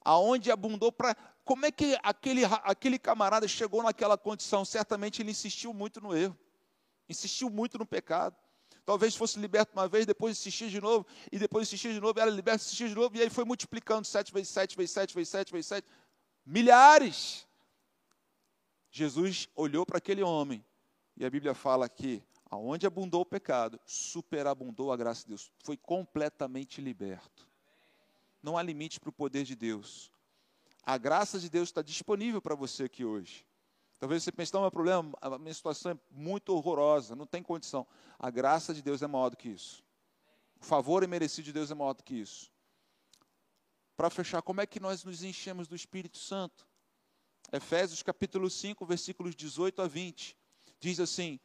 Aonde 0.00 0.48
abundou 0.52 0.92
para. 0.92 1.16
Como 1.44 1.66
é 1.66 1.72
que 1.72 1.98
aquele, 2.04 2.42
aquele 2.62 2.96
camarada 2.96 3.48
chegou 3.48 3.82
naquela 3.82 4.16
condição? 4.16 4.64
Certamente 4.64 5.20
ele 5.20 5.32
insistiu 5.32 5.74
muito 5.74 6.00
no 6.00 6.16
erro, 6.16 6.38
insistiu 7.08 7.50
muito 7.50 7.76
no 7.78 7.84
pecado. 7.84 8.36
Talvez 8.86 9.16
fosse 9.16 9.40
liberto 9.40 9.72
uma 9.72 9.88
vez, 9.88 10.06
depois 10.06 10.38
insistia 10.38 10.70
de 10.70 10.80
novo, 10.80 11.04
e 11.32 11.38
depois 11.38 11.66
insistia 11.66 11.92
de 11.92 11.98
novo, 11.98 12.20
era 12.20 12.30
liberto, 12.30 12.64
insistia 12.64 12.88
de 12.88 12.94
novo, 12.94 13.16
e 13.16 13.22
aí 13.22 13.30
foi 13.30 13.44
multiplicando 13.44 14.06
sete 14.06 14.32
vezes 14.32 14.50
sete, 14.50 14.76
vezes 14.76 14.92
sete, 14.92 15.12
vezes 15.12 15.30
sete, 15.30 15.52
vezes 15.52 15.66
sete. 15.66 15.88
Milhares. 16.46 17.44
Jesus 18.88 19.48
olhou 19.56 19.84
para 19.84 19.98
aquele 19.98 20.22
homem, 20.22 20.64
e 21.16 21.24
a 21.24 21.30
Bíblia 21.30 21.54
fala 21.54 21.88
que 21.88 22.22
aonde 22.54 22.86
abundou 22.86 23.22
o 23.22 23.26
pecado, 23.26 23.80
superabundou 23.84 24.92
a 24.92 24.96
graça 24.96 25.22
de 25.22 25.28
Deus. 25.28 25.50
Foi 25.62 25.76
completamente 25.76 26.80
liberto. 26.80 27.48
Não 28.42 28.56
há 28.56 28.62
limite 28.62 29.00
para 29.00 29.10
o 29.10 29.12
poder 29.12 29.44
de 29.44 29.54
Deus. 29.54 30.10
A 30.82 30.98
graça 30.98 31.38
de 31.38 31.48
Deus 31.48 31.68
está 31.68 31.82
disponível 31.82 32.40
para 32.40 32.54
você 32.54 32.84
aqui 32.84 33.04
hoje. 33.04 33.46
Talvez 33.98 34.22
você 34.22 34.30
pense, 34.30 34.52
não, 34.52 34.60
meu 34.60 34.70
problema, 34.70 35.12
a 35.20 35.38
minha 35.38 35.54
situação 35.54 35.92
é 35.92 35.98
muito 36.10 36.50
horrorosa, 36.50 37.16
não 37.16 37.26
tem 37.26 37.42
condição. 37.42 37.86
A 38.18 38.30
graça 38.30 38.74
de 38.74 38.82
Deus 38.82 39.02
é 39.02 39.06
maior 39.06 39.30
do 39.30 39.36
que 39.36 39.48
isso. 39.48 39.82
O 40.60 40.64
favor 40.64 41.02
imerecido 41.02 41.46
de 41.46 41.52
Deus 41.52 41.70
é 41.70 41.74
maior 41.74 41.94
do 41.94 42.02
que 42.02 42.14
isso. 42.14 42.52
Para 43.96 44.10
fechar, 44.10 44.42
como 44.42 44.60
é 44.60 44.66
que 44.66 44.80
nós 44.80 45.04
nos 45.04 45.22
enchemos 45.22 45.68
do 45.68 45.74
Espírito 45.74 46.18
Santo? 46.18 46.66
Efésios 47.52 48.02
capítulo 48.02 48.50
5, 48.50 48.84
versículos 48.84 49.34
18 49.34 49.82
a 49.82 49.86
20. 49.86 50.36
Diz 50.80 51.00
assim: 51.00 51.38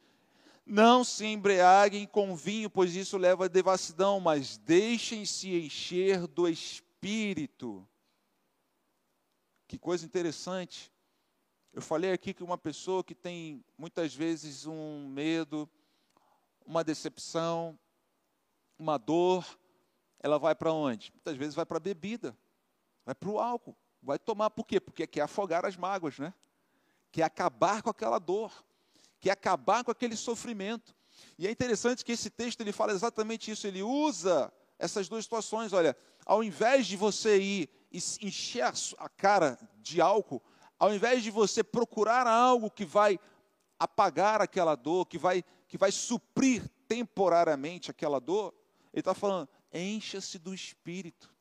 Não 0.70 1.02
se 1.02 1.26
embriaguem 1.26 2.06
com 2.06 2.36
vinho, 2.36 2.70
pois 2.70 2.94
isso 2.94 3.18
leva 3.18 3.46
à 3.46 3.48
devassidão, 3.48 4.20
mas 4.20 4.56
deixem-se 4.56 5.50
encher 5.52 6.28
do 6.28 6.48
Espírito. 6.48 7.84
Que 9.66 9.76
coisa 9.76 10.06
interessante. 10.06 10.92
Eu 11.72 11.82
falei 11.82 12.12
aqui 12.12 12.32
que 12.32 12.44
uma 12.44 12.56
pessoa 12.56 13.02
que 13.02 13.16
tem 13.16 13.64
muitas 13.76 14.14
vezes 14.14 14.64
um 14.64 15.08
medo, 15.08 15.68
uma 16.64 16.84
decepção, 16.84 17.76
uma 18.78 18.96
dor, 18.96 19.44
ela 20.20 20.38
vai 20.38 20.54
para 20.54 20.72
onde? 20.72 21.10
Muitas 21.12 21.36
vezes 21.36 21.56
vai 21.56 21.66
para 21.66 21.78
a 21.78 21.80
bebida, 21.80 22.38
vai 23.04 23.16
para 23.16 23.28
o 23.28 23.40
álcool, 23.40 23.76
vai 24.00 24.20
tomar 24.20 24.50
por 24.50 24.64
quê? 24.64 24.78
Porque 24.78 25.04
quer 25.04 25.22
afogar 25.22 25.66
as 25.66 25.76
mágoas, 25.76 26.16
né? 26.16 26.32
Quer 27.10 27.24
acabar 27.24 27.82
com 27.82 27.90
aquela 27.90 28.20
dor, 28.20 28.64
quer 29.20 29.32
acabar 29.32 29.84
com 29.84 29.90
aquele 29.90 30.16
sofrimento. 30.16 30.94
E 31.38 31.46
é 31.46 31.50
interessante 31.50 32.04
que 32.04 32.12
esse 32.12 32.30
texto 32.30 32.60
ele 32.60 32.72
fala 32.72 32.92
exatamente 32.92 33.50
isso, 33.50 33.66
ele 33.66 33.82
usa 33.82 34.52
essas 34.78 35.08
duas 35.08 35.24
situações, 35.24 35.72
olha, 35.72 35.94
ao 36.24 36.42
invés 36.42 36.86
de 36.86 36.96
você 36.96 37.38
ir 37.38 37.70
e 37.92 37.98
encher 38.22 38.64
a 38.98 39.08
cara 39.08 39.58
de 39.76 40.00
álcool, 40.00 40.42
ao 40.78 40.94
invés 40.94 41.22
de 41.22 41.30
você 41.30 41.62
procurar 41.62 42.26
algo 42.26 42.70
que 42.70 42.84
vai 42.84 43.18
apagar 43.78 44.40
aquela 44.40 44.74
dor, 44.74 45.06
que 45.06 45.18
vai, 45.18 45.44
que 45.68 45.76
vai 45.76 45.92
suprir 45.92 46.66
temporariamente 46.88 47.90
aquela 47.90 48.18
dor, 48.18 48.54
ele 48.92 49.00
está 49.00 49.14
falando, 49.14 49.48
encha-se 49.72 50.38
do 50.38 50.54
Espírito, 50.54 51.32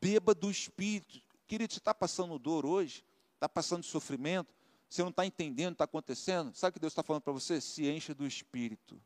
beba 0.00 0.34
do 0.34 0.50
Espírito. 0.50 1.20
Querido, 1.46 1.72
você 1.72 1.78
está 1.78 1.94
passando 1.94 2.38
dor 2.38 2.66
hoje? 2.66 3.04
Está 3.34 3.48
passando 3.48 3.84
sofrimento? 3.84 4.52
Você 4.92 5.02
não 5.02 5.10
está 5.10 5.24
entendendo 5.24 5.68
o 5.68 5.72
que 5.72 5.74
está 5.76 5.84
acontecendo? 5.84 6.54
Sabe 6.54 6.70
o 6.70 6.72
que 6.74 6.80
Deus 6.80 6.92
está 6.92 7.02
falando 7.02 7.22
para 7.22 7.32
você? 7.32 7.60
Se 7.60 7.88
encha 7.88 8.14
do 8.14 8.26
Espírito. 8.26 9.00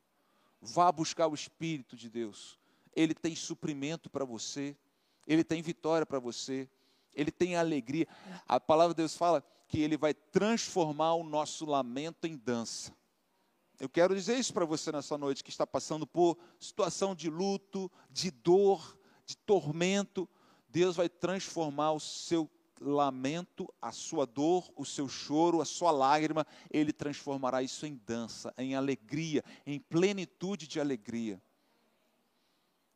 Vá 0.61 0.91
buscar 0.91 1.29
o 1.29 1.35
Espírito 1.35 1.97
de 1.97 2.09
Deus. 2.09 2.59
Ele 2.95 3.15
tem 3.15 3.37
suprimento 3.37 4.11
para 4.11 4.25
você. 4.25 4.77
Ele 5.27 5.45
tem 5.45 5.63
vitória 5.63 6.07
para 6.07 6.19
você 6.19 6.69
ele 7.17 7.33
tem 7.33 7.57
alegria. 7.57 8.07
A 8.47 8.61
palavra 8.61 8.95
de 8.95 8.99
Deus 8.99 9.17
fala 9.17 9.43
que 9.67 9.81
ele 9.81 9.97
vai 9.97 10.13
transformar 10.15 11.15
o 11.15 11.25
nosso 11.25 11.65
lamento 11.65 12.27
em 12.27 12.37
dança. 12.37 12.95
Eu 13.81 13.89
quero 13.89 14.15
dizer 14.15 14.39
isso 14.39 14.53
para 14.53 14.65
você 14.65 14.93
nessa 14.93 15.19
noite 15.19 15.43
que 15.43 15.51
está 15.51 15.67
passando 15.67 16.07
por 16.07 16.39
situação 16.61 17.15
de 17.15 17.29
luto, 17.29 17.91
de 18.11 18.31
dor, 18.31 18.97
de 19.25 19.37
tormento. 19.37 20.29
Deus 20.69 20.95
vai 20.95 21.09
transformar 21.09 21.93
o 21.93 22.01
seu 22.01 22.49
lamento, 22.81 23.73
a 23.81 23.93
sua 23.93 24.27
dor, 24.27 24.71
o 24.77 24.85
seu 24.85 25.09
choro, 25.09 25.61
a 25.61 25.65
sua 25.65 25.91
lágrima, 25.91 26.47
ele 26.71 26.93
transformará 26.93 27.63
isso 27.63 27.87
em 27.87 28.01
dança, 28.07 28.53
em 28.59 28.75
alegria, 28.75 29.43
em 29.67 29.79
plenitude 29.79 30.67
de 30.67 30.81
alegria. 30.81 31.41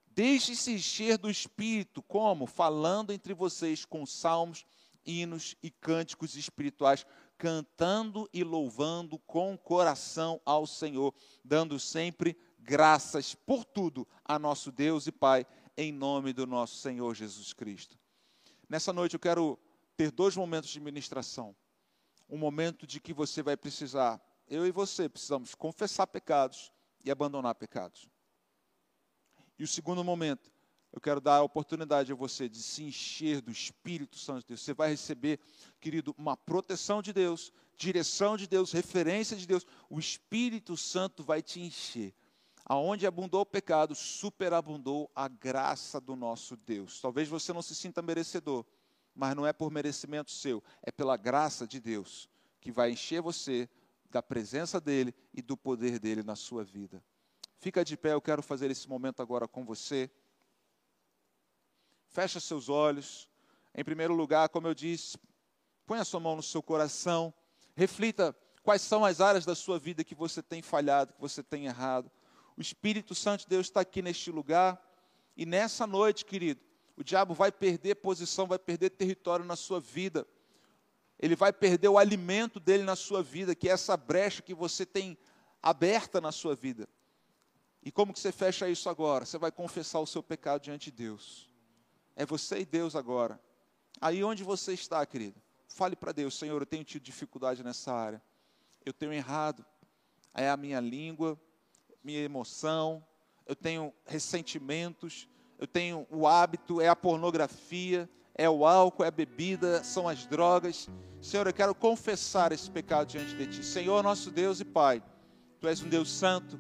Deixe-se 0.06 0.72
encher 0.72 1.16
do 1.16 1.30
Espírito, 1.30 2.02
como? 2.02 2.46
Falando 2.46 3.12
entre 3.12 3.32
vocês 3.32 3.84
com 3.84 4.04
salmos, 4.04 4.66
hinos 5.04 5.56
e 5.62 5.70
cânticos 5.70 6.36
espirituais, 6.36 7.06
cantando 7.38 8.28
e 8.32 8.44
louvando 8.44 9.18
com 9.20 9.54
o 9.54 9.58
coração 9.58 10.40
ao 10.44 10.66
Senhor, 10.66 11.14
dando 11.42 11.78
sempre 11.78 12.36
graças 12.58 13.34
por 13.34 13.64
tudo 13.64 14.06
a 14.24 14.38
nosso 14.38 14.70
Deus 14.70 15.06
e 15.06 15.12
Pai, 15.12 15.46
em 15.76 15.90
nome 15.90 16.34
do 16.34 16.46
nosso 16.46 16.76
Senhor 16.76 17.14
Jesus 17.14 17.54
Cristo. 17.54 17.98
Nessa 18.68 18.92
noite 18.92 19.14
eu 19.14 19.20
quero 19.20 19.58
ter 20.01 20.11
dois 20.11 20.34
momentos 20.34 20.70
de 20.70 20.80
ministração. 20.80 21.55
um 22.26 22.38
momento 22.38 22.86
de 22.86 23.01
que 23.01 23.12
você 23.12 23.42
vai 23.42 23.55
precisar, 23.55 24.18
eu 24.48 24.66
e 24.66 24.70
você 24.70 25.11
precisamos 25.11 25.55
confessar 25.55 26.07
pecados 26.07 26.72
e 27.05 27.11
abandonar 27.11 27.55
pecados. 27.55 28.09
E 29.59 29.64
o 29.64 29.68
segundo 29.68 30.03
momento, 30.03 30.51
eu 30.90 31.03
quero 31.03 31.20
dar 31.20 31.36
a 31.36 31.42
oportunidade 31.42 32.11
a 32.11 32.14
você 32.14 32.48
de 32.48 32.62
se 32.62 32.82
encher 32.82 33.42
do 33.42 33.51
Espírito 33.51 34.16
Santo 34.16 34.40
de 34.40 34.46
Deus. 34.46 34.62
Você 34.62 34.72
vai 34.72 34.88
receber, 34.88 35.38
querido, 35.78 36.14
uma 36.16 36.34
proteção 36.34 37.03
de 37.03 37.12
Deus, 37.12 37.53
direção 37.76 38.38
de 38.38 38.46
Deus, 38.46 38.72
referência 38.72 39.36
de 39.36 39.46
Deus. 39.46 39.66
O 39.90 39.98
Espírito 39.98 40.78
Santo 40.78 41.22
vai 41.22 41.42
te 41.42 41.61
encher. 41.61 42.14
Aonde 42.64 43.07
abundou 43.07 43.42
o 43.42 43.46
pecado, 43.46 43.94
superabundou 43.94 45.11
a 45.14 45.28
graça 45.28 46.01
do 46.01 46.16
nosso 46.16 46.57
Deus. 46.57 47.03
Talvez 47.03 47.28
você 47.28 47.53
não 47.53 47.61
se 47.61 47.74
sinta 47.74 48.01
merecedor, 48.01 48.64
mas 49.14 49.34
não 49.34 49.46
é 49.46 49.52
por 49.52 49.70
merecimento 49.70 50.30
seu, 50.30 50.62
é 50.82 50.90
pela 50.90 51.16
graça 51.16 51.66
de 51.66 51.80
Deus 51.80 52.28
que 52.61 52.70
vai 52.70 52.90
encher 52.92 53.22
você 53.22 53.68
da 54.11 54.22
presença 54.22 54.80
dele 54.80 55.14
e 55.32 55.40
do 55.40 55.56
poder 55.56 55.98
dele 55.98 56.22
na 56.22 56.36
sua 56.36 56.62
vida. 56.62 57.02
Fica 57.58 57.84
de 57.84 57.96
pé, 57.96 58.12
eu 58.12 58.20
quero 58.20 58.42
fazer 58.42 58.70
esse 58.70 58.88
momento 58.88 59.22
agora 59.22 59.48
com 59.48 59.64
você. 59.64 60.11
Fecha 62.08 62.40
seus 62.40 62.68
olhos. 62.68 63.28
Em 63.74 63.84
primeiro 63.84 64.14
lugar, 64.14 64.48
como 64.48 64.66
eu 64.66 64.74
disse, 64.74 65.18
põe 65.86 65.98
a 65.98 66.04
sua 66.04 66.20
mão 66.20 66.36
no 66.36 66.42
seu 66.42 66.62
coração. 66.62 67.32
Reflita 67.74 68.36
quais 68.62 68.82
são 68.82 69.04
as 69.04 69.20
áreas 69.20 69.44
da 69.44 69.54
sua 69.54 69.78
vida 69.78 70.04
que 70.04 70.14
você 70.14 70.42
tem 70.42 70.61
falhado, 70.61 71.12
que 71.12 71.20
você 71.20 71.42
tem 71.42 71.66
errado. 71.66 72.11
O 72.56 72.61
Espírito 72.61 73.14
Santo 73.14 73.42
de 73.42 73.48
Deus 73.48 73.66
está 73.66 73.80
aqui 73.80 74.02
neste 74.02 74.30
lugar. 74.30 74.80
E 75.36 75.46
nessa 75.46 75.86
noite, 75.86 76.24
querido, 76.24 76.61
o 77.01 77.03
diabo 77.03 77.32
vai 77.32 77.51
perder 77.51 77.94
posição, 77.94 78.46
vai 78.46 78.59
perder 78.59 78.90
território 78.90 79.42
na 79.42 79.57
sua 79.57 79.80
vida. 79.80 80.26
Ele 81.18 81.34
vai 81.34 81.51
perder 81.51 81.88
o 81.88 81.96
alimento 81.96 82.61
dele 82.61 82.82
na 82.82 82.94
sua 82.94 83.22
vida, 83.22 83.55
que 83.55 83.70
é 83.70 83.72
essa 83.72 83.96
brecha 83.96 84.42
que 84.42 84.53
você 84.53 84.84
tem 84.84 85.16
aberta 85.62 86.20
na 86.20 86.30
sua 86.30 86.55
vida. 86.55 86.86
E 87.82 87.90
como 87.90 88.12
que 88.12 88.20
você 88.20 88.30
fecha 88.30 88.68
isso 88.68 88.86
agora? 88.90 89.24
Você 89.24 89.38
vai 89.38 89.51
confessar 89.51 89.98
o 89.98 90.07
seu 90.07 90.22
pecado 90.22 90.61
diante 90.61 90.90
de 90.90 90.98
Deus. 90.98 91.48
É 92.14 92.26
você 92.26 92.59
e 92.59 92.66
Deus 92.66 92.94
agora. 92.94 93.40
Aí 93.98 94.22
onde 94.22 94.44
você 94.44 94.74
está, 94.74 95.05
querido, 95.07 95.40
fale 95.68 95.96
para 95.96 96.12
Deus, 96.12 96.38
Senhor, 96.38 96.61
eu 96.61 96.66
tenho 96.66 96.84
tido 96.84 97.03
dificuldade 97.03 97.64
nessa 97.64 97.94
área. 97.94 98.22
Eu 98.84 98.92
tenho 98.92 99.14
errado. 99.14 99.64
É 100.34 100.51
a 100.51 100.57
minha 100.59 100.80
língua, 100.80 101.40
minha 102.05 102.20
emoção, 102.20 103.03
eu 103.46 103.57
tenho 103.57 103.90
ressentimentos, 104.05 105.26
eu 105.61 105.66
tenho 105.66 106.06
o 106.11 106.26
hábito, 106.26 106.80
é 106.80 106.88
a 106.88 106.96
pornografia, 106.96 108.08
é 108.34 108.48
o 108.48 108.64
álcool, 108.64 109.04
é 109.04 109.08
a 109.08 109.11
bebida, 109.11 109.84
são 109.84 110.08
as 110.08 110.24
drogas. 110.24 110.88
Senhor, 111.20 111.46
eu 111.46 111.52
quero 111.52 111.74
confessar 111.74 112.50
esse 112.50 112.70
pecado 112.70 113.08
diante 113.08 113.36
de 113.36 113.46
Ti. 113.46 113.62
Senhor, 113.62 114.02
nosso 114.02 114.30
Deus 114.30 114.58
e 114.61 114.64
Pai, 114.64 115.02
Tu 115.61 115.68
és 115.68 115.82
um 115.82 115.88
Deus 115.90 116.11
santo. 116.11 116.58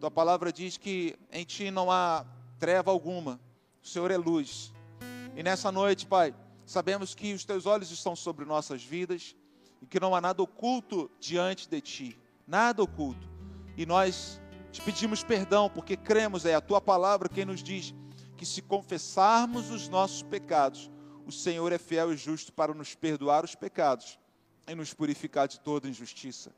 Tua 0.00 0.10
palavra 0.10 0.52
diz 0.52 0.76
que 0.76 1.16
em 1.30 1.44
Ti 1.44 1.70
não 1.70 1.88
há 1.88 2.26
treva 2.58 2.90
alguma. 2.90 3.40
O 3.80 3.86
Senhor 3.86 4.10
é 4.10 4.16
luz. 4.16 4.74
E 5.36 5.42
nessa 5.44 5.70
noite, 5.70 6.04
Pai, 6.04 6.34
sabemos 6.66 7.14
que 7.14 7.32
os 7.32 7.44
teus 7.44 7.64
olhos 7.64 7.92
estão 7.92 8.16
sobre 8.16 8.44
nossas 8.44 8.82
vidas 8.82 9.36
e 9.80 9.86
que 9.86 10.00
não 10.00 10.16
há 10.16 10.20
nada 10.20 10.42
oculto 10.42 11.08
diante 11.20 11.68
de 11.68 11.80
ti, 11.80 12.18
nada 12.44 12.82
oculto. 12.82 13.30
E 13.76 13.86
nós 13.86 14.40
te 14.72 14.82
pedimos 14.82 15.22
perdão 15.22 15.70
porque 15.70 15.96
cremos, 15.96 16.44
é 16.44 16.56
a 16.56 16.60
tua 16.60 16.80
palavra 16.80 17.28
quem 17.28 17.44
nos 17.44 17.62
diz 17.62 17.94
que 18.42 18.46
se 18.46 18.60
confessarmos 18.60 19.70
os 19.70 19.88
nossos 19.88 20.20
pecados, 20.20 20.90
o 21.24 21.30
Senhor 21.30 21.70
é 21.70 21.78
fiel 21.78 22.12
e 22.12 22.16
justo 22.16 22.52
para 22.52 22.74
nos 22.74 22.92
perdoar 22.92 23.44
os 23.44 23.54
pecados 23.54 24.18
e 24.66 24.74
nos 24.74 24.92
purificar 24.92 25.46
de 25.46 25.60
toda 25.60 25.88
injustiça. 25.88 26.52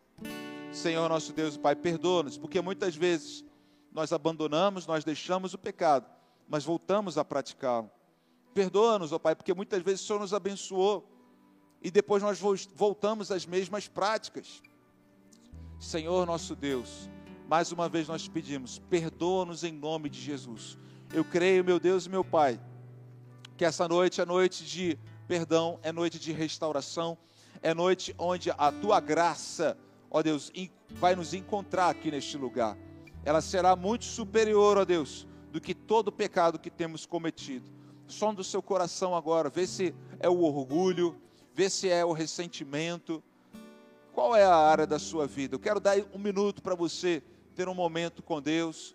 Senhor 0.72 1.06
nosso 1.10 1.34
Deus 1.34 1.56
e 1.56 1.58
Pai, 1.58 1.76
perdoa-nos, 1.76 2.38
porque 2.38 2.58
muitas 2.62 2.96
vezes 2.96 3.44
nós 3.92 4.14
abandonamos, 4.14 4.86
nós 4.86 5.04
deixamos 5.04 5.52
o 5.52 5.58
pecado, 5.58 6.10
mas 6.48 6.64
voltamos 6.64 7.18
a 7.18 7.24
praticá-lo. 7.24 7.90
Perdoa-nos, 8.54 9.12
ó 9.12 9.18
Pai, 9.18 9.34
porque 9.34 9.52
muitas 9.52 9.82
vezes 9.82 10.00
o 10.00 10.06
Senhor 10.06 10.20
nos 10.20 10.32
abençoou 10.32 11.06
e 11.82 11.90
depois 11.90 12.22
nós 12.22 12.40
voltamos 12.74 13.30
às 13.30 13.44
mesmas 13.44 13.86
práticas. 13.88 14.62
Senhor 15.78 16.24
nosso 16.24 16.56
Deus, 16.56 17.10
mais 17.46 17.72
uma 17.72 17.90
vez 17.90 18.08
nós 18.08 18.26
pedimos, 18.26 18.78
perdoa-nos 18.88 19.64
em 19.64 19.72
nome 19.72 20.08
de 20.08 20.18
Jesus. 20.18 20.78
Eu 21.12 21.24
creio, 21.24 21.64
meu 21.64 21.78
Deus 21.78 22.06
e 22.06 22.08
meu 22.08 22.24
Pai, 22.24 22.60
que 23.56 23.64
essa 23.64 23.86
noite 23.86 24.20
é 24.20 24.24
noite 24.24 24.64
de 24.64 24.98
perdão, 25.26 25.78
é 25.82 25.92
noite 25.92 26.18
de 26.18 26.32
restauração, 26.32 27.16
é 27.62 27.72
noite 27.72 28.14
onde 28.18 28.50
a 28.50 28.72
tua 28.72 29.00
graça, 29.00 29.76
ó 30.10 30.22
Deus, 30.22 30.52
vai 30.90 31.14
nos 31.14 31.34
encontrar 31.34 31.88
aqui 31.88 32.10
neste 32.10 32.36
lugar. 32.36 32.76
Ela 33.24 33.40
será 33.40 33.74
muito 33.74 34.04
superior, 34.04 34.78
ó 34.78 34.84
Deus, 34.84 35.26
do 35.50 35.60
que 35.60 35.74
todo 35.74 36.12
pecado 36.12 36.58
que 36.58 36.70
temos 36.70 37.06
cometido 37.06 37.74
som 38.06 38.34
do 38.34 38.44
seu 38.44 38.62
coração 38.62 39.14
agora, 39.14 39.48
vê 39.48 39.66
se 39.66 39.94
é 40.20 40.28
o 40.28 40.42
orgulho, 40.42 41.16
vê 41.52 41.68
se 41.70 41.88
é 41.88 42.04
o 42.04 42.12
ressentimento. 42.12 43.22
Qual 44.12 44.34
é 44.36 44.44
a 44.44 44.54
área 44.54 44.86
da 44.86 44.98
sua 44.98 45.26
vida? 45.26 45.54
Eu 45.54 45.60
quero 45.60 45.80
dar 45.80 45.96
um 46.12 46.18
minuto 46.18 46.62
para 46.62 46.74
você 46.74 47.22
ter 47.54 47.68
um 47.68 47.74
momento 47.74 48.22
com 48.22 48.40
Deus. 48.40 48.94